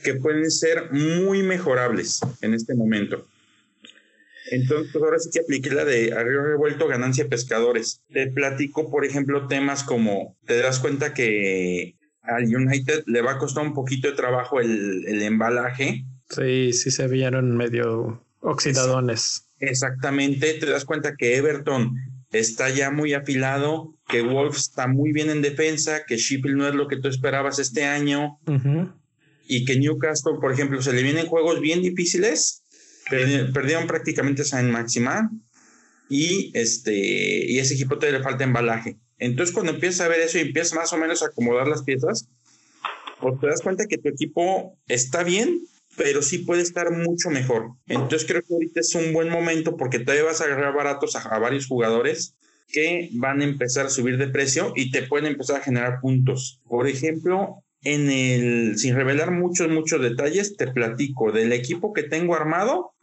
que 0.04 0.16
pueden 0.16 0.50
ser 0.50 0.92
muy 0.92 1.44
mejorables 1.44 2.22
en 2.42 2.54
este 2.54 2.74
momento. 2.74 3.28
Entonces, 4.52 4.96
ahora 4.96 5.20
sí 5.20 5.30
que 5.32 5.42
apliqué 5.42 5.72
la 5.72 5.86
de 5.86 6.14
arriba 6.14 6.44
revuelto 6.44 6.88
ganancia 6.88 7.28
pescadores. 7.28 8.02
Te 8.12 8.28
platico, 8.28 8.90
por 8.90 9.06
ejemplo, 9.06 9.48
temas 9.48 9.84
como 9.84 10.38
te 10.46 10.58
das 10.58 10.80
cuenta 10.80 11.14
que 11.14 11.96
al 12.22 12.44
United 12.44 13.04
le 13.06 13.22
va 13.22 13.34
a 13.34 13.38
costar 13.38 13.66
un 13.66 13.74
poquito 13.74 14.10
de 14.10 14.16
trabajo 14.16 14.60
el, 14.60 15.06
el 15.08 15.22
embalaje. 15.22 16.06
Sí, 16.30 16.74
sí 16.74 16.92
se 16.92 17.08
vieron 17.08 17.58
medio 17.58 18.24
oxidadones. 18.42 19.46
Exactamente, 19.60 20.54
te 20.54 20.66
das 20.68 20.86
cuenta 20.86 21.16
que 21.18 21.36
Everton 21.36 21.96
está 22.32 22.70
ya 22.70 22.92
muy 22.92 23.14
afilado, 23.14 23.96
que 24.08 24.22
Wolf 24.22 24.56
está 24.56 24.88
muy 24.88 25.12
bien 25.12 25.30
en 25.30 25.42
defensa, 25.42 26.04
que 26.08 26.18
Sheffield 26.18 26.58
no 26.58 26.68
es 26.68 26.76
lo 26.76 26.88
que 26.88 26.98
tú 26.98 27.08
esperabas 27.08 27.60
este 27.60 27.84
año 27.86 28.40
y 29.48 29.66
que 29.66 29.80
Newcastle, 29.80 30.36
por 30.40 30.54
ejemplo, 30.54 30.82
se 30.82 30.94
le 30.94 31.04
vienen 31.04 31.26
juegos 31.26 31.60
bien 31.60 31.82
difíciles, 31.82 32.64
perdieron, 33.10 33.88
prácticamente 33.88 34.44
San 34.44 34.72
Maximán 34.72 35.44
y 36.10 36.52
este 36.54 36.96
y 36.96 37.60
ese 37.60 37.76
equipo 37.76 37.98
te 37.98 38.12
le 38.12 38.24
falta 38.24 38.44
embalaje. 38.44 38.98
Entonces 39.18 39.54
cuando 39.54 39.74
empiezas 39.74 40.02
a 40.02 40.10
ver 40.10 40.22
eso 40.22 40.38
y 40.38 40.42
empiezas 40.42 40.74
más 40.74 40.94
o 40.94 40.98
menos 40.98 41.22
a 41.22 41.28
acomodar 41.28 41.68
las 41.68 41.84
piezas, 41.84 42.28
pues 43.20 43.40
te 43.40 43.48
das 43.48 43.62
cuenta 43.62 43.86
que 43.88 43.98
tu 43.98 44.10
equipo 44.10 44.78
está 44.88 45.24
bien, 45.24 45.62
pero 45.98 46.22
sí 46.22 46.40
puede 46.40 46.62
estar 46.62 46.92
mucho 46.92 47.30
mejor. 47.30 47.72
Entonces 47.88 48.26
creo 48.26 48.42
que 48.42 48.54
ahorita 48.54 48.80
es 48.80 48.96
un 48.96 49.14
buen 49.14 49.30
momento 49.30 49.76
porque 49.76 50.00
todavía 50.00 50.24
vas 50.24 50.42
a 50.42 50.46
agarrar 50.46 50.74
baratos 50.74 51.16
a, 51.16 51.38
varios 51.40 51.68
jugadores 51.68 52.36
que 52.70 53.10
van 53.14 53.42
a 53.42 53.46
empezar 53.46 53.88
a 53.88 53.90
subir 53.90 54.18
de 54.18 54.28
precio 54.28 54.74
y 54.76 54.92
te 54.92 55.04
pueden 55.04 55.28
empezar 55.28 55.58
a 55.58 55.64
generar 55.64 56.00
puntos. 56.02 56.62
Por 56.68 56.88
ejemplo, 56.88 57.64
en 57.84 58.10
el, 58.10 58.78
sin 58.78 58.96
revelar 58.96 59.32
muchos, 59.32 59.70
muchos 59.70 60.02
detalles, 60.02 60.56
te 60.56 60.68
platico 60.68 61.32
del 61.32 61.52
equipo 61.52 61.94
que 61.94 62.04
tengo 62.04 62.36
armado. 62.36 62.94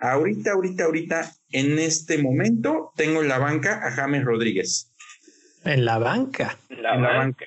Ahorita, 0.00 0.52
ahorita, 0.52 0.84
ahorita, 0.84 1.32
en 1.52 1.78
este 1.78 2.18
momento, 2.18 2.92
tengo 2.96 3.22
en 3.22 3.28
la 3.28 3.38
banca 3.38 3.80
a 3.86 3.90
James 3.92 4.24
Rodríguez. 4.24 4.92
En 5.64 5.84
la 5.84 5.98
banca. 5.98 6.58
En 6.68 6.82
la, 6.82 6.96
banca. 6.96 7.46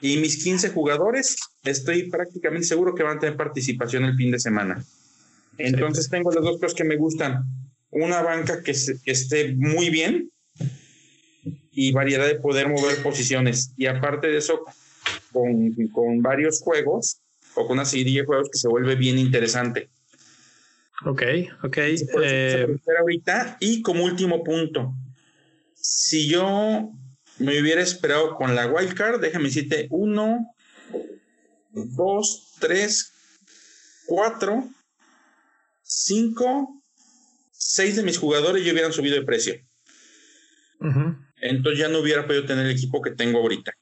Y 0.00 0.16
mis 0.16 0.42
15 0.42 0.70
jugadores, 0.70 1.36
estoy 1.64 2.10
prácticamente 2.10 2.66
seguro 2.66 2.94
que 2.94 3.02
van 3.02 3.18
a 3.18 3.20
tener 3.20 3.36
participación 3.36 4.04
el 4.04 4.16
fin 4.16 4.30
de 4.30 4.40
semana. 4.40 4.82
Entonces 5.58 6.08
tengo 6.08 6.32
las 6.32 6.42
dos 6.42 6.58
cosas 6.58 6.74
que 6.74 6.84
me 6.84 6.96
gustan. 6.96 7.44
Una 7.90 8.22
banca 8.22 8.62
que, 8.62 8.72
esté 8.72 9.54
muy 9.54 9.90
bien 9.90 10.30
y 11.70 11.92
variedad 11.92 12.26
de 12.26 12.36
poder 12.36 12.68
mover 12.68 13.02
posiciones. 13.02 13.72
Y 13.76 13.86
aparte 13.86 14.28
de 14.28 14.38
eso, 14.38 14.64
con, 15.30 15.72
con 15.92 16.22
varios 16.22 16.62
juegos 16.62 17.20
o 17.54 17.66
con 17.66 17.76
una 17.76 17.84
serie 17.84 18.20
de 18.20 18.26
juegos 18.26 18.48
que 18.50 18.58
se 18.58 18.68
vuelve 18.68 18.96
bien 18.96 19.18
interesante. 19.18 19.90
Ok, 21.04 21.22
ok. 21.62 21.78
Eh, 22.22 22.76
ahorita. 23.00 23.56
Y 23.60 23.82
como 23.82 24.04
último 24.04 24.44
punto, 24.44 24.94
si 25.74 26.28
yo 26.28 26.92
me 27.38 27.60
hubiera 27.60 27.82
esperado 27.82 28.34
con 28.36 28.54
la 28.54 28.66
wildcard, 28.66 29.20
déjame 29.20 29.46
decirte, 29.46 29.88
uno, 29.90 30.54
dos, 31.72 32.54
tres, 32.60 33.12
cuatro, 34.06 34.68
cinco, 35.82 36.82
seis 37.50 37.96
de 37.96 38.02
mis 38.02 38.18
jugadores 38.18 38.64
ya 38.64 38.72
hubieran 38.72 38.92
subido 38.92 39.16
de 39.16 39.24
precio. 39.24 39.54
Entonces 41.40 41.78
ya 41.78 41.88
no 41.88 42.00
hubiera 42.00 42.26
podido 42.26 42.44
tener 42.44 42.66
el 42.66 42.72
equipo 42.72 43.02
que 43.02 43.12
tengo 43.12 43.38
ahorita. 43.38 43.72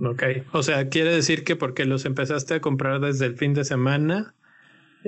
Ok, 0.00 0.22
o 0.52 0.62
sea, 0.62 0.88
quiere 0.88 1.10
decir 1.10 1.44
que 1.44 1.56
porque 1.56 1.86
los 1.86 2.04
empezaste 2.04 2.54
a 2.54 2.60
comprar 2.60 3.00
desde 3.00 3.26
el 3.26 3.36
fin 3.36 3.54
de 3.54 3.64
semana, 3.64 4.34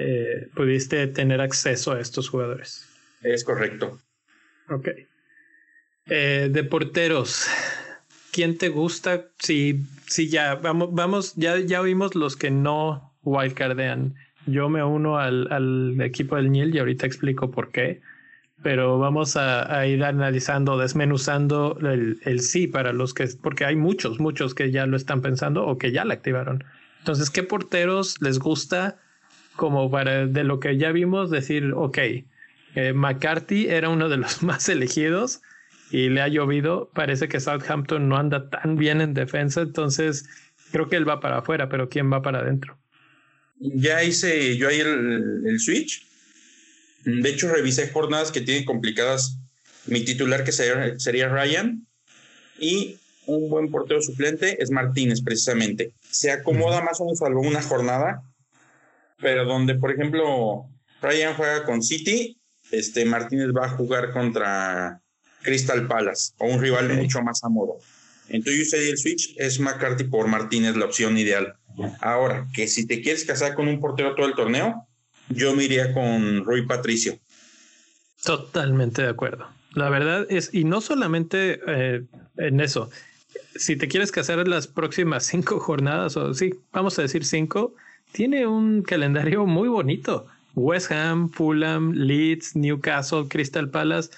eh, 0.00 0.48
pudiste 0.54 1.08
tener 1.08 1.40
acceso 1.40 1.92
a 1.92 2.00
estos 2.00 2.28
jugadores. 2.28 2.88
Es 3.20 3.42
correcto. 3.42 3.98
Ok. 4.68 4.90
Eh, 6.06 6.48
de 6.52 6.64
porteros, 6.64 7.48
¿quién 8.30 8.56
te 8.56 8.68
gusta? 8.68 9.26
Sí, 9.40 9.84
sí, 10.06 10.28
ya, 10.28 10.54
vamos, 10.54 10.90
vamos, 10.92 11.34
ya, 11.34 11.58
ya 11.58 11.80
oímos 11.80 12.14
los 12.14 12.36
que 12.36 12.52
no 12.52 13.12
wildcardean. 13.24 14.14
Yo 14.46 14.68
me 14.68 14.84
uno 14.84 15.18
al, 15.18 15.50
al 15.50 16.00
equipo 16.00 16.36
del 16.36 16.52
Niel 16.52 16.74
y 16.76 16.78
ahorita 16.78 17.04
explico 17.04 17.50
por 17.50 17.72
qué. 17.72 18.00
Pero 18.62 19.00
vamos 19.00 19.36
a, 19.36 19.86
ir 19.86 20.04
analizando, 20.04 20.78
desmenuzando 20.78 21.76
el, 21.80 22.20
el, 22.24 22.40
sí 22.40 22.68
para 22.68 22.92
los 22.92 23.14
que, 23.14 23.28
porque 23.40 23.64
hay 23.64 23.74
muchos, 23.74 24.20
muchos 24.20 24.54
que 24.54 24.70
ya 24.70 24.86
lo 24.86 24.96
están 24.96 25.22
pensando 25.22 25.66
o 25.66 25.76
que 25.76 25.90
ya 25.90 26.04
la 26.04 26.14
activaron. 26.14 26.64
Entonces, 27.00 27.30
¿qué 27.30 27.42
porteros 27.42 28.20
les 28.20 28.38
gusta 28.38 28.98
como 29.58 29.90
para 29.90 30.26
de 30.26 30.44
lo 30.44 30.60
que 30.60 30.78
ya 30.78 30.92
vimos 30.92 31.30
decir, 31.30 31.72
ok, 31.74 31.98
eh, 31.98 32.92
McCarthy 32.94 33.66
era 33.66 33.88
uno 33.88 34.08
de 34.08 34.18
los 34.18 34.42
más 34.44 34.68
elegidos, 34.68 35.42
y 35.90 36.08
le 36.08 36.20
ha 36.20 36.28
llovido. 36.28 36.90
Parece 36.94 37.28
que 37.28 37.40
Southampton 37.40 38.08
no 38.08 38.16
anda 38.16 38.48
tan 38.50 38.76
bien 38.76 39.00
en 39.00 39.14
defensa, 39.14 39.62
entonces 39.62 40.26
creo 40.70 40.88
que 40.88 40.96
él 40.96 41.08
va 41.08 41.20
para 41.20 41.38
afuera, 41.38 41.68
pero 41.68 41.88
¿quién 41.88 42.12
va 42.12 42.22
para 42.22 42.38
adentro? 42.38 42.78
Ya 43.58 44.04
hice 44.04 44.56
yo 44.56 44.68
ahí 44.68 44.78
el, 44.78 45.58
switch. 45.58 46.06
De 47.04 47.28
hecho, 47.28 47.52
revisé 47.52 47.88
jornadas 47.88 48.30
que 48.30 48.40
tienen 48.40 48.64
complicadas. 48.64 49.38
Mi 49.86 50.04
titular, 50.04 50.44
que 50.44 50.52
sería, 50.52 50.98
sería 50.98 51.28
Ryan, 51.28 51.84
y 52.60 52.98
un 53.26 53.48
buen 53.48 53.70
portero 53.70 54.02
suplente 54.02 54.62
es 54.62 54.70
Martínez, 54.70 55.22
precisamente. 55.22 55.92
Se 56.10 56.30
acomoda 56.30 56.82
más 56.82 57.00
o 57.00 57.06
menos 57.06 57.22
a 57.22 57.26
una 57.26 57.62
jornada, 57.62 58.22
pero 59.20 59.44
donde, 59.44 59.74
por 59.74 59.92
ejemplo, 59.92 60.66
Ryan 61.02 61.34
juega 61.34 61.64
con 61.64 61.82
City, 61.82 62.38
este 62.70 63.04
Martínez 63.04 63.48
va 63.56 63.66
a 63.66 63.70
jugar 63.70 64.12
contra 64.12 65.00
Crystal 65.42 65.86
Palace 65.86 66.32
o 66.38 66.46
un 66.46 66.60
rival 66.60 66.92
mucho 66.94 67.22
más 67.22 67.42
a 67.44 67.48
modo. 67.48 67.78
Entonces 68.28 68.56
yo 68.56 68.62
usé 68.62 68.90
el 68.90 68.98
switch, 68.98 69.34
es 69.38 69.58
McCarthy 69.58 70.04
por 70.04 70.26
Martínez 70.26 70.76
la 70.76 70.84
opción 70.84 71.16
ideal. 71.16 71.54
Ahora, 72.00 72.46
que 72.52 72.66
si 72.66 72.86
te 72.86 73.00
quieres 73.00 73.24
casar 73.24 73.54
con 73.54 73.68
un 73.68 73.80
portero 73.80 74.14
todo 74.14 74.26
el 74.26 74.34
torneo, 74.34 74.86
yo 75.28 75.54
me 75.54 75.64
iría 75.64 75.92
con 75.94 76.44
Rui 76.44 76.66
Patricio. 76.66 77.18
Totalmente 78.24 79.02
de 79.02 79.08
acuerdo. 79.08 79.46
La 79.74 79.88
verdad 79.90 80.26
es, 80.28 80.50
y 80.52 80.64
no 80.64 80.80
solamente 80.80 81.60
eh, 81.66 82.04
en 82.36 82.60
eso, 82.60 82.90
si 83.54 83.76
te 83.76 83.88
quieres 83.88 84.10
casar 84.10 84.40
en 84.40 84.50
las 84.50 84.66
próximas 84.66 85.24
cinco 85.26 85.60
jornadas, 85.60 86.16
o 86.16 86.34
sí, 86.34 86.52
vamos 86.72 86.98
a 86.98 87.02
decir 87.02 87.24
cinco, 87.24 87.74
tiene 88.12 88.46
un 88.46 88.82
calendario 88.82 89.46
muy 89.46 89.68
bonito. 89.68 90.26
West 90.54 90.90
Ham, 90.90 91.30
Fulham, 91.30 91.92
Leeds, 91.92 92.56
Newcastle, 92.56 93.26
Crystal 93.28 93.70
Palace 93.70 94.10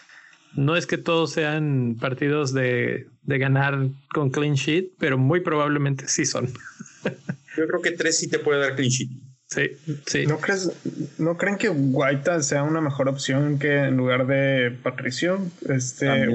no 0.55 0.77
es 0.77 0.87
que 0.87 0.99
todos 0.99 1.33
sean 1.33 1.97
partidos 2.01 2.53
de, 2.53 3.07
de, 3.23 3.39
ganar 3.39 3.87
con 4.13 4.31
clean 4.31 4.55
sheet, 4.55 4.91
pero 4.99 5.17
muy 5.17 5.41
probablemente 5.41 6.09
sí 6.09 6.25
son. 6.25 6.47
Yo 7.57 7.67
creo 7.67 7.81
que 7.83 7.93
tres 7.93 8.19
sí 8.19 8.29
te 8.29 8.39
puede 8.39 8.61
dar 8.61 8.75
clean 8.75 8.91
sheet. 8.91 9.11
Sí, 9.51 9.73
sí. 10.07 10.27
¿No, 10.27 10.39
crees, 10.39 10.71
¿No 11.19 11.37
creen 11.37 11.59
que 11.59 11.69
Guaita 11.69 12.41
sea 12.41 12.63
una 12.63 12.81
mejor 12.81 13.09
opción 13.09 13.59
que 13.59 13.79
en 13.79 13.97
lugar 13.97 14.29
de 14.29 14.71
Patricio? 14.71 15.41
Este, 15.69 16.29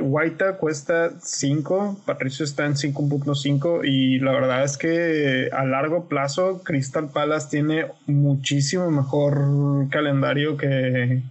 Guaita 0.00 0.56
cuesta 0.56 1.12
5, 1.20 2.02
Patricio 2.04 2.44
está 2.44 2.66
en 2.66 2.74
5.5 2.74 3.82
y 3.84 4.18
la 4.18 4.32
verdad 4.32 4.64
es 4.64 4.76
que 4.76 5.50
a 5.52 5.64
largo 5.64 6.08
plazo 6.08 6.64
Crystal 6.64 7.08
Palace 7.12 7.46
tiene 7.48 7.86
muchísimo 8.06 8.90
mejor 8.90 9.88
calendario 9.90 10.56
que, 10.56 11.22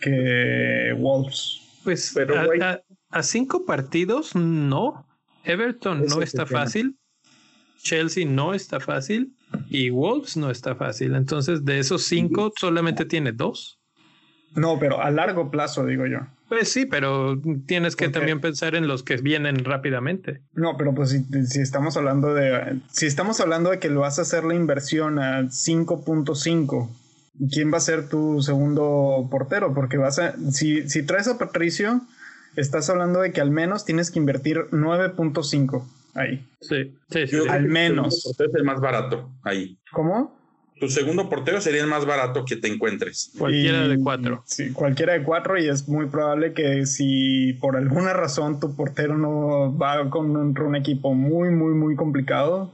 que 0.00 0.92
Wolves. 0.98 1.60
Pues 1.84 2.10
pero 2.12 2.34
a, 3.10 3.22
cinco 3.22 3.64
partidos, 3.64 4.34
no. 4.34 5.06
Everton 5.44 6.04
no 6.04 6.20
está 6.20 6.46
fácil. 6.46 6.96
Chelsea 7.80 8.26
no 8.26 8.54
está 8.54 8.80
fácil 8.80 9.36
y 9.68 9.90
Wolves 9.90 10.36
no 10.36 10.50
está 10.50 10.74
fácil. 10.74 11.14
Entonces, 11.14 11.64
de 11.64 11.78
esos 11.78 12.04
cinco, 12.04 12.52
solamente 12.58 13.04
tiene 13.04 13.32
dos. 13.32 13.80
No, 14.54 14.78
pero 14.78 15.02
a 15.02 15.10
largo 15.10 15.50
plazo, 15.50 15.84
digo 15.84 16.06
yo. 16.06 16.20
Pues 16.48 16.72
sí, 16.72 16.86
pero 16.86 17.40
tienes 17.66 17.96
que 17.96 18.08
también 18.08 18.40
pensar 18.40 18.74
en 18.74 18.86
los 18.86 19.02
que 19.02 19.16
vienen 19.16 19.64
rápidamente. 19.64 20.42
No, 20.54 20.76
pero 20.76 20.94
pues 20.94 21.10
si, 21.10 21.60
estamos 21.60 21.96
hablando 21.96 22.34
de 22.34 22.80
si 22.90 23.06
estamos 23.06 23.40
hablando 23.40 23.70
de 23.70 23.80
que 23.80 23.90
lo 23.90 24.00
vas 24.00 24.18
a 24.18 24.22
hacer 24.22 24.44
la 24.44 24.54
inversión 24.54 25.18
a 25.18 25.42
5.5, 25.42 26.88
¿quién 27.50 27.72
va 27.72 27.78
a 27.78 27.80
ser 27.80 28.08
tu 28.08 28.40
segundo 28.42 29.28
portero? 29.30 29.74
Porque 29.74 29.96
vas 29.96 30.20
a 30.20 30.36
si, 30.52 30.88
si 30.88 31.02
traes 31.02 31.26
a 31.26 31.36
Patricio, 31.36 32.00
estás 32.54 32.88
hablando 32.88 33.20
de 33.20 33.32
que 33.32 33.40
al 33.40 33.50
menos 33.50 33.84
tienes 33.84 34.12
que 34.12 34.20
invertir 34.20 34.68
9.5 34.70 35.84
ahí. 36.16 36.44
Sí, 36.60 36.94
sí, 37.10 37.26
sí, 37.26 37.36
Al 37.48 37.66
menos. 37.66 38.26
Es 38.26 38.54
el 38.54 38.64
más 38.64 38.80
barato 38.80 39.30
ahí. 39.42 39.78
¿Cómo? 39.92 40.36
tu 40.78 40.88
segundo 40.88 41.28
portero 41.28 41.60
sería 41.60 41.82
el 41.82 41.88
más 41.88 42.04
barato 42.04 42.44
que 42.44 42.56
te 42.56 42.68
encuentres. 42.68 43.32
Cualquiera 43.38 43.88
de 43.88 43.98
cuatro. 43.98 44.42
Sí, 44.44 44.72
cualquiera 44.72 45.14
de 45.14 45.22
cuatro 45.22 45.58
y 45.58 45.68
es 45.68 45.88
muy 45.88 46.06
probable 46.06 46.52
que 46.52 46.84
si 46.84 47.54
por 47.54 47.76
alguna 47.76 48.12
razón 48.12 48.60
tu 48.60 48.74
portero 48.76 49.16
no 49.16 49.76
va 49.76 50.10
con 50.10 50.36
un, 50.36 50.76
equipo 50.76 51.14
muy, 51.14 51.50
muy, 51.50 51.72
muy 51.72 51.96
complicado, 51.96 52.70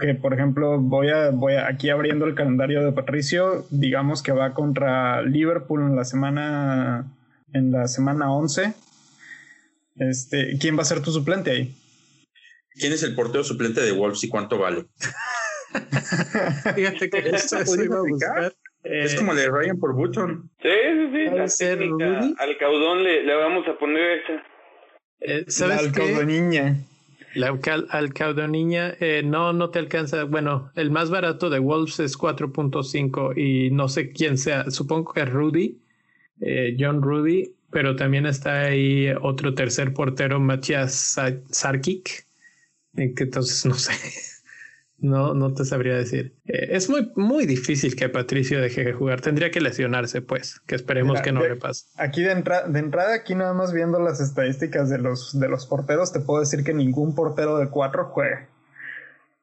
que 0.00 0.14
por 0.14 0.34
ejemplo 0.34 0.78
voy 0.78 1.08
a, 1.08 1.30
voy 1.30 1.54
aquí 1.54 1.90
abriendo 1.90 2.26
el 2.26 2.36
calendario 2.36 2.84
de 2.84 2.92
Patricio, 2.92 3.66
digamos 3.70 4.22
que 4.22 4.30
va 4.30 4.54
contra 4.54 5.22
Liverpool 5.22 5.80
en 5.80 5.96
la 5.96 6.04
semana, 6.04 7.06
en 7.52 7.72
la 7.72 7.88
semana 7.88 8.32
11. 8.32 8.72
Este, 9.96 10.58
¿Quién 10.58 10.78
va 10.78 10.82
a 10.82 10.84
ser 10.84 11.02
tu 11.02 11.10
suplente 11.10 11.50
ahí? 11.50 11.74
¿Quién 12.78 12.92
es 12.92 13.02
el 13.02 13.14
portero 13.14 13.42
suplente 13.42 13.80
de 13.80 13.92
Wolves 13.92 14.22
y 14.24 14.28
cuánto 14.28 14.58
vale? 14.58 14.84
Fíjate 16.74 17.10
que 17.10 17.18
esto 17.30 17.58
Es 18.82 19.14
como 19.14 19.32
el 19.32 19.38
de 19.38 19.48
Ryan 19.48 19.78
por 19.78 19.94
Button. 19.94 20.50
Sí, 20.62 20.68
sí, 21.12 21.48
sí. 21.48 21.64
al 22.38 22.58
caudón 22.58 23.02
le, 23.02 23.24
le, 23.24 23.34
vamos 23.34 23.66
a 23.68 23.78
poner 23.78 24.20
esa. 24.20 24.42
Eh, 25.20 25.44
¿Sabes 25.48 25.82
la 25.82 25.88
alcaudoniña. 25.88 26.76
La 27.34 27.58
alcaudoniña 27.90 28.94
eh, 29.00 29.22
no, 29.24 29.52
no 29.52 29.70
te 29.70 29.78
alcanza. 29.78 30.24
Bueno, 30.24 30.70
el 30.74 30.90
más 30.90 31.10
barato 31.10 31.50
de 31.50 31.58
Wolves 31.58 32.00
es 32.00 32.16
4.5 32.16 33.36
y 33.36 33.70
no 33.70 33.88
sé 33.88 34.10
quién 34.12 34.38
sea. 34.38 34.70
Supongo 34.70 35.12
que 35.12 35.20
es 35.20 35.30
Rudy, 35.30 35.78
eh, 36.40 36.76
John 36.78 37.02
Rudy, 37.02 37.54
pero 37.70 37.96
también 37.96 38.26
está 38.26 38.62
ahí 38.62 39.08
otro 39.20 39.54
tercer 39.54 39.92
portero, 39.92 40.40
Matías 40.40 41.18
Sarkic, 41.50 42.25
que 42.96 43.24
entonces 43.24 43.64
no 43.66 43.74
sé. 43.74 43.92
No, 44.98 45.34
no 45.34 45.52
te 45.52 45.64
sabría 45.64 45.94
decir. 45.94 46.34
Eh, 46.46 46.68
es 46.70 46.88
muy, 46.88 47.12
muy 47.16 47.44
difícil 47.44 47.94
que 47.96 48.08
Patricio 48.08 48.60
deje 48.60 48.82
de 48.82 48.92
jugar. 48.94 49.20
Tendría 49.20 49.50
que 49.50 49.60
lesionarse, 49.60 50.22
pues, 50.22 50.60
que 50.60 50.74
esperemos 50.74 51.20
que 51.20 51.32
no 51.32 51.42
le 51.42 51.56
pase. 51.56 51.86
Aquí 51.96 52.22
de, 52.22 52.34
de, 52.34 52.78
entrada, 52.78 53.14
aquí 53.14 53.34
nada 53.34 53.52
más 53.52 53.72
viendo 53.72 53.98
las 54.00 54.20
estadísticas 54.20 54.88
de 54.88 54.98
los, 54.98 55.38
de 55.38 55.48
los 55.48 55.66
porteros, 55.66 56.12
te 56.12 56.20
puedo 56.20 56.40
decir 56.40 56.64
que 56.64 56.72
ningún 56.72 57.14
portero 57.14 57.58
de 57.58 57.68
cuatro 57.68 58.06
juega. 58.06 58.48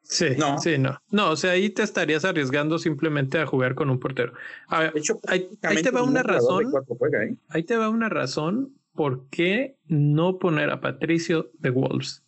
Sí, 0.02 0.30
no. 0.38 0.58
sí, 0.60 0.78
no. 0.78 1.00
No, 1.12 1.32
o 1.32 1.36
sea, 1.36 1.52
ahí 1.52 1.70
te 1.70 1.84
estarías 1.84 2.26
arriesgando 2.26 2.78
simplemente 2.80 3.40
a 3.40 3.46
jugar 3.46 3.76
con 3.76 3.90
un 3.90 4.00
portero. 4.00 4.34
A 4.68 4.92
hecho, 4.96 5.20
ahí, 5.28 5.50
te 5.82 5.92
va 5.92 6.02
una 6.02 6.24
razón. 6.24 6.66
¿eh? 6.66 7.36
Ahí 7.50 7.64
te 7.64 7.78
va 7.78 7.90
una 7.90 8.10
razón 8.10 8.74
por 8.94 9.28
qué 9.30 9.78
no 9.88 10.40
poner 10.40 10.72
a 10.72 10.82
Patricio 10.82 11.52
de 11.60 11.70
Wolves 11.70 12.23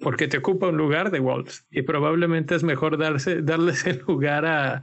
porque 0.00 0.28
te 0.28 0.38
ocupa 0.38 0.68
un 0.68 0.76
lugar 0.76 1.10
de 1.10 1.20
Wolves 1.20 1.66
y 1.70 1.82
probablemente 1.82 2.54
es 2.54 2.62
mejor 2.62 2.98
darse, 2.98 3.42
darles 3.42 3.86
el 3.86 4.02
lugar 4.06 4.46
a, 4.46 4.82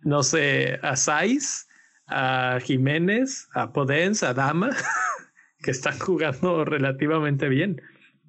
no 0.00 0.22
sé, 0.22 0.78
a 0.82 0.96
Saiz, 0.96 1.68
a 2.06 2.58
Jiménez, 2.62 3.48
a 3.54 3.72
Podens, 3.72 4.22
a 4.22 4.34
Dama, 4.34 4.70
que 5.62 5.70
están 5.70 5.98
jugando 5.98 6.64
relativamente 6.64 7.48
bien. 7.48 7.80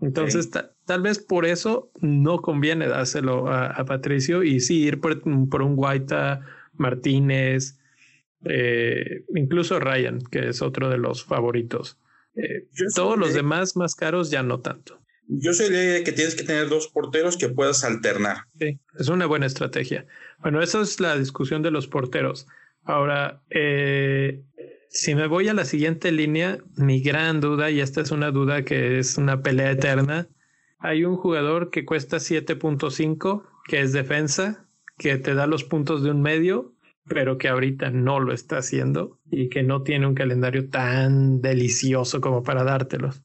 Entonces, 0.02 0.50
tal 0.86 1.02
vez 1.02 1.20
por 1.20 1.46
eso 1.46 1.92
no 2.00 2.42
conviene 2.42 2.88
dárselo 2.88 3.52
a, 3.52 3.84
Patricio 3.86 4.44
y 4.44 4.62
sí 4.62 4.84
ir 4.84 5.02
por, 5.02 5.22
un 5.26 5.76
Guaita, 5.76 6.42
Martínez, 6.74 7.80
eh, 8.46 9.26
incluso 9.36 9.80
Ryan, 9.80 10.20
que 10.32 10.50
es 10.50 10.62
otro 10.62 10.90
de 10.90 10.98
los 10.98 11.26
favoritos. 11.26 12.00
Eh, 12.36 12.68
todos 12.96 13.18
los 13.18 13.34
demás 13.34 13.76
más 13.76 13.96
caros 13.96 14.32
ya 14.32 14.42
no 14.44 14.62
tanto. 14.62 15.00
Yo 15.32 15.54
soy 15.54 15.70
de 15.70 16.04
que 16.04 16.12
tienes 16.12 16.34
que 16.34 16.44
tener 16.44 16.70
dos 16.70 16.88
porteros 16.88 17.38
que 17.38 17.50
puedas 17.50 17.84
alternar. 17.84 18.46
Sí, 18.58 18.80
es 18.98 19.10
una 19.10 19.28
buena 19.28 19.46
estrategia. 19.46 20.08
Bueno, 20.40 20.60
esa 20.60 20.82
es 20.82 21.00
la 21.00 21.16
discusión 21.16 21.62
de 21.62 21.70
los 21.70 21.88
porteros. 21.88 22.48
Ahora, 22.84 23.44
eh, 23.52 24.42
si 24.90 25.14
me 25.14 25.28
voy 25.28 25.48
a 25.48 25.54
la 25.54 25.66
siguiente 25.66 26.12
línea, 26.12 26.58
mi 26.78 27.02
gran 27.02 27.42
duda, 27.42 27.70
y 27.70 27.80
esta 27.80 28.02
es 28.02 28.10
una 28.10 28.32
duda 28.32 28.66
que 28.66 28.98
es 28.98 29.20
una 29.20 29.44
pelea 29.44 29.70
eterna, 29.70 30.28
hay 30.80 31.06
un 31.06 31.16
jugador 31.16 31.70
que 31.70 31.86
cuesta 31.86 32.18
7.5, 32.18 33.44
que 33.66 33.82
es 33.82 33.94
defensa, 33.94 34.66
que 34.98 35.18
te 35.18 35.36
da 35.36 35.46
los 35.46 35.64
puntos 35.64 36.02
de 36.02 36.10
un 36.10 36.24
medio, 36.24 36.74
pero 37.08 37.38
que 37.38 37.50
ahorita 37.50 37.92
no 37.92 38.20
lo 38.20 38.34
está 38.34 38.58
haciendo 38.58 39.20
y 39.30 39.50
que 39.50 39.62
no 39.62 39.84
tiene 39.84 40.08
un 40.08 40.16
calendario 40.16 40.70
tan 40.70 41.40
delicioso 41.42 42.20
como 42.20 42.42
para 42.42 42.64
dártelos. 42.64 43.22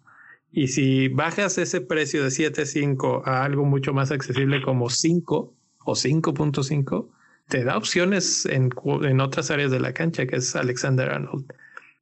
Y 0.56 0.68
si 0.68 1.08
bajas 1.08 1.58
ese 1.58 1.80
precio 1.80 2.22
de 2.22 2.28
7.5 2.28 3.22
a 3.24 3.42
algo 3.42 3.64
mucho 3.64 3.92
más 3.92 4.12
accesible 4.12 4.62
como 4.62 4.88
5 4.88 5.52
o 5.84 5.92
5.5, 5.92 7.08
te 7.48 7.64
da 7.64 7.76
opciones 7.76 8.46
en, 8.46 8.70
en, 9.02 9.20
otras 9.20 9.50
áreas 9.50 9.72
de 9.72 9.80
la 9.80 9.92
cancha, 9.92 10.26
que 10.26 10.36
es 10.36 10.54
Alexander 10.54 11.10
Arnold. 11.10 11.52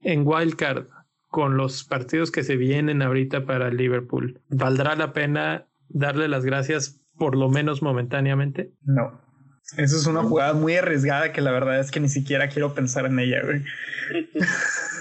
En 0.03 0.27
Wildcard, 0.27 0.87
con 1.29 1.57
los 1.57 1.85
partidos 1.85 2.31
que 2.31 2.43
se 2.43 2.57
vienen 2.57 3.01
ahorita 3.01 3.47
para 3.47 3.71
Liverpool, 3.71 4.39
¿valdrá 4.51 4.97
la 4.97 5.15
pena 5.15 5.67
darle 5.89 6.29
las 6.29 6.45
gracias 6.45 7.01
por 7.17 7.39
lo 7.39 7.49
menos 7.49 7.81
momentáneamente? 7.81 8.71
No. 8.83 9.19
Eso 9.79 9.97
es 9.97 10.07
una 10.07 10.25
jugada 10.25 10.53
muy 10.53 10.77
arriesgada 10.77 11.33
que 11.33 11.41
la 11.41 11.53
verdad 11.53 11.81
es 11.81 11.91
que 11.91 12.01
ni 12.01 12.11
siquiera 12.11 12.51
quiero 12.51 12.75
pensar 12.75 13.07
en 13.07 13.19
ella, 13.19 13.41
güey. 13.43 13.63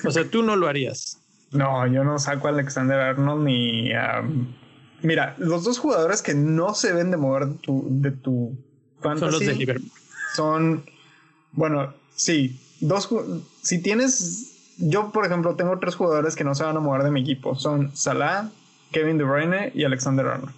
o 0.05 0.11
sea, 0.11 0.23
tú 0.23 0.41
no 0.41 0.55
lo 0.55 0.69
harías. 0.69 1.20
No, 1.51 1.85
yo 1.87 2.03
no 2.03 2.17
saco 2.19 2.47
a 2.47 2.51
Alexander 2.51 2.99
Arnold 2.99 3.43
ni 3.43 3.91
a... 3.91 4.23
Mira, 5.01 5.35
los 5.37 5.63
dos 5.63 5.79
jugadores 5.79 6.21
que 6.21 6.33
no 6.33 6.73
se 6.73 6.93
ven 6.93 7.11
de 7.11 7.17
mover 7.17 7.47
de 7.47 7.55
tu, 7.55 7.87
de 7.89 8.11
tu 8.11 8.57
fantasy 8.99 9.19
son 9.19 9.31
los 9.31 9.39
de 9.39 9.55
Liverpool. 9.55 9.91
Son, 10.35 10.83
bueno, 11.51 11.93
sí, 12.15 12.59
dos, 12.79 13.09
si 13.61 13.81
tienes, 13.81 14.75
yo 14.77 15.11
por 15.11 15.25
ejemplo 15.25 15.55
tengo 15.55 15.77
tres 15.79 15.95
jugadores 15.95 16.35
que 16.35 16.43
no 16.43 16.55
se 16.55 16.63
van 16.63 16.77
a 16.77 16.79
mover 16.79 17.03
de 17.03 17.11
mi 17.11 17.21
equipo, 17.21 17.55
son 17.55 17.95
Salah, 17.95 18.49
Kevin 18.91 19.17
De 19.17 19.23
Bruyne 19.23 19.71
y 19.73 19.83
Alexander 19.83 20.27
Arnold. 20.27 20.53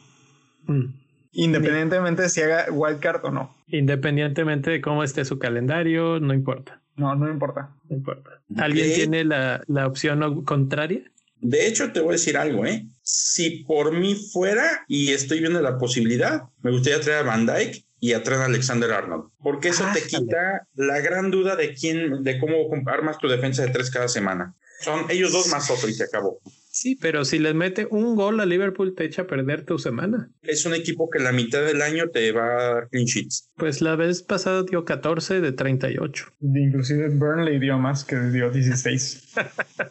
Mm. 0.67 0.85
Independientemente 1.31 2.23
de 2.23 2.29
si 2.29 2.41
haga 2.41 2.65
wildcard 2.69 3.25
o 3.25 3.31
no. 3.31 3.55
Independientemente 3.67 4.69
de 4.69 4.81
cómo 4.81 5.03
esté 5.03 5.25
su 5.25 5.39
calendario, 5.39 6.19
no 6.19 6.33
importa. 6.33 6.82
No, 6.95 7.15
no 7.15 7.29
importa. 7.29 7.71
No 7.89 7.95
importa. 7.95 8.41
¿Alguien 8.57 8.93
tiene 8.93 9.23
la, 9.23 9.63
la 9.67 9.87
opción 9.87 10.43
contraria? 10.43 11.01
De 11.39 11.67
hecho, 11.67 11.91
te 11.91 11.99
voy 11.99 12.09
a 12.09 12.13
decir 12.13 12.37
algo, 12.37 12.65
¿eh? 12.65 12.87
Si 13.01 13.63
por 13.63 13.91
mí 13.91 14.15
fuera 14.15 14.85
y 14.87 15.11
estoy 15.11 15.39
viendo 15.39 15.61
la 15.61 15.77
posibilidad, 15.77 16.43
me 16.61 16.71
gustaría 16.71 17.01
traer 17.01 17.19
a 17.19 17.23
Van 17.23 17.45
Dyke 17.45 17.83
y 17.99 18.13
a 18.13 18.23
traer 18.23 18.41
a 18.41 18.45
Alexander 18.45 18.91
Arnold, 18.91 19.29
porque 19.41 19.69
eso 19.69 19.85
te 19.93 20.03
quita 20.03 20.67
la 20.75 20.99
gran 20.99 21.31
duda 21.31 21.55
de 21.55 21.73
quién, 21.73 22.23
de 22.23 22.39
cómo 22.39 22.55
armas 22.85 23.17
tu 23.17 23.27
defensa 23.27 23.63
de 23.63 23.71
tres 23.71 23.89
cada 23.89 24.07
semana. 24.07 24.55
Son 24.81 25.05
ellos 25.09 25.31
dos 25.31 25.47
más 25.47 25.69
otro 25.69 25.89
y 25.89 25.93
se 25.93 26.03
acabó. 26.03 26.39
Sí, 26.73 26.97
pero 26.99 27.23
si 27.23 27.37
les 27.37 27.53
mete 27.53 27.87
un 27.91 28.15
gol 28.15 28.39
a 28.39 28.47
Liverpool 28.47 28.95
te 28.95 29.05
echa 29.05 29.21
a 29.21 29.27
perder 29.27 29.63
tu 29.63 29.77
semana. 29.77 30.31
Es 30.41 30.65
un 30.65 30.73
equipo 30.73 31.07
que 31.07 31.19
la 31.19 31.31
mitad 31.31 31.63
del 31.63 31.83
año 31.83 32.09
te 32.09 32.31
va 32.31 32.45
a 32.45 32.73
dar 32.73 32.89
clean 32.89 33.05
sheets. 33.05 33.47
Pues 33.57 33.79
la 33.79 33.95
vez 33.95 34.23
pasada 34.23 34.63
dio 34.63 34.83
14 34.83 35.39
de 35.39 35.51
38. 35.51 36.33
Inclusive 36.41 37.09
Burnley 37.09 37.59
dio 37.59 37.77
más 37.77 38.03
que 38.03 38.19
dio 38.19 38.49
16. 38.49 39.33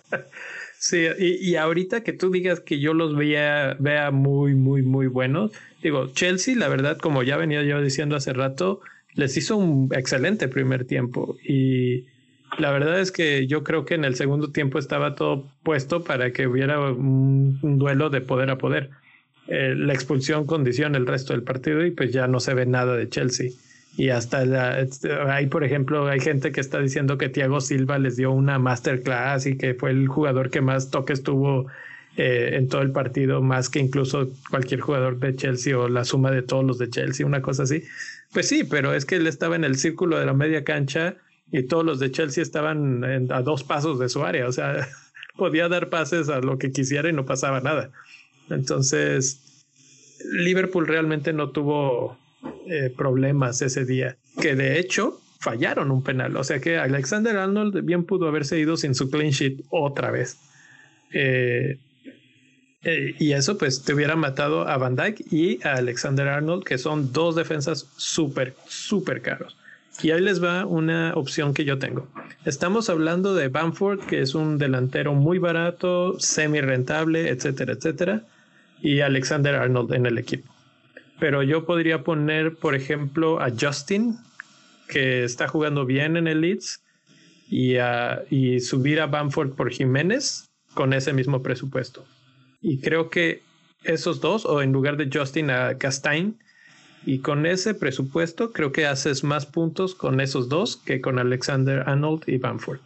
sí, 0.81 1.07
y, 1.21 1.51
y, 1.51 1.55
ahorita 1.55 2.03
que 2.03 2.15
tú 2.15 2.33
digas 2.33 2.59
que 2.59 2.81
yo 2.81 2.95
los 2.95 3.15
veía, 3.15 3.77
vea 3.79 4.11
muy, 4.11 4.57
muy, 4.57 4.83
muy 4.83 5.07
buenos, 5.07 5.53
digo, 5.85 6.09
Chelsea, 6.13 6.57
la 6.57 6.67
verdad, 6.67 6.99
como 6.99 7.23
ya 7.23 7.37
venía 7.37 7.63
yo 7.63 7.81
diciendo 7.81 8.17
hace 8.17 8.33
rato, 8.33 8.81
les 9.15 9.37
hizo 9.37 9.57
un 9.57 9.89
excelente 9.95 10.49
primer 10.49 10.85
tiempo 10.85 11.37
y 11.45 12.07
la 12.59 12.71
verdad 12.71 13.01
es 13.01 13.13
que 13.13 13.47
yo 13.47 13.65
creo 13.65 13.85
que 13.85 13.95
en 13.95 14.05
el 14.05 14.15
segundo 14.15 14.51
tiempo 14.51 14.79
estaba 14.79 15.15
todo 15.15 15.47
puesto 15.63 16.05
para 16.05 16.33
que 16.33 16.47
hubiera 16.47 16.81
un, 16.81 17.59
duelo 17.79 18.11
de 18.11 18.21
poder 18.21 18.51
a 18.51 18.59
poder. 18.59 18.91
Eh, 19.49 19.75
la 19.77 19.93
expulsión 19.93 20.47
condiciona 20.47 20.99
el 20.99 21.07
resto 21.07 21.33
del 21.33 21.43
partido 21.43 21.85
y 21.85 21.91
pues 21.91 22.13
ya 22.13 22.27
no 22.27 22.41
se 22.41 22.55
ve 22.55 22.67
nada 22.67 22.97
de 22.97 23.09
Chelsea. 23.09 23.51
Y 23.97 24.09
hasta 24.09 24.45
la, 24.45 24.81
este, 24.81 25.13
hay, 25.13 25.47
por 25.47 25.65
ejemplo, 25.65 26.07
hay 26.07 26.21
gente 26.21 26.53
que 26.53 26.61
está 26.61 26.79
diciendo 26.79 27.19
que 27.19 27.29
Thiago 27.29 27.61
Silva 27.61 27.99
les 27.99 28.17
dio 28.17 28.31
una 28.31 28.59
masterclass 28.59 29.47
y 29.47 29.57
que 29.57 29.75
fue 29.75 29.91
el 29.91 30.09
jugador 30.09 30.51
que 30.51 30.61
más 30.61 30.91
toques 30.91 31.23
tuvo 31.23 31.67
eh, 32.17 32.51
en 32.55 32.69
todo 32.69 32.83
el 32.83 32.93
partido, 32.93 33.43
más 33.43 33.69
que 33.69 33.81
incluso 33.81 34.31
cualquier 34.51 34.81
jugador 34.81 35.19
de 35.19 35.35
Chelsea 35.37 35.79
o 35.79 35.89
la 35.89 36.05
suma 36.05 36.31
de 36.31 36.43
todos 36.43 36.65
los 36.65 36.79
de 36.79 36.89
Chelsea, 36.89 37.27
una 37.27 37.43
cosa 37.43 37.65
así. 37.65 37.85
Pues 38.33 38.49
sí, 38.49 38.65
pero 38.65 38.95
es 38.95 39.05
que 39.05 39.17
él 39.17 39.27
estaba 39.27 39.57
en 39.57 39.65
el 39.65 39.77
círculo 39.77 40.19
de 40.19 40.27
la 40.27 40.35
media 40.35 40.65
cancha 40.65 41.17
y 41.53 41.63
todos 41.65 41.85
los 41.85 42.01
de 42.01 42.11
Chelsea 42.11 42.43
estaban 42.43 43.31
a 43.31 43.43
dos 43.43 43.63
pasos 43.63 43.99
de 43.99 44.09
su 44.09 44.25
área, 44.25 44.49
o 44.49 44.53
sea, 44.53 44.89
podía 45.37 45.69
dar 45.69 45.91
pases 45.91 46.31
a 46.31 46.41
lo 46.41 46.59
que 46.59 46.73
quisiera 46.73 47.09
y 47.09 47.13
no 47.13 47.27
pasaba 47.27 47.61
nada. 47.61 47.91
Entonces, 48.49 49.67
Liverpool 50.33 50.87
realmente 50.87 51.33
no 51.33 51.51
tuvo 51.51 52.19
eh, 52.67 52.91
problemas 52.97 53.61
ese 53.61 53.85
día, 53.85 54.17
que 54.41 54.57
de 54.57 54.81
hecho 54.81 55.21
fallaron 55.41 55.91
un 55.91 56.03
penal, 56.03 56.37
o 56.37 56.45
sea 56.45 56.61
que 56.61 56.79
Alexander 56.79 57.37
Arnold 57.37 57.85
bien 57.85 58.05
pudo 58.05 58.29
haberse 58.29 58.59
ido 58.59 58.77
sin 58.77 58.95
su 58.95 59.11
clean 59.11 59.31
sheet 59.31 59.63
otra 59.71 60.11
vez. 60.11 60.39
Eh, 61.13 61.79
eh, 62.85 63.15
y 63.19 63.33
eso 63.33 63.59
pues 63.59 63.83
te 63.83 63.95
hubiera 63.95 64.17
matado 64.17 64.67
a 64.67 64.77
Van 64.77 64.97
Dyke 64.97 65.25
y 65.31 65.63
a 65.67 65.75
Alexander 65.75 66.29
Arnold, 66.29 66.65
que 66.65 66.79
son 66.79 67.13
dos 67.13 67.37
defensas 67.37 67.89
súper, 67.97 68.55
súper 68.67 69.21
caros. 69.21 69.57
Y 70.01 70.11
ahí 70.11 70.21
les 70.21 70.43
va 70.43 70.65
una 70.67 71.13
opción 71.15 71.55
que 71.55 71.65
yo 71.65 71.79
tengo. 71.79 72.09
Estamos 72.45 72.89
hablando 72.89 73.35
de 73.35 73.49
Bamford, 73.49 74.01
que 74.01 74.21
es 74.21 74.35
un 74.35 74.59
delantero 74.59 75.15
muy 75.15 75.39
barato, 75.39 76.19
semi 76.19 76.61
rentable, 76.61 77.29
etcétera, 77.29 77.75
etcétera, 77.75 78.23
y 78.81 79.01
Alexander 79.01 79.55
Arnold 79.55 79.93
en 79.93 80.07
el 80.07 80.19
equipo. 80.19 80.53
Pero 81.21 81.43
yo 81.43 81.67
podría 81.67 82.03
poner, 82.03 82.57
por 82.57 82.75
ejemplo, 82.75 83.41
a 83.41 83.51
Justin, 83.51 84.17
que 84.89 85.25
está 85.25 85.47
jugando 85.47 85.85
bien 85.85 86.17
en 86.17 86.27
el 86.27 86.41
Leeds, 86.41 86.83
y, 87.49 87.77
y 88.31 88.61
subir 88.61 89.01
a 89.01 89.07
Bamford 89.07 89.53
por 89.55 89.71
Jiménez 89.71 90.51
con 90.75 90.95
ese 90.95 91.13
mismo 91.13 91.43
presupuesto. 91.43 92.05
Y 92.63 92.81
creo 92.81 93.11
que 93.11 93.43
esos 93.85 94.21
dos, 94.21 94.47
o 94.47 94.63
en 94.63 94.73
lugar 94.73 94.97
de 94.97 95.11
Justin 95.13 95.51
a 95.51 95.77
Castain, 95.77 96.39
y 97.05 97.19
con 97.19 97.47
ese 97.47 97.75
presupuesto 97.75 98.53
creo 98.53 98.73
que 98.73 98.87
haces 98.87 99.25
más 99.25 99.47
puntos 99.47 99.95
con 99.95 100.21
esos 100.21 100.49
dos 100.49 100.77
que 100.77 101.01
con 101.01 101.19
Alexander 101.19 101.83
Arnold 101.87 102.23
y 102.27 102.39
Bamford. 102.39 102.81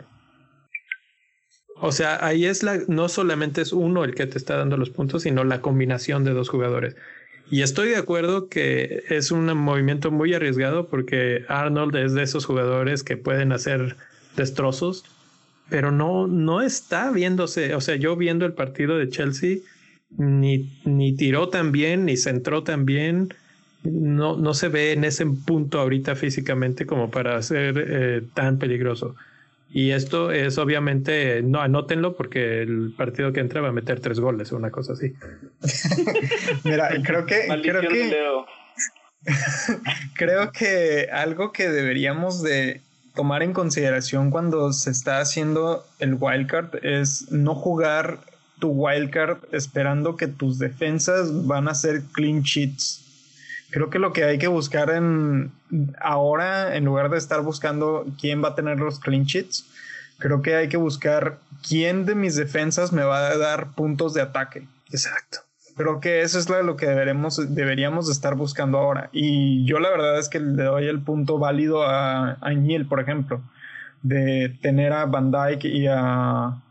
O 1.78 1.92
sea, 1.92 2.24
ahí 2.24 2.46
es 2.46 2.62
la, 2.62 2.80
no 2.88 3.08
solamente 3.08 3.60
es 3.60 3.72
uno 3.72 4.04
el 4.04 4.14
que 4.14 4.26
te 4.26 4.38
está 4.38 4.56
dando 4.56 4.76
los 4.76 4.90
puntos, 4.90 5.22
sino 5.24 5.44
la 5.44 5.60
combinación 5.60 6.24
de 6.24 6.32
dos 6.32 6.48
jugadores. 6.48 6.96
Y 7.50 7.62
estoy 7.62 7.90
de 7.90 7.96
acuerdo 7.96 8.48
que 8.48 9.04
es 9.08 9.30
un 9.30 9.46
movimiento 9.56 10.10
muy 10.10 10.34
arriesgado 10.34 10.88
porque 10.88 11.44
Arnold 11.48 11.94
es 11.96 12.14
de 12.14 12.22
esos 12.22 12.44
jugadores 12.44 13.04
que 13.04 13.16
pueden 13.16 13.52
hacer 13.52 13.96
destrozos, 14.36 15.04
pero 15.68 15.92
no, 15.92 16.26
no 16.26 16.62
está 16.62 17.10
viéndose, 17.10 17.74
o 17.74 17.80
sea, 17.80 17.96
yo 17.96 18.16
viendo 18.16 18.46
el 18.46 18.54
partido 18.54 18.98
de 18.98 19.08
Chelsea, 19.08 19.58
ni, 20.10 20.80
ni 20.84 21.14
tiró 21.14 21.48
tan 21.48 21.72
bien, 21.72 22.04
ni 22.04 22.16
centró 22.16 22.62
tan 22.62 22.84
bien, 22.86 23.28
no, 23.92 24.36
no 24.36 24.54
se 24.54 24.68
ve 24.68 24.92
en 24.92 25.04
ese 25.04 25.26
punto 25.26 25.80
ahorita 25.80 26.14
físicamente 26.14 26.86
como 26.86 27.10
para 27.10 27.40
ser 27.42 27.74
eh, 27.88 28.22
tan 28.34 28.58
peligroso. 28.58 29.14
Y 29.70 29.90
esto 29.90 30.30
es 30.30 30.58
obviamente, 30.58 31.42
no 31.42 31.60
anótenlo 31.60 32.16
porque 32.16 32.62
el 32.62 32.94
partido 32.96 33.32
que 33.32 33.40
entra 33.40 33.60
va 33.60 33.68
a 33.68 33.72
meter 33.72 34.00
tres 34.00 34.20
goles 34.20 34.52
o 34.52 34.56
una 34.56 34.70
cosa 34.70 34.92
así. 34.92 35.14
Mira, 36.64 36.88
creo 37.02 37.26
que, 37.26 37.46
creo 37.62 37.80
que, 37.82 38.16
creo 40.14 40.52
que 40.52 41.08
algo 41.12 41.52
que 41.52 41.68
deberíamos 41.68 42.42
de 42.42 42.80
tomar 43.14 43.42
en 43.42 43.52
consideración 43.52 44.30
cuando 44.30 44.72
se 44.72 44.90
está 44.90 45.20
haciendo 45.20 45.84
el 45.98 46.16
wildcard 46.18 46.84
es 46.84 47.30
no 47.32 47.54
jugar 47.54 48.20
tu 48.58 48.68
wildcard 48.68 49.38
esperando 49.52 50.16
que 50.16 50.28
tus 50.28 50.58
defensas 50.58 51.46
van 51.46 51.68
a 51.68 51.74
ser 51.74 52.02
clean 52.12 52.42
sheets. 52.42 53.02
Creo 53.76 53.90
que 53.90 53.98
lo 53.98 54.14
que 54.14 54.24
hay 54.24 54.38
que 54.38 54.48
buscar 54.48 54.88
en 54.88 55.52
ahora, 56.00 56.76
en 56.76 56.86
lugar 56.86 57.10
de 57.10 57.18
estar 57.18 57.42
buscando 57.42 58.06
quién 58.18 58.42
va 58.42 58.48
a 58.48 58.54
tener 58.54 58.80
los 58.80 58.98
clean 58.98 59.24
sheets, 59.24 59.66
creo 60.16 60.40
que 60.40 60.56
hay 60.56 60.70
que 60.70 60.78
buscar 60.78 61.40
quién 61.68 62.06
de 62.06 62.14
mis 62.14 62.36
defensas 62.36 62.94
me 62.94 63.02
va 63.02 63.28
a 63.28 63.36
dar 63.36 63.72
puntos 63.72 64.14
de 64.14 64.22
ataque. 64.22 64.66
Exacto. 64.90 65.40
Creo 65.76 66.00
que 66.00 66.22
eso 66.22 66.38
es 66.38 66.48
lo 66.48 66.74
que 66.76 66.86
deberemos, 66.86 67.54
deberíamos 67.54 68.08
estar 68.08 68.34
buscando 68.34 68.78
ahora. 68.78 69.10
Y 69.12 69.66
yo 69.66 69.78
la 69.78 69.90
verdad 69.90 70.18
es 70.18 70.30
que 70.30 70.40
le 70.40 70.62
doy 70.62 70.86
el 70.86 71.02
punto 71.02 71.38
válido 71.38 71.82
a, 71.82 72.30
a 72.30 72.50
por 72.88 73.00
ejemplo, 73.00 73.42
de 74.00 74.56
tener 74.62 74.94
a 74.94 75.04
Van 75.04 75.30
Dyke 75.30 75.66
y 75.66 75.86
a, 75.86 76.62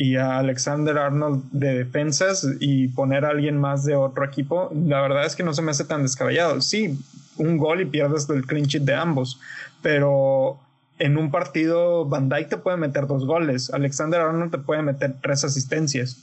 y 0.00 0.16
a 0.16 0.38
Alexander 0.38 0.96
Arnold 0.96 1.42
de 1.52 1.84
defensas 1.84 2.48
y 2.58 2.88
poner 2.88 3.26
a 3.26 3.28
alguien 3.28 3.58
más 3.58 3.84
de 3.84 3.96
otro 3.96 4.24
equipo. 4.24 4.72
La 4.72 5.02
verdad 5.02 5.26
es 5.26 5.36
que 5.36 5.42
no 5.42 5.52
se 5.52 5.60
me 5.60 5.72
hace 5.72 5.84
tan 5.84 6.02
descabellado. 6.02 6.62
Sí, 6.62 6.98
un 7.36 7.58
gol 7.58 7.82
y 7.82 7.84
pierdes 7.84 8.26
el 8.30 8.46
clean 8.46 8.64
sheet 8.64 8.84
de 8.84 8.94
ambos, 8.94 9.38
pero 9.82 10.58
en 10.98 11.18
un 11.18 11.30
partido 11.30 12.06
Van 12.06 12.30
Dyke 12.30 12.48
te 12.48 12.56
puede 12.56 12.78
meter 12.78 13.06
dos 13.06 13.26
goles, 13.26 13.68
Alexander 13.74 14.22
Arnold 14.22 14.50
te 14.50 14.56
puede 14.56 14.80
meter 14.80 15.16
tres 15.20 15.44
asistencias. 15.44 16.16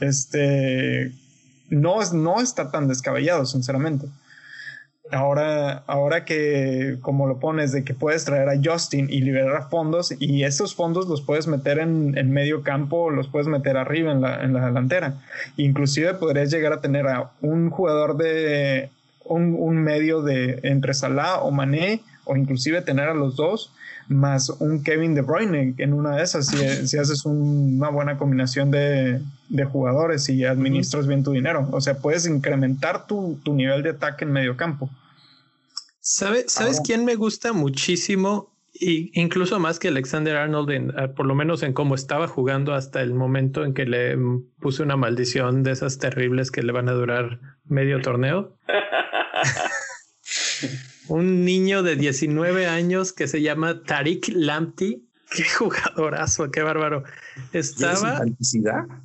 Este, 0.00 1.12
no, 1.70 1.98
no 2.12 2.40
está 2.40 2.72
tan 2.72 2.88
descabellado, 2.88 3.46
sinceramente. 3.46 4.08
Ahora, 5.12 5.82
ahora 5.86 6.24
que, 6.24 6.96
como 7.02 7.26
lo 7.26 7.38
pones, 7.38 7.70
de 7.70 7.84
que 7.84 7.94
puedes 7.94 8.24
traer 8.24 8.48
a 8.48 8.60
Justin 8.62 9.08
y 9.10 9.20
liberar 9.20 9.68
fondos, 9.68 10.14
y 10.18 10.44
esos 10.44 10.74
fondos 10.74 11.06
los 11.06 11.20
puedes 11.20 11.46
meter 11.46 11.78
en, 11.78 12.16
en 12.16 12.32
medio 12.32 12.62
campo, 12.62 13.10
los 13.10 13.28
puedes 13.28 13.46
meter 13.46 13.76
arriba 13.76 14.10
en 14.10 14.22
la, 14.22 14.42
en 14.42 14.54
la, 14.54 14.66
delantera. 14.66 15.20
Inclusive 15.56 16.14
podrías 16.14 16.50
llegar 16.50 16.72
a 16.72 16.80
tener 16.80 17.06
a 17.08 17.30
un 17.42 17.70
jugador 17.70 18.16
de 18.16 18.90
un, 19.24 19.76
medio 19.82 20.22
de 20.22 20.60
entre 20.62 20.94
Salah 20.94 21.40
o 21.42 21.50
Mané, 21.50 22.00
o 22.24 22.36
inclusive 22.36 22.82
tener 22.82 23.08
a 23.08 23.14
los 23.14 23.36
dos 23.36 23.72
más 24.08 24.50
un 24.50 24.82
Kevin 24.82 25.14
De 25.14 25.22
Bruyne 25.22 25.74
en 25.78 25.92
una 25.92 26.16
de 26.16 26.22
esas, 26.22 26.46
si, 26.48 26.98
haces 26.98 27.24
una 27.24 27.88
buena 27.88 28.18
combinación 28.18 28.70
de, 28.70 29.20
jugadores 29.70 30.28
y 30.28 30.44
administras 30.44 31.06
bien 31.06 31.22
tu 31.22 31.32
dinero. 31.32 31.68
O 31.72 31.80
sea, 31.80 31.94
puedes 31.94 32.26
incrementar 32.26 33.06
tu, 33.06 33.38
nivel 33.46 33.82
de 33.82 33.90
ataque 33.90 34.24
en 34.24 34.32
medio 34.32 34.56
campo. 34.56 34.88
¿Sabe, 36.04 36.46
¿Sabes 36.48 36.80
quién 36.84 37.04
me 37.04 37.14
gusta 37.14 37.52
muchísimo? 37.52 38.58
Y 38.72 39.12
incluso 39.20 39.60
más 39.60 39.78
que 39.78 39.86
Alexander 39.86 40.36
Arnold, 40.36 40.94
ah, 40.98 41.14
por 41.14 41.26
lo 41.26 41.36
menos 41.36 41.62
en 41.62 41.72
cómo 41.72 41.94
estaba 41.94 42.26
jugando 42.26 42.74
hasta 42.74 43.02
el 43.02 43.14
momento 43.14 43.64
en 43.64 43.72
que 43.72 43.86
le 43.86 44.18
puse 44.58 44.82
una 44.82 44.96
maldición 44.96 45.62
de 45.62 45.70
esas 45.70 45.98
terribles 45.98 46.50
que 46.50 46.64
le 46.64 46.72
van 46.72 46.88
a 46.88 46.92
durar 46.92 47.38
medio 47.66 48.00
torneo. 48.00 48.58
un 51.08 51.44
niño 51.44 51.84
de 51.84 51.94
19 51.94 52.66
años 52.66 53.12
que 53.12 53.28
se 53.28 53.40
llama 53.40 53.84
Tariq 53.84 54.26
Lamptey. 54.34 55.08
Qué 55.30 55.44
jugadorazo, 55.44 56.50
qué 56.50 56.62
bárbaro. 56.62 57.04
Estaba. 57.52 58.22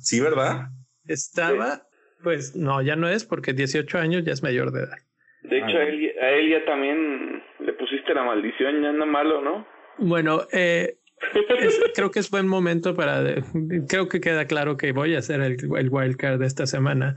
Sí, 0.00 0.18
¿verdad? 0.18 0.70
Estaba, 1.04 1.86
pues 2.24 2.56
no, 2.56 2.82
ya 2.82 2.96
no 2.96 3.08
es 3.08 3.24
porque 3.24 3.52
18 3.52 3.98
años 3.98 4.24
ya 4.24 4.32
es 4.32 4.42
mayor 4.42 4.72
de 4.72 4.80
edad. 4.80 4.98
De 5.48 5.58
hecho, 5.58 5.78
a 5.78 6.28
él, 6.30 6.50
ya 6.50 6.64
también 6.64 7.42
le 7.60 7.72
pusiste 7.72 8.12
la 8.14 8.22
maldición, 8.22 8.82
ya 8.82 8.92
no 8.92 9.06
malo, 9.06 9.40
¿no? 9.40 9.66
Bueno, 9.98 10.42
eh, 10.52 10.98
creo 11.94 12.10
que 12.10 12.18
es 12.18 12.30
buen 12.30 12.46
momento 12.46 12.94
para. 12.94 13.22
Creo 13.88 14.08
que 14.08 14.20
queda 14.20 14.46
claro 14.46 14.76
que 14.76 14.92
voy 14.92 15.14
a 15.14 15.18
hacer 15.18 15.40
el, 15.40 15.56
el 15.76 15.88
wildcard 15.90 16.38
de 16.38 16.46
esta 16.46 16.66
semana. 16.66 17.16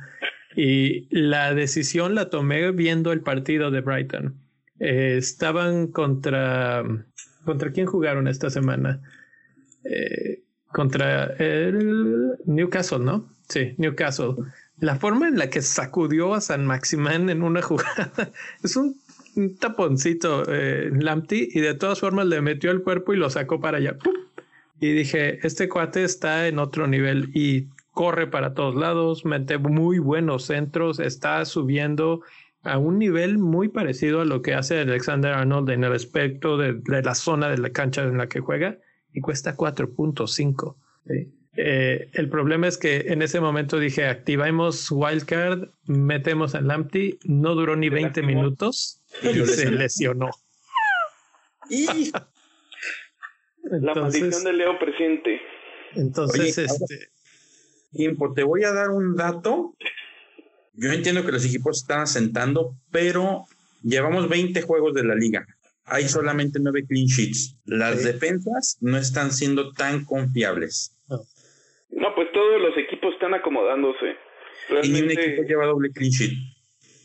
Y 0.55 1.07
la 1.15 1.53
decisión 1.53 2.15
la 2.15 2.29
tomé 2.29 2.71
viendo 2.71 3.11
el 3.11 3.21
partido 3.21 3.71
de 3.71 3.81
Brighton. 3.81 4.35
Eh, 4.79 5.15
estaban 5.17 5.87
contra. 5.87 6.83
¿Contra 7.45 7.71
quién 7.71 7.85
jugaron 7.85 8.27
esta 8.27 8.49
semana? 8.49 9.01
Eh, 9.83 10.43
contra 10.67 11.25
el 11.37 12.37
Newcastle, 12.45 12.99
¿no? 12.99 13.29
Sí, 13.47 13.73
Newcastle. 13.77 14.35
La 14.81 14.95
forma 14.95 15.27
en 15.27 15.37
la 15.37 15.51
que 15.51 15.61
sacudió 15.61 16.33
a 16.33 16.41
San 16.41 16.65
Maximán 16.65 17.29
en 17.29 17.43
una 17.43 17.61
jugada 17.61 18.31
es 18.63 18.75
un, 18.75 18.99
taponcito 19.59 20.43
eh, 20.47 20.91
y 21.29 21.61
de 21.61 21.73
todas 21.75 21.99
formas 21.99 22.25
le 22.25 22.41
metió 22.41 22.71
el 22.71 22.81
cuerpo 22.81 23.13
y 23.13 23.17
lo 23.17 23.29
sacó 23.29 23.61
para 23.61 23.77
allá. 23.77 23.95
Y 24.79 24.91
dije, 24.91 25.39
este 25.45 25.69
cuate 25.69 26.03
está 26.03 26.47
en 26.47 26.57
otro 26.57 26.87
nivel 26.87 27.29
y 27.35 27.67
corre 27.91 28.25
para 28.25 28.55
todos 28.55 28.75
lados, 28.75 29.23
mete 29.23 29.59
muy 29.59 29.99
buenos 29.99 30.45
centros, 30.45 30.99
está 30.99 31.45
subiendo 31.45 32.21
a 32.63 32.79
un 32.79 32.97
nivel 32.97 33.37
muy 33.37 33.69
parecido 33.69 34.21
a 34.21 34.25
lo 34.25 34.41
que 34.41 34.55
hace 34.55 34.79
Alexander 34.79 35.33
Arnold 35.33 35.69
en 35.69 35.83
el 35.83 35.93
aspecto 35.93 36.57
de, 36.57 36.81
la 36.87 37.13
zona 37.13 37.49
de 37.49 37.59
la 37.59 37.69
cancha 37.69 38.01
en 38.01 38.17
la 38.17 38.27
que 38.27 38.39
juega 38.39 38.79
y 39.13 39.21
cuesta 39.21 39.55
4.5. 39.55 40.75
Eh, 41.57 42.09
el 42.13 42.29
problema 42.29 42.67
es 42.67 42.77
que 42.77 43.07
en 43.07 43.21
ese 43.21 43.41
momento 43.41 43.77
dije 43.77 44.05
activamos 44.05 44.89
Wildcard, 44.89 45.69
metemos 45.85 46.55
al 46.55 46.67
Lamptey, 46.67 47.19
no 47.25 47.55
duró 47.55 47.75
ni 47.75 47.89
20 47.89 48.21
minutos 48.21 49.03
y 49.21 49.45
se 49.45 49.69
lesionó. 49.69 50.29
Y 51.69 52.11
la 53.63 53.95
maldición 53.95 54.43
de 54.43 54.53
Leo 54.53 54.79
presente. 54.79 55.41
Entonces, 55.93 56.57
este 56.57 57.11
Tiempo, 57.91 58.33
te 58.33 58.43
voy 58.43 58.63
a 58.63 58.71
dar 58.71 58.89
un 58.89 59.15
dato. 59.15 59.75
Yo 60.73 60.91
entiendo 60.91 61.25
que 61.25 61.33
los 61.33 61.45
equipos 61.45 61.81
están 61.81 62.01
asentando, 62.01 62.77
pero 62.89 63.45
llevamos 63.83 64.29
20 64.29 64.61
juegos 64.61 64.93
de 64.93 65.03
la 65.03 65.15
liga. 65.15 65.45
Hay 65.83 66.07
solamente 66.07 66.59
9 66.61 66.85
clean 66.87 67.07
sheets. 67.07 67.57
Las 67.65 68.03
defensas 68.03 68.77
no 68.79 68.97
están 68.97 69.33
siendo 69.33 69.73
tan 69.73 70.05
confiables. 70.05 70.95
No, 71.91 72.15
pues 72.15 72.31
todos 72.31 72.61
los 72.61 72.77
equipos 72.77 73.13
están 73.13 73.33
acomodándose. 73.33 74.15
Y 74.83 74.89
ni 74.89 75.01
un 75.01 75.11
equipo 75.11 75.43
lleva 75.43 75.65
doble 75.65 75.91
clean 75.91 76.11
sheet. 76.11 76.37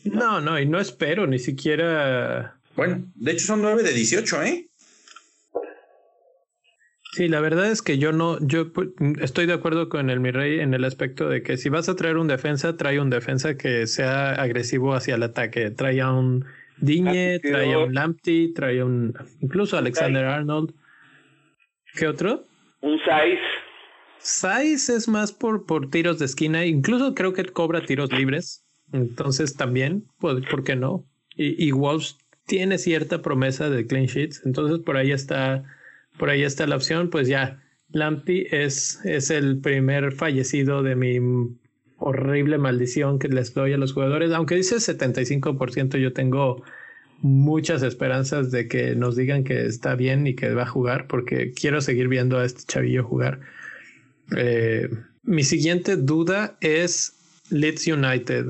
No, 0.05 0.39
no, 0.41 0.59
y 0.59 0.65
no 0.65 0.79
espero 0.79 1.27
ni 1.27 1.39
siquiera. 1.39 2.57
Bueno, 2.75 3.03
de 3.15 3.31
hecho 3.31 3.47
son 3.47 3.61
9 3.61 3.83
de 3.83 3.93
18, 3.93 4.43
¿eh? 4.43 4.67
Sí, 7.17 7.27
la 7.27 7.39
verdad 7.39 7.71
es 7.71 7.81
que 7.81 7.97
yo 7.97 8.11
no, 8.11 8.37
yo 8.41 8.67
estoy 9.21 9.47
de 9.47 9.53
acuerdo 9.53 9.89
con 9.89 10.11
el 10.11 10.19
Mirrey 10.19 10.59
en 10.59 10.75
el 10.75 10.83
aspecto 10.83 11.27
de 11.27 11.41
que 11.41 11.57
si 11.57 11.67
vas 11.69 11.89
a 11.89 11.95
traer 11.95 12.17
un 12.17 12.27
defensa, 12.27 12.77
trae 12.77 12.99
un 12.99 13.09
defensa 13.09 13.57
que 13.57 13.87
sea 13.87 14.33
agresivo 14.33 14.93
hacia 14.93 15.15
el 15.15 15.23
ataque. 15.23 15.71
Trae 15.71 15.99
a 15.99 16.11
un 16.11 16.45
Digne, 16.77 17.39
trae 17.39 17.73
a 17.73 17.79
un 17.79 17.93
Lamptey, 17.95 18.53
trae 18.53 18.81
a 18.81 18.85
un 18.85 19.15
incluso 19.41 19.77
Alexander 19.77 20.25
Arnold. 20.25 20.75
¿Qué 21.95 22.07
otro? 22.07 22.43
Un 22.81 22.99
Saiz. 23.03 23.39
Saiz 24.19 24.89
es 24.89 25.07
más 25.07 25.31
por, 25.31 25.65
por 25.65 25.89
tiros 25.89 26.19
de 26.19 26.25
esquina, 26.25 26.65
incluso 26.65 27.15
creo 27.15 27.33
que 27.33 27.45
cobra 27.45 27.85
tiros 27.85 28.11
libres. 28.11 28.63
Entonces 28.93 29.55
también, 29.55 30.05
pues, 30.19 30.45
¿por 30.49 30.63
qué 30.63 30.75
no? 30.75 31.05
Y, 31.35 31.63
y 31.63 31.71
Wolves 31.71 32.17
tiene 32.45 32.77
cierta 32.77 33.21
promesa 33.21 33.69
de 33.69 33.85
clean 33.85 34.05
sheets, 34.05 34.41
entonces 34.45 34.79
por 34.79 34.95
ahí 34.95 35.11
está 35.11 35.65
por 36.17 36.29
ahí 36.29 36.43
está 36.43 36.67
la 36.67 36.75
opción, 36.75 37.09
pues 37.09 37.27
ya, 37.27 37.61
Lampi 37.89 38.47
es, 38.51 38.99
es 39.05 39.29
el 39.29 39.59
primer 39.59 40.11
fallecido 40.13 40.83
de 40.83 40.95
mi 40.95 41.19
horrible 41.97 42.57
maldición 42.57 43.19
que 43.19 43.27
les 43.27 43.53
doy 43.53 43.73
a 43.73 43.77
los 43.77 43.93
jugadores. 43.93 44.31
Aunque 44.31 44.55
dice 44.55 44.77
75%, 44.77 45.97
yo 45.97 46.13
tengo 46.13 46.63
muchas 47.19 47.83
esperanzas 47.83 48.51
de 48.51 48.67
que 48.67 48.95
nos 48.95 49.15
digan 49.15 49.43
que 49.43 49.65
está 49.65 49.95
bien 49.95 50.27
y 50.27 50.35
que 50.35 50.53
va 50.53 50.63
a 50.63 50.67
jugar, 50.67 51.07
porque 51.07 51.53
quiero 51.53 51.81
seguir 51.81 52.07
viendo 52.07 52.39
a 52.39 52.45
este 52.45 52.63
chavillo 52.65 53.03
jugar. 53.03 53.39
Eh, 54.35 54.89
mi 55.23 55.43
siguiente 55.43 55.95
duda 55.95 56.57
es 56.61 57.13
Leeds 57.49 57.87
United. 57.87 58.47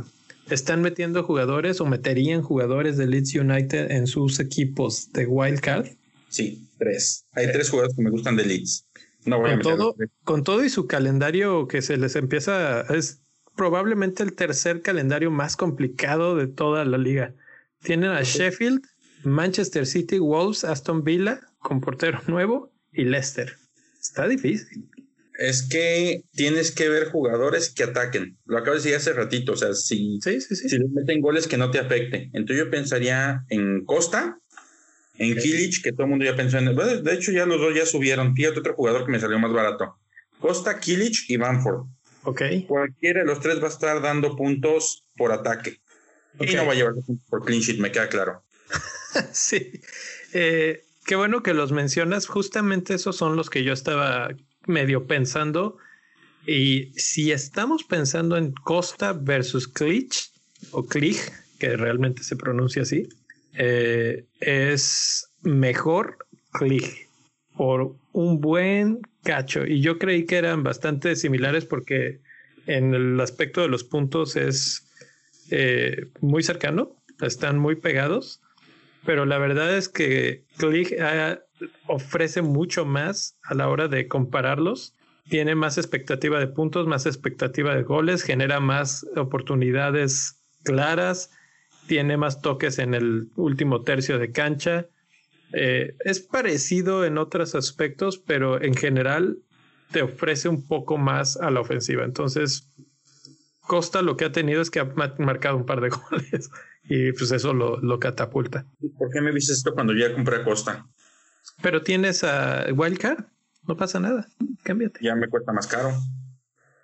¿Están 0.50 0.82
metiendo 0.82 1.24
jugadores 1.24 1.82
o 1.82 1.86
meterían 1.86 2.42
jugadores 2.42 2.98
de 2.98 3.08
Leeds 3.08 3.36
United 3.36 3.92
en 3.92 4.08
sus 4.08 4.40
equipos 4.40 5.12
de 5.12 5.26
Wildcard? 5.26 5.88
Sí, 6.30 6.68
tres. 6.78 7.26
Hay 7.34 7.52
tres 7.52 7.70
jugadores 7.70 7.96
que 7.96 8.02
me 8.02 8.10
gustan 8.10 8.38
de 8.38 8.46
Leeds. 8.46 8.86
No 9.26 9.40
voy 9.40 9.52
con, 9.52 9.60
a 9.60 9.62
todo, 9.62 9.96
con 10.24 10.44
todo 10.44 10.64
y 10.64 10.70
su 10.70 10.88
calendario 10.88 11.68
que 11.68 11.82
se 11.82 11.98
les 11.98 12.16
empieza, 12.16 12.82
es 12.94 13.22
probablemente 13.58 14.24
el 14.24 14.34
tercer 14.34 14.82
calendario 14.82 15.32
más 15.32 15.58
complicado 15.58 16.38
de 16.38 16.48
toda 16.48 16.86
la 16.86 16.98
liga. 16.98 17.34
Tienen 17.84 18.12
a 18.12 18.22
Sheffield, 18.22 18.82
Manchester 19.24 19.86
City, 19.86 20.20
Wolves, 20.20 20.64
Aston 20.64 21.04
Villa, 21.04 21.42
con 21.60 21.82
portero 21.82 22.22
nuevo 22.28 22.72
y 22.94 23.04
Leicester. 23.04 23.58
Está 24.00 24.28
difícil. 24.28 24.88
Es 25.38 25.68
que 25.68 26.24
tienes 26.34 26.72
que 26.72 26.90
ver 26.90 27.10
jugadores 27.10 27.72
que 27.74 27.84
ataquen. 27.84 28.38
Lo 28.46 28.58
acabo 28.58 28.72
de 28.72 28.80
decir 28.80 28.96
hace 28.96 29.14
ratito. 29.14 29.54
O 29.54 29.56
sea, 29.56 29.74
si, 29.74 30.20
sí, 30.22 30.42
sí, 30.42 30.56
sí. 30.56 30.70
si 30.70 30.80
les 30.80 30.90
meten 30.90 31.22
goles 31.22 31.48
que 31.48 31.58
no 31.58 31.70
te 31.70 31.80
afecten. 31.80 32.32
Entonces 32.34 32.66
yo 32.66 32.72
pensaría 32.72 33.44
en 33.50 33.86
Costa, 33.86 34.40
en 35.18 35.36
Kilich, 35.36 35.84
que 35.84 35.92
todo 35.92 36.04
el 36.04 36.10
mundo 36.10 36.26
ya 36.26 36.36
pensó 36.36 36.58
en. 36.58 36.76
De 36.76 37.14
hecho, 37.14 37.32
ya 37.32 37.46
los 37.46 37.62
dos 37.62 37.76
ya 37.76 37.86
subieron. 37.86 38.36
Fíjate 38.36 38.60
otro 38.60 38.74
jugador 38.74 39.06
que 39.06 39.12
me 39.12 39.20
salió 39.20 39.38
más 39.40 39.54
barato. 39.54 40.00
Costa, 40.40 40.80
Kilich 40.80 41.30
y 41.30 41.38
Banford. 41.38 41.88
Ok. 42.24 42.42
Cualquiera 42.68 43.22
de 43.22 43.26
los 43.26 43.40
tres 43.40 43.62
va 43.62 43.68
a 43.68 43.72
estar 43.72 44.02
dando 44.02 44.36
puntos 44.36 45.06
por 45.16 45.32
ataque. 45.32 45.80
Y 46.40 46.56
no 46.56 46.66
va 46.66 46.74
a 46.74 46.76
llevar 46.76 46.94
por 47.30 47.46
clean 47.46 47.62
sheet, 47.62 47.80
me 47.80 47.92
queda 47.92 48.10
claro. 48.10 48.44
sí. 49.32 49.82
Eh, 50.34 50.84
qué 51.06 51.16
bueno 51.16 51.42
que 51.42 51.54
los 51.54 51.72
mencionas. 51.72 52.28
Justamente 52.28 52.94
esos 52.94 53.16
son 53.16 53.36
los 53.36 53.50
que 53.50 53.64
yo 53.64 53.74
estaba 53.74 54.30
medio 54.68 55.08
pensando. 55.08 55.78
Y 56.46 56.92
si 56.96 57.32
estamos 57.32 57.84
pensando 57.84 58.38
en 58.38 58.54
Costa 58.54 59.14
versus 59.14 59.68
Clich 59.68 60.32
o 60.72 60.86
Clich, 60.86 61.20
que 61.60 61.76
realmente 61.76 62.24
se 62.24 62.36
pronuncia 62.36 62.84
así, 62.84 63.10
eh, 63.54 64.26
es 64.40 65.30
mejor 65.42 66.18
click 66.52 67.08
por 67.56 67.96
un 68.14 68.40
buen 68.40 69.02
cacho. 69.24 69.66
Y 69.66 69.82
yo 69.82 69.98
creí 69.98 70.26
que 70.26 70.38
eran 70.38 70.64
bastante 70.64 71.16
similares 71.16 71.66
porque 71.66 72.20
en 72.68 72.94
el 72.94 73.20
aspecto 73.20 73.62
de 73.62 73.68
los 73.68 73.84
puntos 73.84 74.36
es 74.36 74.86
eh, 75.50 76.08
muy 76.22 76.44
cercano, 76.44 76.96
están 77.22 77.58
muy 77.58 77.76
pegados, 77.76 78.42
pero 79.06 79.26
la 79.26 79.38
verdad 79.38 79.76
es 79.76 79.90
que 79.90 80.44
Click 80.58 81.00
ah, 81.00 81.40
ofrece 81.88 82.42
mucho 82.42 82.86
más 82.86 83.38
a 83.44 83.54
la 83.54 83.70
hora 83.70 83.88
de 83.88 84.08
compararlos. 84.08 84.96
Tiene 85.30 85.56
más 85.56 85.78
expectativa 85.78 86.40
de 86.40 86.48
puntos, 86.48 86.88
más 86.88 87.06
expectativa 87.06 87.76
de 87.76 87.84
goles, 87.84 88.24
genera 88.24 88.60
más 88.60 89.06
oportunidades 89.16 90.42
claras 90.64 91.32
tiene 91.88 92.18
más 92.18 92.42
toques 92.42 92.78
en 92.80 92.94
el 92.94 93.30
último 93.36 93.82
tercio 93.84 94.20
de 94.20 94.32
cancha. 94.32 94.88
Eh, 95.54 95.96
es 96.02 96.20
parecido 96.20 97.06
en 97.06 97.18
otros 97.18 97.56
aspectos, 97.56 98.18
pero 98.20 98.62
en 98.62 98.76
general 98.76 99.38
te 99.92 100.02
ofrece 100.02 100.50
un 100.50 100.68
poco 100.68 100.98
más 100.98 101.38
a 101.38 101.50
la 101.50 101.62
ofensiva. 101.62 102.04
Entonces, 102.04 102.70
Costa 103.62 104.02
lo 104.02 104.18
que 104.18 104.26
ha 104.26 104.32
tenido 104.32 104.62
es 104.62 104.70
que 104.70 104.80
ha 104.80 104.94
marcado 105.18 105.58
un 105.58 105.66
par 105.66 105.82
de 105.82 105.90
goles 106.12 106.50
y 106.84 107.12
pues 107.14 107.32
eso 107.32 107.54
lo, 107.54 107.78
lo 107.78 108.00
catapulta. 108.00 108.66
¿Por 108.98 109.10
qué 109.12 109.22
me 109.22 109.32
dices 109.32 109.58
esto 109.58 109.74
cuando 109.74 109.94
ya 109.94 110.14
compré 110.14 110.44
Costa? 110.44 110.86
Pero 111.62 111.84
tienes 111.84 112.24
a 112.24 112.66
Wildcard, 112.74 113.26
no 113.68 113.78
pasa 113.78 114.00
nada, 114.00 114.28
cámbiate. 114.64 115.00
Ya 115.02 115.16
me 115.16 115.28
cuesta 115.28 115.52
más 115.52 115.68
caro. 115.68 115.92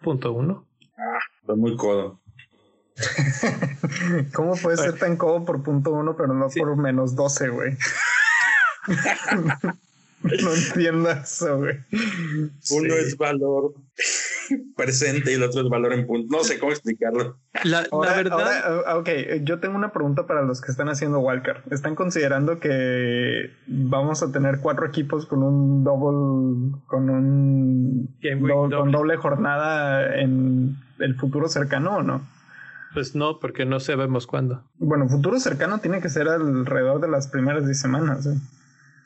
Punto 0.02 0.34
uno. 0.34 0.68
Ah, 0.98 1.20
estoy 1.42 1.58
muy 1.58 1.76
codo. 1.76 2.22
¿Cómo 4.34 4.56
puede 4.56 4.78
ser 4.78 4.98
tan 5.00 5.18
codo 5.18 5.46
por 5.46 5.64
punto 5.64 5.92
uno, 5.92 6.16
pero 6.16 6.34
no 6.34 6.50
por 6.50 6.78
menos 6.78 7.16
12, 7.16 7.50
güey? 7.50 7.78
no 10.24 10.54
entiendo 10.54 11.10
eso, 11.10 11.58
güey. 11.58 11.80
Uno 12.72 12.94
es 12.96 13.18
valor 13.18 13.74
presente 14.76 15.32
y 15.32 15.36
el 15.36 15.44
otro 15.44 15.62
es 15.62 15.70
valor 15.70 15.94
en 15.94 16.08
punto. 16.08 16.38
No 16.38 16.44
sé 16.44 16.60
cómo 16.60 16.72
explicarlo. 16.72 17.38
La, 17.64 17.88
verdad. 17.92 18.84
Ah, 18.86 18.98
ok, 18.98 19.10
yo 19.44 19.60
tengo 19.60 19.76
una 19.76 19.92
pregunta 19.92 20.26
para 20.26 20.44
los 20.44 20.62
que 20.62 20.72
están 20.72 20.90
haciendo 20.90 21.20
Walker. 21.20 21.64
¿Están 21.72 21.96
considerando 21.96 22.60
que 22.60 23.52
vamos 23.68 24.24
a 24.24 24.32
tener 24.32 24.60
cuatro 24.60 24.86
equipos 24.86 25.26
con 25.26 25.44
un 25.44 25.84
double, 25.84 26.80
con 26.88 27.10
un 27.10 28.16
con 28.22 28.92
doble 28.92 29.18
jornada 29.18 30.16
en 30.20 30.78
el 31.00 31.16
futuro 31.16 31.48
cercano 31.50 31.98
o 31.98 32.04
no? 32.04 32.26
Pues 32.94 33.16
no, 33.16 33.40
porque 33.40 33.66
no 33.66 33.80
sabemos 33.80 34.28
cuándo. 34.28 34.64
Bueno, 34.78 35.10
futuro 35.10 35.40
cercano 35.40 35.80
tiene 35.80 36.00
que 36.00 36.10
ser 36.10 36.28
alrededor 36.28 37.02
de 37.02 37.08
las 37.08 37.28
primeras 37.28 37.66
10 37.66 37.80
semanas. 37.80 38.26
¿eh? 38.28 38.38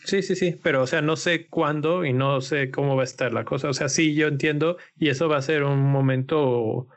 Sí, 0.08 0.22
sí, 0.22 0.38
sí, 0.38 0.58
pero 0.64 0.84
o 0.84 0.88
sea, 0.88 1.02
no 1.02 1.18
sé 1.18 1.48
cuándo 1.48 2.06
y 2.06 2.14
no 2.14 2.40
sé 2.40 2.72
cómo 2.72 2.96
va 2.96 3.02
a 3.02 3.04
estar 3.04 3.34
la 3.34 3.44
cosa. 3.44 3.68
O 3.68 3.74
sea, 3.74 3.90
sí, 3.90 4.16
yo 4.16 4.28
entiendo 4.30 4.78
y 4.98 5.10
eso 5.10 5.28
va 5.28 5.36
a 5.36 5.42
ser 5.42 5.64
un 5.64 5.82
momento 5.82 6.88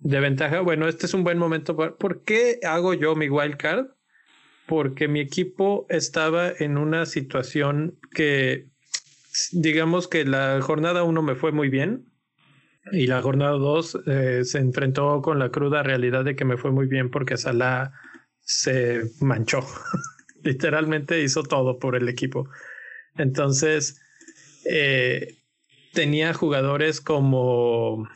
de 0.00 0.18
ventaja. 0.18 0.60
Bueno, 0.62 0.88
este 0.88 1.04
es 1.04 1.12
un 1.12 1.24
buen 1.24 1.36
momento. 1.36 1.76
¿Por 1.76 2.24
qué 2.24 2.58
hago 2.62 2.94
yo 2.94 3.14
mi 3.14 3.28
wildcard? 3.28 3.88
Porque 4.66 5.08
mi 5.08 5.20
equipo 5.20 5.84
estaba 5.90 6.50
en 6.58 6.78
una 6.78 7.04
situación 7.04 7.98
que, 8.12 8.68
digamos 9.52 10.08
que 10.08 10.24
la 10.24 10.58
jornada 10.62 11.02
uno 11.02 11.20
me 11.20 11.34
fue 11.34 11.52
muy 11.52 11.68
bien 11.68 12.06
y 12.92 13.08
la 13.08 13.20
jornada 13.20 13.52
2 13.52 13.98
eh, 14.06 14.40
se 14.44 14.58
enfrentó 14.58 15.20
con 15.20 15.38
la 15.38 15.50
cruda 15.50 15.82
realidad 15.82 16.24
de 16.24 16.34
que 16.34 16.46
me 16.46 16.56
fue 16.56 16.70
muy 16.70 16.86
bien 16.86 17.10
porque 17.10 17.36
Salah 17.36 17.92
se 18.40 19.02
manchó. 19.20 19.60
Literalmente 20.48 21.22
hizo 21.22 21.42
todo 21.42 21.78
por 21.78 21.94
el 21.94 22.08
equipo. 22.08 22.48
Entonces, 23.18 24.00
eh, 24.64 25.36
tenía 25.92 26.32
jugadores 26.32 27.02
como, 27.02 28.08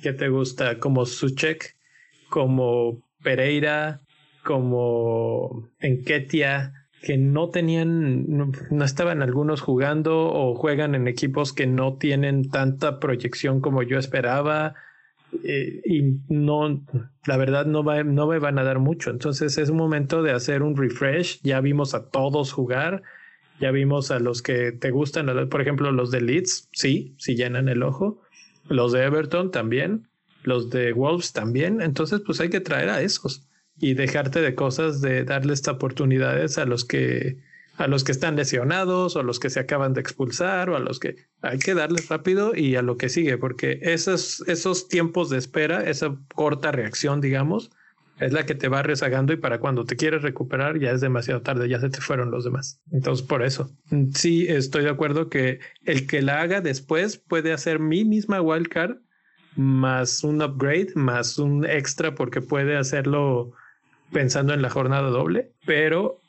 ¿qué 0.00 0.12
te 0.12 0.28
gusta? 0.28 0.78
Como 0.78 1.06
Suchek, 1.06 1.74
como 2.28 3.02
Pereira, 3.24 4.00
como 4.44 5.68
Enketia, 5.80 6.72
que 7.02 7.18
no 7.18 7.50
tenían, 7.50 8.26
no, 8.28 8.84
estaban 8.84 9.20
algunos 9.20 9.60
jugando 9.60 10.32
o 10.32 10.54
juegan 10.54 10.94
en 10.94 11.08
equipos 11.08 11.52
que 11.52 11.66
no 11.66 11.96
tienen 11.98 12.48
tanta 12.48 13.00
proyección 13.00 13.60
como 13.60 13.82
yo 13.82 13.98
esperaba 13.98 14.76
eh, 15.44 15.80
y 15.84 16.02
no, 16.28 16.84
la 17.26 17.36
verdad 17.36 17.66
no, 17.66 17.82
va, 17.84 18.02
no 18.04 18.26
me 18.26 18.38
van 18.38 18.58
a 18.58 18.64
dar 18.64 18.78
mucho. 18.78 19.10
Entonces 19.10 19.58
es 19.58 19.70
un 19.70 19.76
momento 19.76 20.22
de 20.22 20.32
hacer 20.32 20.62
un 20.62 20.76
refresh. 20.76 21.40
Ya 21.42 21.60
vimos 21.60 21.94
a 21.94 22.08
todos 22.10 22.52
jugar, 22.52 23.02
ya 23.60 23.70
vimos 23.70 24.10
a 24.10 24.18
los 24.18 24.42
que 24.42 24.72
te 24.72 24.90
gustan, 24.90 25.48
por 25.48 25.60
ejemplo 25.60 25.92
los 25.92 26.10
de 26.10 26.20
Leeds, 26.20 26.68
sí, 26.72 27.14
sí 27.18 27.34
llenan 27.36 27.68
el 27.68 27.82
ojo, 27.82 28.20
los 28.68 28.92
de 28.92 29.04
Everton 29.04 29.50
también. 29.50 30.08
los 30.44 30.70
de 30.70 30.92
Wolves 30.92 31.32
también, 31.32 31.80
entonces 31.80 32.20
pues 32.26 32.40
hay 32.40 32.50
que 32.50 32.60
traer 32.60 32.88
a 32.90 33.00
esos 33.00 33.46
y 33.78 33.94
dejarte 33.94 34.40
de 34.40 34.54
cosas 34.54 35.00
de 35.00 35.24
darles 35.24 35.66
oportunidades 35.68 36.58
a 36.58 36.64
los 36.66 36.84
que 36.84 37.38
a 37.76 37.86
los 37.86 38.04
que 38.04 38.12
están 38.12 38.36
lesionados 38.36 39.16
o 39.16 39.20
a 39.20 39.22
los 39.22 39.40
que 39.40 39.50
se 39.50 39.60
acaban 39.60 39.94
de 39.94 40.00
expulsar 40.00 40.70
o 40.70 40.76
a 40.76 40.80
los 40.80 40.98
que 40.98 41.16
hay 41.40 41.58
que 41.58 41.74
darles 41.74 42.08
rápido 42.08 42.54
y 42.54 42.76
a 42.76 42.82
lo 42.82 42.96
que 42.96 43.08
sigue, 43.08 43.38
porque 43.38 43.78
esos, 43.82 44.44
esos 44.46 44.88
tiempos 44.88 45.30
de 45.30 45.38
espera, 45.38 45.88
esa 45.88 46.16
corta 46.34 46.70
reacción, 46.70 47.20
digamos, 47.20 47.70
es 48.20 48.32
la 48.32 48.46
que 48.46 48.54
te 48.54 48.68
va 48.68 48.82
rezagando 48.82 49.32
y 49.32 49.36
para 49.36 49.58
cuando 49.58 49.84
te 49.84 49.96
quieres 49.96 50.22
recuperar 50.22 50.78
ya 50.78 50.90
es 50.90 51.00
demasiado 51.00 51.42
tarde, 51.42 51.68
ya 51.68 51.80
se 51.80 51.90
te 51.90 52.00
fueron 52.00 52.30
los 52.30 52.44
demás. 52.44 52.80
Entonces, 52.92 53.26
por 53.26 53.42
eso, 53.42 53.70
sí 54.14 54.46
estoy 54.48 54.84
de 54.84 54.90
acuerdo 54.90 55.28
que 55.28 55.60
el 55.84 56.06
que 56.06 56.22
la 56.22 56.40
haga 56.40 56.60
después 56.60 57.16
puede 57.16 57.52
hacer 57.52 57.78
mi 57.80 58.04
misma 58.04 58.40
wildcard 58.40 58.98
más 59.56 60.24
un 60.24 60.40
upgrade, 60.42 60.92
más 60.94 61.38
un 61.38 61.66
extra 61.66 62.14
porque 62.14 62.40
puede 62.40 62.76
hacerlo 62.76 63.52
pensando 64.12 64.54
en 64.54 64.62
la 64.62 64.70
jornada 64.70 65.10
doble, 65.10 65.52
pero 65.66 66.20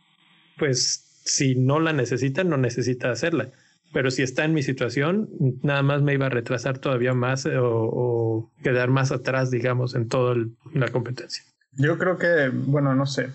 pues 0.58 1.13
si 1.24 1.56
no 1.56 1.80
la 1.80 1.94
necesita, 1.94 2.44
no 2.44 2.58
necesita 2.58 3.12
hacerla. 3.12 3.50
Pero 3.94 4.10
si 4.10 4.24
está 4.24 4.44
en 4.44 4.54
mi 4.54 4.64
situación, 4.64 5.30
nada 5.62 5.84
más 5.84 6.02
me 6.02 6.14
iba 6.14 6.26
a 6.26 6.30
retrasar 6.30 6.80
todavía 6.80 7.14
más 7.14 7.46
eh, 7.46 7.58
o, 7.58 8.52
quedar 8.64 8.90
más 8.90 9.12
atrás, 9.12 9.52
digamos, 9.52 9.94
en 9.94 10.08
toda 10.08 10.36
la 10.74 10.88
competencia. 10.90 11.44
Yo 11.74 11.98
creo 11.98 12.18
que, 12.18 12.50
bueno, 12.52 12.96
no 12.96 13.06
sé, 13.06 13.30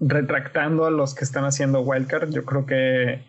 retractando 0.00 0.86
a 0.86 0.90
los 0.90 1.14
que 1.14 1.24
están 1.24 1.44
haciendo 1.44 1.82
wildcard, 1.82 2.30
yo 2.30 2.44
creo 2.44 2.64
que 2.64 3.22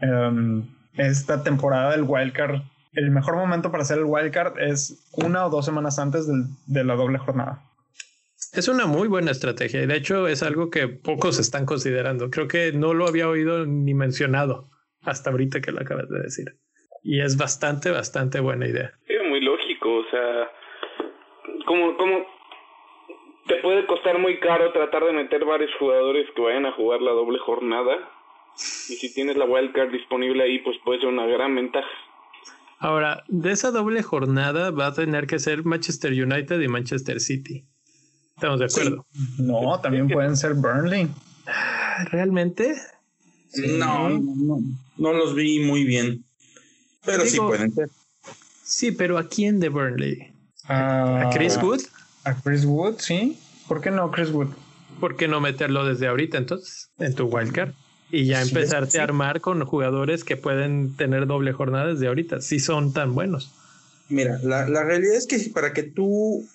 em, 0.00 0.64
esta 0.94 1.42
temporada 1.42 1.90
del 1.90 2.04
wildcard, 2.06 2.62
el 2.92 3.10
mejor 3.10 3.36
momento 3.36 3.70
para 3.70 3.82
hacer 3.82 3.98
el 3.98 4.04
wildcard 4.04 4.58
es 4.60 5.04
una 5.12 5.46
o 5.46 5.50
dos 5.50 5.64
semanas 5.64 5.98
antes 5.98 6.26
de 6.66 6.84
la 6.84 6.94
doble 6.94 7.18
jornada. 7.18 7.60
Es 8.56 8.68
una 8.68 8.86
muy 8.86 9.06
buena 9.06 9.32
estrategia 9.32 9.82
y 9.82 9.86
de 9.86 9.96
hecho 9.96 10.26
es 10.28 10.42
algo 10.42 10.70
que 10.70 10.88
pocos 10.88 11.38
están 11.38 11.66
considerando. 11.66 12.30
Creo 12.30 12.48
que 12.48 12.72
no 12.72 12.94
lo 12.94 13.06
había 13.06 13.28
oído 13.28 13.66
ni 13.66 13.92
mencionado 13.92 14.70
hasta 15.02 15.28
ahorita 15.28 15.60
que 15.60 15.72
lo 15.72 15.82
acabas 15.82 16.08
de 16.08 16.20
decir. 16.20 16.46
Y 17.02 17.20
es 17.20 17.36
bastante, 17.36 17.90
bastante 17.90 18.40
buena 18.40 18.66
idea. 18.66 18.94
Sí, 19.06 19.12
muy 19.28 19.42
lógico. 19.42 19.96
O 19.96 20.04
sea, 20.10 20.50
como, 21.66 21.98
como 21.98 22.24
te 23.46 23.56
puede 23.56 23.86
costar 23.86 24.18
muy 24.18 24.40
caro 24.40 24.72
tratar 24.72 25.04
de 25.04 25.12
meter 25.12 25.44
varios 25.44 25.70
jugadores 25.78 26.26
que 26.34 26.40
vayan 26.40 26.64
a 26.64 26.72
jugar 26.72 27.02
la 27.02 27.12
doble 27.12 27.38
jornada. 27.38 28.10
Y 28.54 28.94
si 28.94 29.12
tienes 29.12 29.36
la 29.36 29.44
wildcard 29.44 29.92
disponible 29.92 30.42
ahí, 30.42 30.60
pues 30.60 30.78
puede 30.82 31.00
ser 31.00 31.10
una 31.10 31.26
gran 31.26 31.54
ventaja. 31.54 31.90
Ahora, 32.78 33.22
de 33.28 33.52
esa 33.52 33.70
doble 33.70 34.02
jornada 34.02 34.70
va 34.70 34.86
a 34.86 34.94
tener 34.94 35.26
que 35.26 35.38
ser 35.38 35.64
Manchester 35.66 36.12
United 36.12 36.58
y 36.58 36.68
Manchester 36.68 37.20
City. 37.20 37.66
Estamos 38.36 38.60
de 38.60 38.66
acuerdo. 38.66 39.06
No, 39.38 39.80
también 39.80 40.08
pueden 40.08 40.36
ser 40.36 40.52
Burnley. 40.52 41.08
¿Realmente? 42.10 42.76
No, 43.78 44.10
no, 44.10 44.60
no, 44.98 45.12
los 45.14 45.34
vi 45.34 45.60
muy 45.60 45.84
bien. 45.84 46.22
Pero 47.06 47.24
sí 47.24 47.38
pueden 47.38 47.72
ser. 47.72 47.88
Sí, 48.62 48.92
pero 48.92 49.16
¿a 49.16 49.26
quién 49.26 49.58
de 49.58 49.70
Burnley? 49.70 50.34
¿A 50.64 51.30
Chris 51.32 51.56
Wood? 51.56 51.80
A 52.24 52.34
Chris 52.34 52.66
Wood, 52.66 52.96
sí. 52.98 53.38
¿Por 53.68 53.80
qué 53.80 53.90
no 53.90 54.10
Chris 54.10 54.30
Wood? 54.30 54.48
¿Por 55.00 55.16
qué 55.16 55.28
no 55.28 55.40
meterlo 55.40 55.86
desde 55.86 56.06
ahorita 56.06 56.36
entonces 56.36 56.90
en 56.98 57.14
tu 57.14 57.24
wildcard? 57.28 57.72
Y 58.10 58.26
ya 58.26 58.42
empezarte 58.42 59.00
a 59.00 59.04
armar 59.04 59.40
con 59.40 59.64
jugadores 59.64 60.24
que 60.24 60.36
pueden 60.36 60.94
tener 60.94 61.26
doble 61.26 61.52
jornada 61.52 61.86
desde 61.86 62.06
ahorita, 62.06 62.42
si 62.42 62.60
son 62.60 62.92
tan 62.92 63.14
buenos. 63.14 63.50
Mira, 64.10 64.38
la, 64.42 64.68
la 64.68 64.84
realidad 64.84 65.14
es 65.14 65.26
que 65.26 65.38
para 65.50 65.72
que 65.72 65.84
tú, 65.84 66.46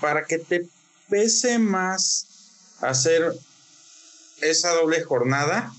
para 0.00 0.24
que 0.24 0.38
te 0.38 0.66
pese 1.12 1.58
más 1.58 2.26
hacer 2.80 3.34
esa 4.40 4.70
doble 4.70 5.02
jornada, 5.02 5.70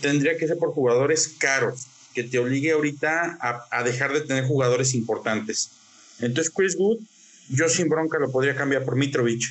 tendría 0.00 0.38
que 0.38 0.46
ser 0.46 0.56
por 0.56 0.72
jugadores 0.72 1.34
caros, 1.36 1.88
que 2.14 2.22
te 2.22 2.38
obligue 2.38 2.70
ahorita 2.70 3.38
a, 3.40 3.82
dejar 3.82 4.12
de 4.12 4.20
tener 4.20 4.46
jugadores 4.46 4.94
importantes. 4.94 5.70
Entonces, 6.20 6.52
Chris 6.54 6.76
Wood, 6.78 7.00
yo 7.48 7.68
sin 7.68 7.88
bronca 7.88 8.20
lo 8.20 8.30
podría 8.30 8.54
cambiar 8.54 8.84
por 8.84 8.94
Mitrovic. 8.94 9.42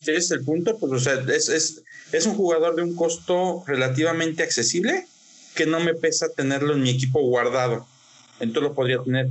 Ese 0.00 0.16
es 0.16 0.30
el 0.30 0.42
punto, 0.42 0.78
pues, 0.78 0.90
o 0.90 0.98
sea, 0.98 1.22
es, 1.28 2.26
un 2.26 2.34
jugador 2.34 2.74
de 2.74 2.82
un 2.82 2.96
costo 2.96 3.62
relativamente 3.66 4.42
accesible 4.42 5.06
que 5.54 5.66
no 5.66 5.78
me 5.78 5.92
pesa 5.92 6.30
tenerlo 6.34 6.72
en 6.72 6.80
mi 6.80 6.88
equipo 6.88 7.20
guardado. 7.20 7.86
Entonces 8.40 8.70
lo 8.70 8.74
podría 8.74 9.02
tener. 9.02 9.28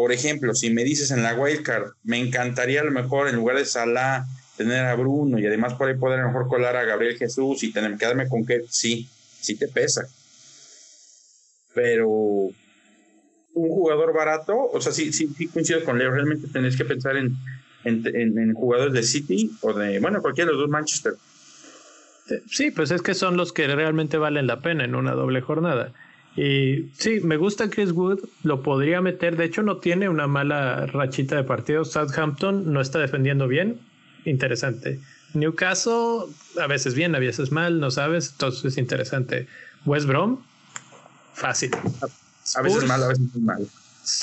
Por 0.00 0.12
ejemplo, 0.12 0.54
si 0.54 0.70
me 0.70 0.82
dices 0.82 1.10
en 1.10 1.22
la 1.22 1.34
wildcard, 1.34 1.90
me 2.04 2.18
encantaría 2.18 2.80
a 2.80 2.84
lo 2.84 2.90
mejor 2.90 3.28
en 3.28 3.36
lugar 3.36 3.58
de 3.58 3.66
Salah 3.66 4.24
tener 4.56 4.86
a 4.86 4.94
Bruno 4.94 5.38
y 5.38 5.46
además 5.46 5.74
por 5.74 5.88
ahí 5.88 5.94
poder 5.94 6.20
a 6.20 6.22
lo 6.22 6.28
mejor 6.28 6.48
colar 6.48 6.74
a 6.74 6.84
Gabriel 6.84 7.18
Jesús 7.18 7.62
y 7.64 7.70
tener, 7.70 7.98
quedarme 7.98 8.26
con 8.26 8.46
que 8.46 8.62
sí, 8.70 9.10
sí 9.42 9.56
te 9.56 9.68
pesa. 9.68 10.08
Pero 11.74 12.08
un 12.08 12.54
jugador 13.52 14.14
barato, 14.14 14.70
o 14.72 14.80
sea, 14.80 14.90
sí, 14.90 15.12
sí, 15.12 15.28
coincido 15.48 15.84
con 15.84 15.98
Leo, 15.98 16.12
realmente 16.12 16.48
tenés 16.48 16.78
que 16.78 16.86
pensar 16.86 17.18
en, 17.18 17.36
en, 17.84 18.38
en, 18.38 18.54
jugadores 18.54 18.94
de 18.94 19.02
City 19.02 19.50
o 19.60 19.74
de, 19.74 20.00
bueno, 20.00 20.22
cualquiera 20.22 20.46
de 20.46 20.52
los 20.54 20.62
dos 20.62 20.70
Manchester. 20.70 21.12
Sí, 22.50 22.70
pues 22.70 22.90
es 22.90 23.02
que 23.02 23.12
son 23.12 23.36
los 23.36 23.52
que 23.52 23.66
realmente 23.66 24.16
valen 24.16 24.46
la 24.46 24.62
pena 24.62 24.82
en 24.82 24.94
una 24.94 25.12
doble 25.12 25.42
jornada. 25.42 25.92
Y 26.36 26.90
sí, 26.96 27.20
me 27.20 27.36
gusta 27.36 27.68
Chris 27.68 27.92
Wood, 27.92 28.20
lo 28.44 28.62
podría 28.62 29.00
meter, 29.00 29.36
de 29.36 29.44
hecho 29.44 29.62
no 29.62 29.78
tiene 29.78 30.08
una 30.08 30.26
mala 30.26 30.86
rachita 30.86 31.36
de 31.36 31.44
partidos. 31.44 31.90
Southampton 31.92 32.72
no 32.72 32.80
está 32.80 32.98
defendiendo 32.98 33.48
bien, 33.48 33.80
interesante. 34.24 35.00
Newcastle, 35.34 36.32
a 36.60 36.66
veces 36.66 36.94
bien, 36.94 37.14
a 37.14 37.18
veces 37.18 37.52
mal, 37.52 37.80
no 37.80 37.90
sabes, 37.90 38.30
entonces 38.32 38.64
es 38.64 38.78
interesante. 38.78 39.46
West 39.86 40.06
Brom, 40.06 40.38
fácil. 41.34 41.70
a 42.54 42.62
veces 42.62 42.84
mal, 42.86 43.02
a 43.02 43.08
veces 43.08 43.36
mal. 43.36 43.68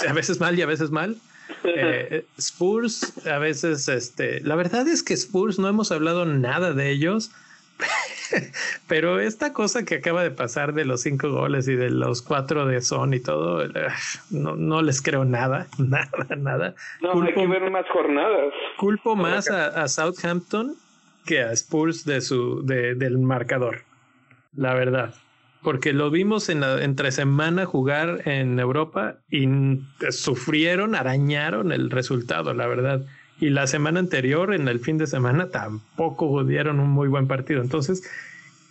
A 0.07 0.13
veces 0.13 0.39
mal 0.39 0.57
y 0.57 0.61
a 0.61 0.65
veces 0.65 0.91
mal. 0.91 1.17
Eh, 1.63 2.25
Spurs, 2.37 3.13
a 3.25 3.37
veces, 3.37 3.87
este, 3.87 4.41
la 4.41 4.55
verdad 4.55 4.87
es 4.87 5.03
que 5.03 5.13
Spurs 5.13 5.59
no 5.59 5.67
hemos 5.67 5.91
hablado 5.91 6.25
nada 6.25 6.73
de 6.73 6.91
ellos. 6.91 7.31
Pero 8.87 9.19
esta 9.19 9.53
cosa 9.53 9.85
que 9.85 9.95
acaba 9.95 10.23
de 10.23 10.31
pasar 10.31 10.73
de 10.73 10.85
los 10.85 11.01
cinco 11.01 11.29
goles 11.31 11.67
y 11.67 11.75
de 11.75 11.89
los 11.89 12.21
cuatro 12.21 12.65
de 12.65 12.81
Son 12.81 13.13
y 13.13 13.19
todo, 13.19 13.63
eh, 13.63 13.69
no, 14.29 14.55
no 14.55 14.81
les 14.81 15.01
creo 15.01 15.25
nada, 15.25 15.67
nada, 15.77 16.35
nada. 16.37 16.75
No, 17.01 17.21
hay 17.21 17.33
que 17.33 17.47
ver 17.47 17.69
más 17.71 17.85
jornadas. 17.89 18.53
Culpo 18.77 19.15
más 19.15 19.49
a, 19.49 19.87
Southampton 19.87 20.75
que 21.25 21.41
a 21.41 21.51
Spurs 21.51 22.05
de 22.05 22.21
su, 22.21 22.65
de, 22.65 22.95
del 22.95 23.17
marcador, 23.17 23.83
la 24.55 24.73
verdad. 24.73 25.13
Porque 25.61 25.91
lo 25.91 26.09
vimos 26.09 26.49
en 26.49 26.61
la, 26.61 26.81
entre 26.83 27.11
semana 27.11 27.65
jugar 27.65 28.21
en 28.25 28.59
Europa 28.59 29.15
y 29.29 29.47
sufrieron, 30.11 30.95
arañaron 30.95 31.71
el 31.71 31.89
resultado, 31.89 32.53
la 32.53 32.67
verdad 32.67 33.05
y 33.39 33.49
la 33.49 33.67
semana 33.67 33.99
anterior, 33.99 34.53
en 34.53 34.67
el 34.67 34.79
fin 34.79 34.97
de 34.97 35.05
semana, 35.05 35.49
tampoco 35.49 36.43
dieron 36.43 36.79
un 36.79 36.89
muy 36.89 37.07
buen 37.07 37.27
partido. 37.27 37.61
Entonces, 37.61 38.03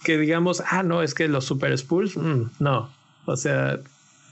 que 0.04 0.18
digamos, 0.18 0.62
ah, 0.70 0.82
no, 0.82 1.02
es 1.02 1.14
que 1.14 1.28
los 1.28 1.44
Super 1.44 1.72
Spurs, 1.72 2.16
mm, 2.16 2.50
no. 2.58 2.90
O 3.26 3.36
sea, 3.36 3.78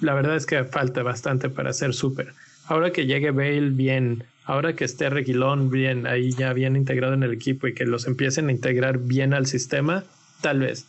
la 0.00 0.14
verdad 0.14 0.36
es 0.36 0.46
que 0.46 0.64
falta 0.64 1.02
bastante 1.02 1.48
para 1.48 1.72
ser 1.72 1.94
super. 1.94 2.32
Ahora 2.66 2.90
que 2.90 3.06
llegue 3.06 3.30
Bale 3.30 3.70
bien, 3.70 4.24
ahora 4.44 4.74
que 4.74 4.84
esté 4.84 5.08
Reguilón 5.08 5.70
bien, 5.70 6.06
ahí 6.06 6.32
ya 6.32 6.52
bien 6.52 6.74
integrado 6.74 7.14
en 7.14 7.22
el 7.22 7.32
equipo 7.32 7.68
y 7.68 7.74
que 7.74 7.84
los 7.84 8.06
empiecen 8.06 8.48
a 8.48 8.52
integrar 8.52 8.98
bien 8.98 9.34
al 9.34 9.46
sistema, 9.46 10.02
tal 10.40 10.60
vez. 10.60 10.86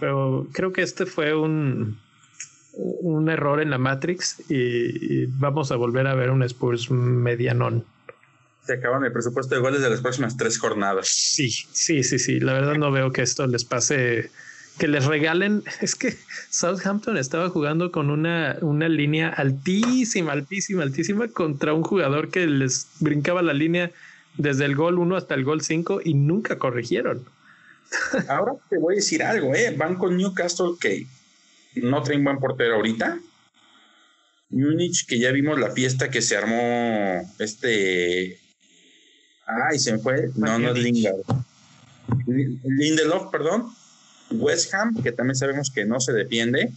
Pero 0.00 0.48
creo 0.52 0.72
que 0.72 0.82
este 0.82 1.06
fue 1.06 1.34
un, 1.34 1.98
un 2.74 3.30
error 3.30 3.60
en 3.60 3.70
la 3.70 3.78
Matrix 3.78 4.42
y 4.50 5.26
vamos 5.26 5.72
a 5.72 5.76
volver 5.76 6.06
a 6.06 6.14
ver 6.14 6.30
un 6.30 6.42
Spurs 6.42 6.90
medianón 6.90 7.84
se 8.64 8.74
acaban 8.74 9.04
el 9.04 9.12
presupuesto 9.12 9.54
de 9.54 9.60
goles 9.60 9.80
de 9.80 9.90
las 9.90 10.00
próximas 10.00 10.36
tres 10.36 10.58
jornadas. 10.58 11.08
Sí, 11.08 11.50
sí, 11.50 12.02
sí, 12.02 12.18
sí. 12.18 12.40
La 12.40 12.52
verdad 12.52 12.74
no 12.74 12.92
veo 12.92 13.12
que 13.12 13.22
esto 13.22 13.46
les 13.46 13.64
pase, 13.64 14.30
que 14.78 14.88
les 14.88 15.04
regalen. 15.04 15.64
Es 15.80 15.94
que 15.94 16.16
Southampton 16.50 17.16
estaba 17.16 17.48
jugando 17.48 17.90
con 17.90 18.10
una, 18.10 18.56
una 18.60 18.88
línea 18.88 19.28
altísima, 19.28 20.32
altísima, 20.32 20.82
altísima 20.84 21.28
contra 21.28 21.74
un 21.74 21.82
jugador 21.82 22.30
que 22.30 22.46
les 22.46 22.86
brincaba 23.00 23.42
la 23.42 23.52
línea 23.52 23.90
desde 24.36 24.64
el 24.64 24.76
gol 24.76 24.98
1 24.98 25.16
hasta 25.16 25.34
el 25.34 25.44
gol 25.44 25.60
5 25.62 26.00
y 26.04 26.14
nunca 26.14 26.58
corrigieron. 26.58 27.24
Ahora 28.28 28.52
te 28.70 28.78
voy 28.78 28.94
a 28.94 28.96
decir 28.96 29.22
algo, 29.22 29.54
¿eh? 29.54 29.74
Van 29.76 29.96
con 29.96 30.16
Newcastle 30.16 30.74
que 30.80 31.06
no 31.74 32.02
traen 32.02 32.22
buen 32.22 32.38
portero 32.38 32.76
ahorita. 32.76 33.18
Múnich, 34.50 35.06
que 35.06 35.18
ya 35.18 35.32
vimos 35.32 35.58
la 35.58 35.70
fiesta 35.70 36.10
que 36.10 36.20
se 36.20 36.36
armó 36.36 37.28
este 37.38 38.38
Ay, 39.46 39.78
se 39.78 39.92
me 39.92 39.98
fue. 39.98 40.30
No, 40.36 40.58
no 40.58 40.70
es 40.70 40.78
Lingard. 40.78 41.20
Lindelof, 42.64 43.30
perdón. 43.30 43.72
West 44.30 44.72
Ham, 44.74 45.02
que 45.02 45.12
también 45.12 45.36
sabemos 45.36 45.70
que 45.70 45.84
no 45.84 46.00
se 46.00 46.12
defiende. 46.12 46.72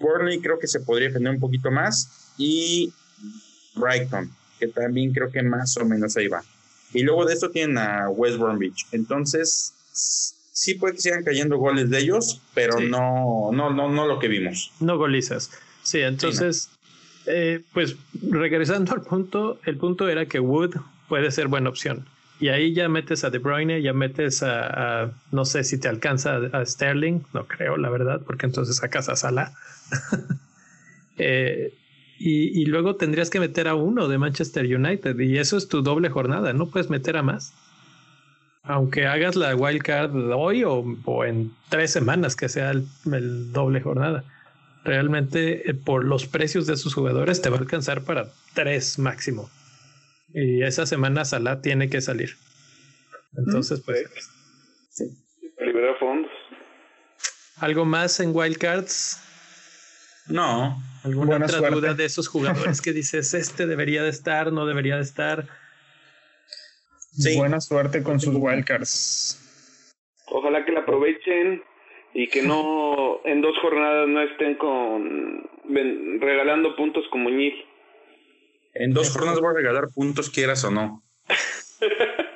Burnley 0.00 0.40
creo 0.40 0.58
que 0.58 0.66
se 0.66 0.80
podría 0.80 1.08
defender 1.08 1.32
un 1.32 1.40
poquito 1.40 1.70
más. 1.70 2.34
Y 2.38 2.92
Brighton, 3.74 4.30
que 4.58 4.68
también 4.68 5.12
creo 5.12 5.30
que 5.30 5.42
más 5.42 5.76
o 5.76 5.84
menos 5.84 6.16
ahí 6.16 6.28
va. 6.28 6.42
Y 6.92 7.02
luego 7.02 7.24
de 7.24 7.34
esto 7.34 7.50
tienen 7.50 7.78
a 7.78 8.08
West 8.10 8.38
Bromwich. 8.38 8.86
Entonces, 8.92 9.72
sí 10.52 10.74
puede 10.74 10.94
que 10.94 11.00
sigan 11.00 11.24
cayendo 11.24 11.58
goles 11.58 11.90
de 11.90 11.98
ellos, 11.98 12.40
pero 12.54 12.80
no, 12.80 13.50
no, 13.52 13.70
no, 13.70 13.90
no 13.90 14.06
lo 14.06 14.18
que 14.18 14.28
vimos. 14.28 14.72
No 14.80 14.96
golizas. 14.96 15.50
Sí, 15.82 16.00
entonces, 16.00 16.70
eh, 17.26 17.62
pues 17.72 17.96
regresando 18.12 18.92
al 18.92 19.02
punto, 19.02 19.60
el 19.64 19.76
punto 19.76 20.08
era 20.08 20.26
que 20.26 20.40
Wood 20.40 20.76
puede 21.08 21.30
ser 21.30 21.48
buena 21.48 21.68
opción. 21.68 22.06
Y 22.38 22.48
ahí 22.48 22.74
ya 22.74 22.88
metes 22.88 23.24
a 23.24 23.30
De 23.30 23.38
Bruyne, 23.38 23.80
ya 23.80 23.94
metes 23.94 24.42
a, 24.42 25.10
no 25.32 25.44
sé 25.44 25.64
si 25.64 25.78
te 25.78 25.88
alcanza 25.88 26.36
a, 26.52 26.66
Sterling, 26.66 27.20
no 27.32 27.46
creo, 27.46 27.76
la 27.78 27.88
verdad, 27.88 28.20
porque 28.26 28.46
entonces 28.46 28.76
sacas 28.76 29.08
a 29.08 29.16
Salah. 29.16 29.52
eh, 31.18 31.72
y, 32.18 32.64
luego 32.66 32.96
tendrías 32.96 33.30
que 33.30 33.40
meter 33.40 33.68
a 33.68 33.74
uno 33.74 34.08
de 34.08 34.16
Manchester 34.18 34.64
United 34.64 35.18
y 35.18 35.38
eso 35.38 35.56
es 35.56 35.68
tu 35.68 35.82
doble 35.82 36.08
jornada, 36.08 36.52
no 36.52 36.68
puedes 36.68 36.90
meter 36.90 37.16
a 37.16 37.22
más. 37.22 37.52
Aunque 38.62 39.06
hagas 39.06 39.36
la 39.36 39.54
wild 39.54 39.82
card 39.82 40.14
hoy 40.32 40.64
o, 40.64 40.84
en 41.24 41.52
tres 41.68 41.92
semanas 41.92 42.34
que 42.34 42.48
sea 42.48 42.70
el, 42.70 42.86
el 43.12 43.52
doble 43.52 43.80
jornada. 43.80 44.24
Realmente 44.84 45.70
eh, 45.70 45.74
por 45.74 46.04
los 46.04 46.26
precios 46.26 46.66
de 46.66 46.76
sus 46.76 46.94
jugadores 46.94 47.42
te 47.42 47.48
va 47.48 47.56
a 47.56 47.60
alcanzar 47.60 48.02
para 48.02 48.28
tres 48.54 48.98
máximo. 48.98 49.48
Y 50.38 50.62
esa 50.62 50.84
semana 50.84 51.24
Salah 51.24 51.62
tiene 51.62 51.88
que 51.88 52.02
salir. 52.02 52.36
Entonces, 53.38 53.80
pues. 53.80 54.06
Sí. 54.90 55.04
Liberar 55.58 55.98
fondos. 55.98 56.30
¿Algo 57.56 57.86
más 57.86 58.20
en 58.20 58.36
Wildcards? 58.36 59.18
No. 60.28 60.78
¿Alguna 61.04 61.36
otra 61.38 61.70
duda 61.70 61.94
de 61.94 62.04
esos 62.04 62.28
jugadores 62.28 62.82
que 62.82 62.92
dices, 62.92 63.32
este 63.32 63.66
debería 63.66 64.02
de 64.02 64.10
estar, 64.10 64.52
no 64.52 64.66
debería 64.66 64.96
de 64.96 65.02
estar? 65.02 65.48
Sí. 67.12 67.38
Buena 67.38 67.58
suerte 67.62 68.02
con 68.02 68.20
sus 68.20 68.34
wildcards. 68.34 69.40
Ojalá 70.26 70.66
que 70.66 70.72
la 70.72 70.80
aprovechen 70.80 71.62
y 72.12 72.28
que 72.28 72.42
no 72.42 73.20
en 73.24 73.40
dos 73.40 73.56
jornadas 73.62 74.06
no 74.06 74.20
estén 74.20 74.56
con 74.56 75.48
regalando 76.20 76.76
puntos 76.76 77.06
como 77.10 77.30
Ñil. 77.30 77.54
En 78.78 78.92
dos 78.92 79.10
jornadas 79.10 79.40
voy 79.40 79.50
a 79.50 79.54
regalar 79.54 79.88
puntos, 79.88 80.30
quieras 80.30 80.64
o 80.64 80.70
no. 80.70 81.02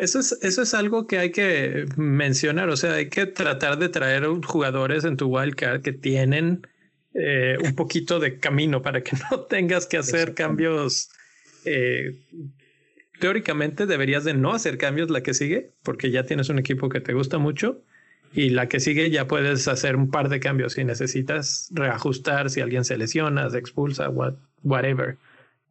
Eso 0.00 0.18
es, 0.18 0.38
eso 0.42 0.62
es 0.62 0.74
algo 0.74 1.06
que 1.06 1.18
hay 1.18 1.30
que 1.30 1.86
mencionar. 1.96 2.68
O 2.68 2.76
sea, 2.76 2.94
hay 2.94 3.08
que 3.08 3.26
tratar 3.26 3.78
de 3.78 3.88
traer 3.88 4.26
jugadores 4.44 5.04
en 5.04 5.16
tu 5.16 5.28
wildcard 5.28 5.82
que 5.82 5.92
tienen 5.92 6.66
eh, 7.14 7.56
un 7.62 7.74
poquito 7.74 8.18
de 8.18 8.38
camino 8.38 8.82
para 8.82 9.02
que 9.02 9.16
no 9.30 9.40
tengas 9.42 9.86
que 9.86 9.96
hacer 9.96 10.34
cambios. 10.34 11.10
Eh, 11.64 12.16
teóricamente 13.20 13.86
deberías 13.86 14.24
de 14.24 14.34
no 14.34 14.52
hacer 14.52 14.78
cambios 14.78 15.10
la 15.10 15.22
que 15.22 15.32
sigue, 15.32 15.70
porque 15.82 16.10
ya 16.10 16.24
tienes 16.24 16.48
un 16.48 16.58
equipo 16.58 16.88
que 16.88 17.00
te 17.00 17.14
gusta 17.14 17.38
mucho. 17.38 17.80
Y 18.32 18.50
la 18.50 18.68
que 18.68 18.80
sigue 18.80 19.10
ya 19.10 19.28
puedes 19.28 19.68
hacer 19.68 19.94
un 19.94 20.10
par 20.10 20.28
de 20.28 20.40
cambios 20.40 20.72
si 20.72 20.84
necesitas 20.84 21.68
reajustar, 21.72 22.50
si 22.50 22.60
alguien 22.60 22.84
se 22.84 22.96
lesiona, 22.98 23.48
se 23.48 23.58
expulsa, 23.58 24.10
whatever. 24.64 25.16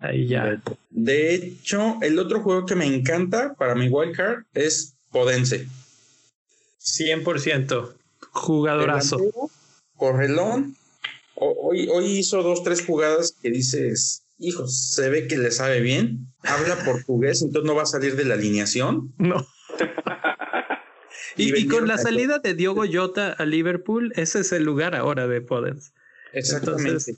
Ahí 0.03 0.27
ya. 0.27 0.61
De 0.89 1.33
hecho, 1.33 1.97
el 2.01 2.19
otro 2.19 2.41
juego 2.41 2.65
que 2.65 2.75
me 2.75 2.85
encanta 2.85 3.53
para 3.53 3.73
mi 3.73 3.87
wildcard 3.87 4.43
es 4.53 4.95
Podense. 5.11 5.65
100%. 6.81 7.93
Jugadorazo. 8.31 9.17
Correlón. 9.95 10.75
Hoy, 11.35 11.87
hoy 11.87 12.17
hizo 12.17 12.43
dos, 12.43 12.63
tres 12.63 12.85
jugadas 12.85 13.33
que 13.41 13.49
dices, 13.49 14.23
hijo, 14.39 14.67
se 14.67 15.09
ve 15.09 15.27
que 15.27 15.37
le 15.37 15.51
sabe 15.51 15.79
bien. 15.79 16.27
Habla 16.41 16.75
portugués, 16.85 17.41
entonces 17.41 17.65
no 17.65 17.73
va 17.73 17.83
a 17.83 17.85
salir 17.85 18.17
de 18.17 18.25
la 18.25 18.33
alineación. 18.33 19.13
No. 19.17 19.47
y, 21.37 21.65
con 21.69 21.87
la 21.87 21.97
salida 21.97 22.39
de 22.39 22.55
Diogo 22.55 22.83
Jota 22.91 23.31
a 23.31 23.45
Liverpool, 23.45 24.11
ese 24.17 24.41
es 24.41 24.51
el 24.51 24.63
lugar 24.63 24.95
ahora 24.95 25.27
de 25.27 25.39
Podence. 25.39 25.91
Exactamente. 26.33 27.15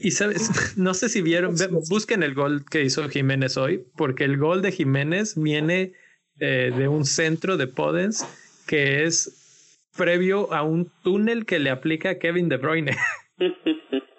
Y 0.00 0.12
sabes, 0.12 0.50
no 0.76 0.94
sé 0.94 1.08
si 1.08 1.22
vieron, 1.22 1.54
busquen 1.88 2.22
el 2.22 2.34
gol 2.34 2.64
que 2.68 2.82
hizo 2.82 3.08
Jiménez 3.08 3.56
hoy, 3.56 3.84
porque 3.96 4.24
el 4.24 4.38
gol 4.38 4.62
de 4.62 4.72
Jiménez 4.72 5.34
viene 5.36 5.92
eh, 6.38 6.72
de 6.76 6.88
un 6.88 7.04
centro 7.04 7.56
de 7.56 7.66
Podens 7.66 8.26
que 8.66 9.04
es 9.04 9.78
previo 9.96 10.52
a 10.54 10.62
un 10.62 10.90
túnel 11.02 11.44
que 11.44 11.58
le 11.58 11.70
aplica 11.70 12.18
Kevin 12.18 12.48
De 12.48 12.56
Bruyne. 12.56 12.96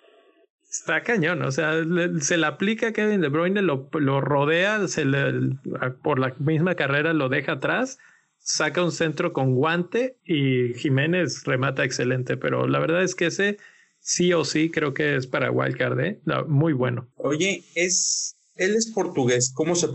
Está 0.69 1.01
cañón, 1.03 1.41
o 1.41 1.51
sea, 1.51 1.73
se 2.19 2.37
le 2.37 2.45
aplica 2.45 2.93
Kevin 2.93 3.19
De 3.19 3.27
Bruyne, 3.27 3.61
lo, 3.61 3.89
lo 3.91 4.21
rodea, 4.21 4.87
se 4.87 5.03
le, 5.03 5.57
por 6.01 6.17
la 6.17 6.33
misma 6.39 6.75
carrera 6.75 7.11
lo 7.11 7.27
deja 7.27 7.53
atrás, 7.53 7.99
saca 8.37 8.81
un 8.81 8.93
centro 8.93 9.33
con 9.33 9.53
guante 9.53 10.15
y 10.23 10.73
Jiménez 10.75 11.43
remata 11.43 11.83
excelente, 11.83 12.37
pero 12.37 12.67
la 12.67 12.79
verdad 12.79 13.03
es 13.03 13.15
que 13.15 13.25
ese 13.25 13.57
sí 14.01 14.33
o 14.33 14.43
sí 14.43 14.69
creo 14.69 14.93
que 14.93 15.15
es 15.15 15.27
para 15.27 15.51
Wildcard, 15.51 15.99
¿eh? 16.01 16.19
muy 16.47 16.73
bueno. 16.73 17.07
Oye, 17.15 17.63
es 17.75 18.35
él 18.61 18.75
es 18.75 18.91
portugués. 18.91 19.51
¿Cómo 19.53 19.75
se 19.75 19.87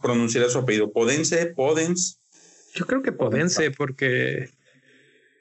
pronunciará 0.00 0.48
su 0.48 0.58
apellido? 0.58 0.92
¿Podense? 0.92 1.46
¿Podens? 1.46 2.20
Yo 2.74 2.86
creo 2.86 3.02
que 3.02 3.12
Podense, 3.12 3.70
porque, 3.70 4.50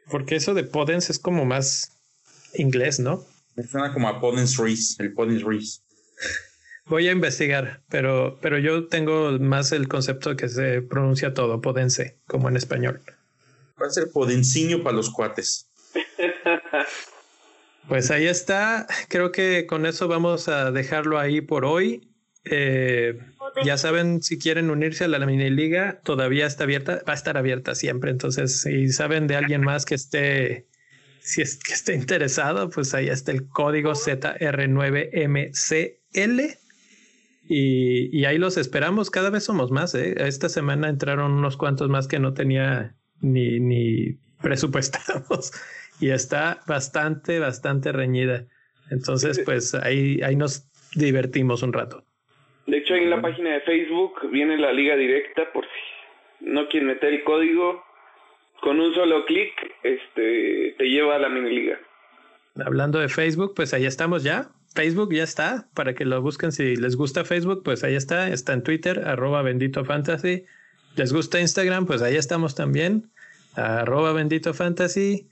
porque 0.09 0.35
eso 0.35 0.53
de 0.53 0.63
Podens 0.63 1.09
es 1.09 1.19
como 1.19 1.45
más 1.45 1.91
inglés, 2.55 2.99
¿no? 2.99 3.25
Me 3.55 3.63
suena 3.63 3.93
como 3.93 4.07
a 4.07 4.19
Podens 4.19 4.57
Reese, 4.57 5.01
el 5.03 5.13
Podens 5.13 5.43
Reese. 5.43 5.81
Voy 6.87 7.07
a 7.07 7.11
investigar, 7.11 7.83
pero, 7.89 8.39
pero 8.41 8.57
yo 8.57 8.87
tengo 8.87 9.37
más 9.39 9.71
el 9.71 9.87
concepto 9.87 10.31
de 10.31 10.35
que 10.35 10.49
se 10.49 10.81
pronuncia 10.81 11.33
todo, 11.33 11.61
Podense, 11.61 12.19
como 12.27 12.49
en 12.49 12.57
español. 12.57 13.01
Va 13.81 13.87
a 13.87 13.89
ser 13.91 14.09
Podenciño 14.11 14.83
para 14.83 14.95
los 14.95 15.09
cuates. 15.11 15.69
Pues 17.91 18.09
ahí 18.09 18.25
está. 18.25 18.87
Creo 19.09 19.33
que 19.33 19.65
con 19.65 19.85
eso 19.85 20.07
vamos 20.07 20.47
a 20.47 20.71
dejarlo 20.71 21.19
ahí 21.19 21.41
por 21.41 21.65
hoy. 21.65 22.09
Eh, 22.45 23.19
ya 23.65 23.77
saben, 23.77 24.23
si 24.23 24.39
quieren 24.39 24.69
unirse 24.69 25.03
a 25.03 25.09
la 25.09 25.19
mini 25.25 25.49
liga, 25.49 25.99
todavía 26.05 26.45
está 26.45 26.63
abierta, 26.63 27.01
va 27.05 27.11
a 27.11 27.15
estar 27.15 27.35
abierta 27.35 27.75
siempre. 27.75 28.11
Entonces, 28.11 28.61
si 28.61 28.87
saben 28.93 29.27
de 29.27 29.35
alguien 29.35 29.59
más 29.59 29.83
que 29.83 29.95
esté, 29.95 30.69
si 31.19 31.41
es 31.41 31.57
que 31.57 31.73
esté 31.73 31.93
interesado, 31.93 32.69
pues 32.69 32.93
ahí 32.93 33.09
está 33.09 33.33
el 33.33 33.49
código 33.49 33.91
ZR9MCL. 33.91 36.57
Y, 37.49 38.17
y 38.17 38.23
ahí 38.23 38.37
los 38.37 38.55
esperamos. 38.55 39.11
Cada 39.11 39.31
vez 39.31 39.43
somos 39.43 39.69
más. 39.69 39.93
¿eh? 39.95 40.15
Esta 40.17 40.47
semana 40.47 40.87
entraron 40.87 41.33
unos 41.33 41.57
cuantos 41.57 41.89
más 41.89 42.07
que 42.07 42.19
no 42.19 42.33
tenía 42.33 42.95
ni, 43.19 43.59
ni 43.59 44.17
presupuestados 44.41 45.51
y 46.01 46.09
está 46.09 46.59
bastante, 46.67 47.39
bastante 47.39 47.91
reñida. 47.91 48.45
Entonces, 48.89 49.39
pues 49.45 49.73
ahí, 49.75 50.19
ahí 50.21 50.35
nos 50.35 50.67
divertimos 50.95 51.63
un 51.63 51.71
rato. 51.71 52.03
De 52.67 52.77
hecho, 52.79 52.95
en 52.95 53.09
la 53.09 53.21
página 53.21 53.51
de 53.51 53.61
Facebook 53.61 54.29
viene 54.31 54.57
la 54.57 54.73
liga 54.73 54.95
directa 54.95 55.43
por 55.53 55.63
si 55.65 56.45
no 56.45 56.67
quieren 56.67 56.87
meter 56.87 57.13
el 57.13 57.23
código. 57.23 57.83
Con 58.61 58.79
un 58.79 58.93
solo 58.93 59.25
clic, 59.25 59.53
este, 59.81 60.75
te 60.77 60.85
lleva 60.85 61.15
a 61.15 61.19
la 61.19 61.29
mini 61.29 61.49
liga. 61.49 61.79
Hablando 62.63 62.99
de 62.99 63.09
Facebook, 63.09 63.53
pues 63.55 63.73
ahí 63.73 63.85
estamos 63.85 64.23
ya. 64.23 64.49
Facebook 64.75 65.13
ya 65.13 65.23
está, 65.23 65.67
para 65.73 65.93
que 65.93 66.05
lo 66.05 66.21
busquen 66.21 66.51
si 66.51 66.75
les 66.75 66.95
gusta 66.95 67.25
Facebook, 67.25 67.63
pues 67.63 67.83
ahí 67.83 67.95
está, 67.95 68.29
está 68.29 68.53
en 68.53 68.63
Twitter, 68.63 69.03
arroba 69.05 69.41
bendito 69.41 69.83
fantasy. 69.83 70.45
Les 70.95 71.11
gusta 71.11 71.39
Instagram, 71.39 71.85
pues 71.85 72.01
ahí 72.01 72.15
estamos 72.15 72.55
también, 72.55 73.11
arroba 73.55 74.13
bendito 74.13 74.53
fantasy. 74.53 75.30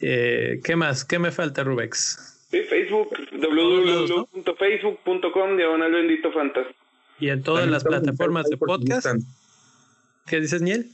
Eh, 0.00 0.60
¿Qué 0.62 0.76
más? 0.76 1.04
¿Qué 1.04 1.18
me 1.18 1.30
falta, 1.30 1.64
Rubex? 1.64 2.46
Sí, 2.50 2.60
Facebook, 2.62 3.10
www.facebook.com, 3.32 5.56
diagonal 5.56 5.92
bendito 5.92 6.30
fantasy. 6.32 6.70
Y 7.18 7.30
en 7.30 7.42
todas 7.42 7.66
las 7.68 7.82
plataformas 7.84 8.48
de 8.48 8.56
podcast. 8.56 9.08
¿Qué 10.26 10.40
dices, 10.40 10.62
Niel? 10.62 10.90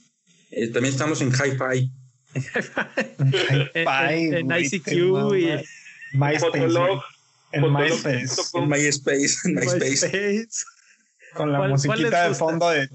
Eh, 0.51 0.69
también 0.69 0.93
estamos 0.93 1.21
en 1.21 1.31
Hi-Fi. 1.33 1.91
en, 3.75 4.35
en, 4.35 4.51
ICQ 4.51 4.89
y 5.37 5.51
MySpace. 6.17 6.65
En 7.53 7.73
MySpace. 7.73 8.35
En 8.55 8.69
MySpace. 8.73 9.37
En 9.45 9.55
MySpace. 9.55 10.47
Con 11.35 11.53
la 11.53 11.69
musiquita 11.69 12.29
de 12.29 12.35
fondo 12.35 12.69
de. 12.71 12.89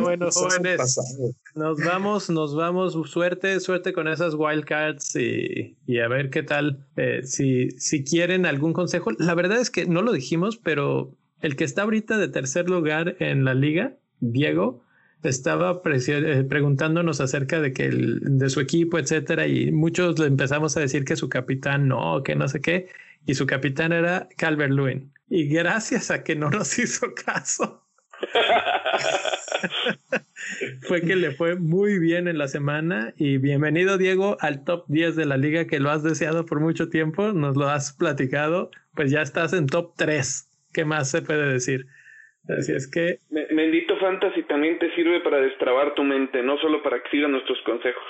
bueno, 0.00 0.30
jóvenes. 0.30 0.98
Nos 1.54 1.78
vamos, 1.78 2.30
nos 2.30 2.56
vamos. 2.56 2.96
Suerte, 3.10 3.60
suerte 3.60 3.92
con 3.92 4.08
esas 4.08 4.34
wildcards 4.34 5.16
y, 5.16 5.76
y 5.86 5.98
a 5.98 6.08
ver 6.08 6.30
qué 6.30 6.42
tal. 6.42 6.86
Eh, 6.96 7.20
si, 7.24 7.70
si 7.72 8.04
quieren 8.04 8.46
algún 8.46 8.72
consejo, 8.72 9.10
la 9.18 9.34
verdad 9.34 9.60
es 9.60 9.70
que 9.70 9.86
no 9.86 10.02
lo 10.02 10.12
dijimos, 10.12 10.56
pero 10.56 11.14
el 11.40 11.56
que 11.56 11.64
está 11.64 11.82
ahorita 11.82 12.16
de 12.18 12.28
tercer 12.28 12.68
lugar 12.68 13.16
en 13.20 13.44
la 13.44 13.54
liga, 13.54 13.94
Diego, 14.20 14.85
estaba 15.28 15.80
eh, 15.84 16.44
preguntándonos 16.48 17.20
acerca 17.20 17.60
de 17.60 17.72
que 17.72 17.90
de 17.90 18.50
su 18.50 18.60
equipo, 18.60 18.98
etcétera, 18.98 19.46
y 19.46 19.72
muchos 19.72 20.18
le 20.18 20.26
empezamos 20.26 20.76
a 20.76 20.80
decir 20.80 21.04
que 21.04 21.16
su 21.16 21.28
capitán 21.28 21.88
no, 21.88 22.22
que 22.22 22.34
no 22.34 22.48
sé 22.48 22.60
qué, 22.60 22.88
y 23.26 23.34
su 23.34 23.46
capitán 23.46 23.92
era 23.92 24.28
Calvert 24.36 24.72
Lewin. 24.72 25.12
Y 25.28 25.48
gracias 25.48 26.10
a 26.10 26.22
que 26.22 26.36
no 26.36 26.50
nos 26.50 26.78
hizo 26.78 27.14
caso, 27.14 27.82
fue 30.82 31.02
que 31.02 31.16
le 31.16 31.32
fue 31.32 31.56
muy 31.56 31.98
bien 31.98 32.28
en 32.28 32.38
la 32.38 32.48
semana. 32.48 33.12
Y 33.16 33.38
bienvenido, 33.38 33.98
Diego, 33.98 34.36
al 34.40 34.64
top 34.64 34.84
10 34.88 35.16
de 35.16 35.26
la 35.26 35.36
liga 35.36 35.66
que 35.66 35.80
lo 35.80 35.90
has 35.90 36.02
deseado 36.02 36.46
por 36.46 36.60
mucho 36.60 36.88
tiempo, 36.88 37.32
nos 37.32 37.56
lo 37.56 37.68
has 37.68 37.92
platicado, 37.92 38.70
pues 38.94 39.10
ya 39.10 39.22
estás 39.22 39.52
en 39.52 39.66
top 39.66 39.94
3. 39.96 40.48
¿Qué 40.72 40.84
más 40.84 41.10
se 41.10 41.22
puede 41.22 41.52
decir? 41.52 41.86
Así 42.48 42.72
es 42.72 42.86
que. 42.86 43.20
Fantasy 44.06 44.44
también 44.44 44.78
te 44.78 44.94
sirve 44.94 45.18
para 45.20 45.38
destrabar 45.38 45.92
tu 45.94 46.04
mente, 46.04 46.40
no 46.40 46.56
solo 46.58 46.80
para 46.80 47.02
que 47.02 47.10
sigas 47.10 47.28
nuestros 47.28 47.58
consejos. 47.62 48.04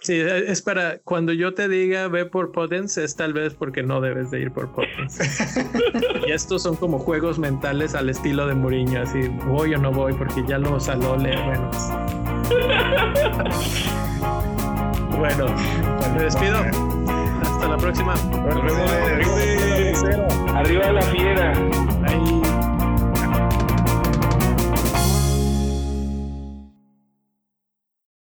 Sí, 0.00 0.14
e, 0.14 0.50
es 0.50 0.62
para 0.62 0.98
cuando 1.04 1.34
yo 1.34 1.52
te 1.52 1.68
diga 1.68 2.08
ve 2.08 2.24
por 2.24 2.50
Potence, 2.50 3.04
es 3.04 3.14
tal 3.14 3.34
vez 3.34 3.54
porque 3.54 3.82
no 3.82 4.00
debes 4.00 4.30
de 4.30 4.40
ir 4.40 4.52
por 4.52 4.72
Potence. 4.72 5.22
y 6.26 6.32
estos 6.32 6.62
son 6.62 6.76
como 6.76 6.98
juegos 6.98 7.38
mentales 7.38 7.94
al 7.94 8.08
estilo 8.08 8.46
de 8.46 8.54
Mourinho, 8.54 9.02
así 9.02 9.28
voy 9.44 9.74
o 9.74 9.78
no 9.78 9.92
voy, 9.92 10.14
porque 10.14 10.42
ya 10.48 10.56
lo 10.56 10.80
saló 10.80 11.14
leer 11.18 11.38
menos. 11.46 11.76
bueno, 15.18 15.46
pues 15.98 16.12
me 16.14 16.22
despido. 16.22 16.56
Hasta 17.42 17.68
la 17.68 17.76
próxima. 17.76 18.14
Arriba 20.54 20.92
la 20.92 21.02
fiera. 21.02 21.52
Ahí. 22.06 22.53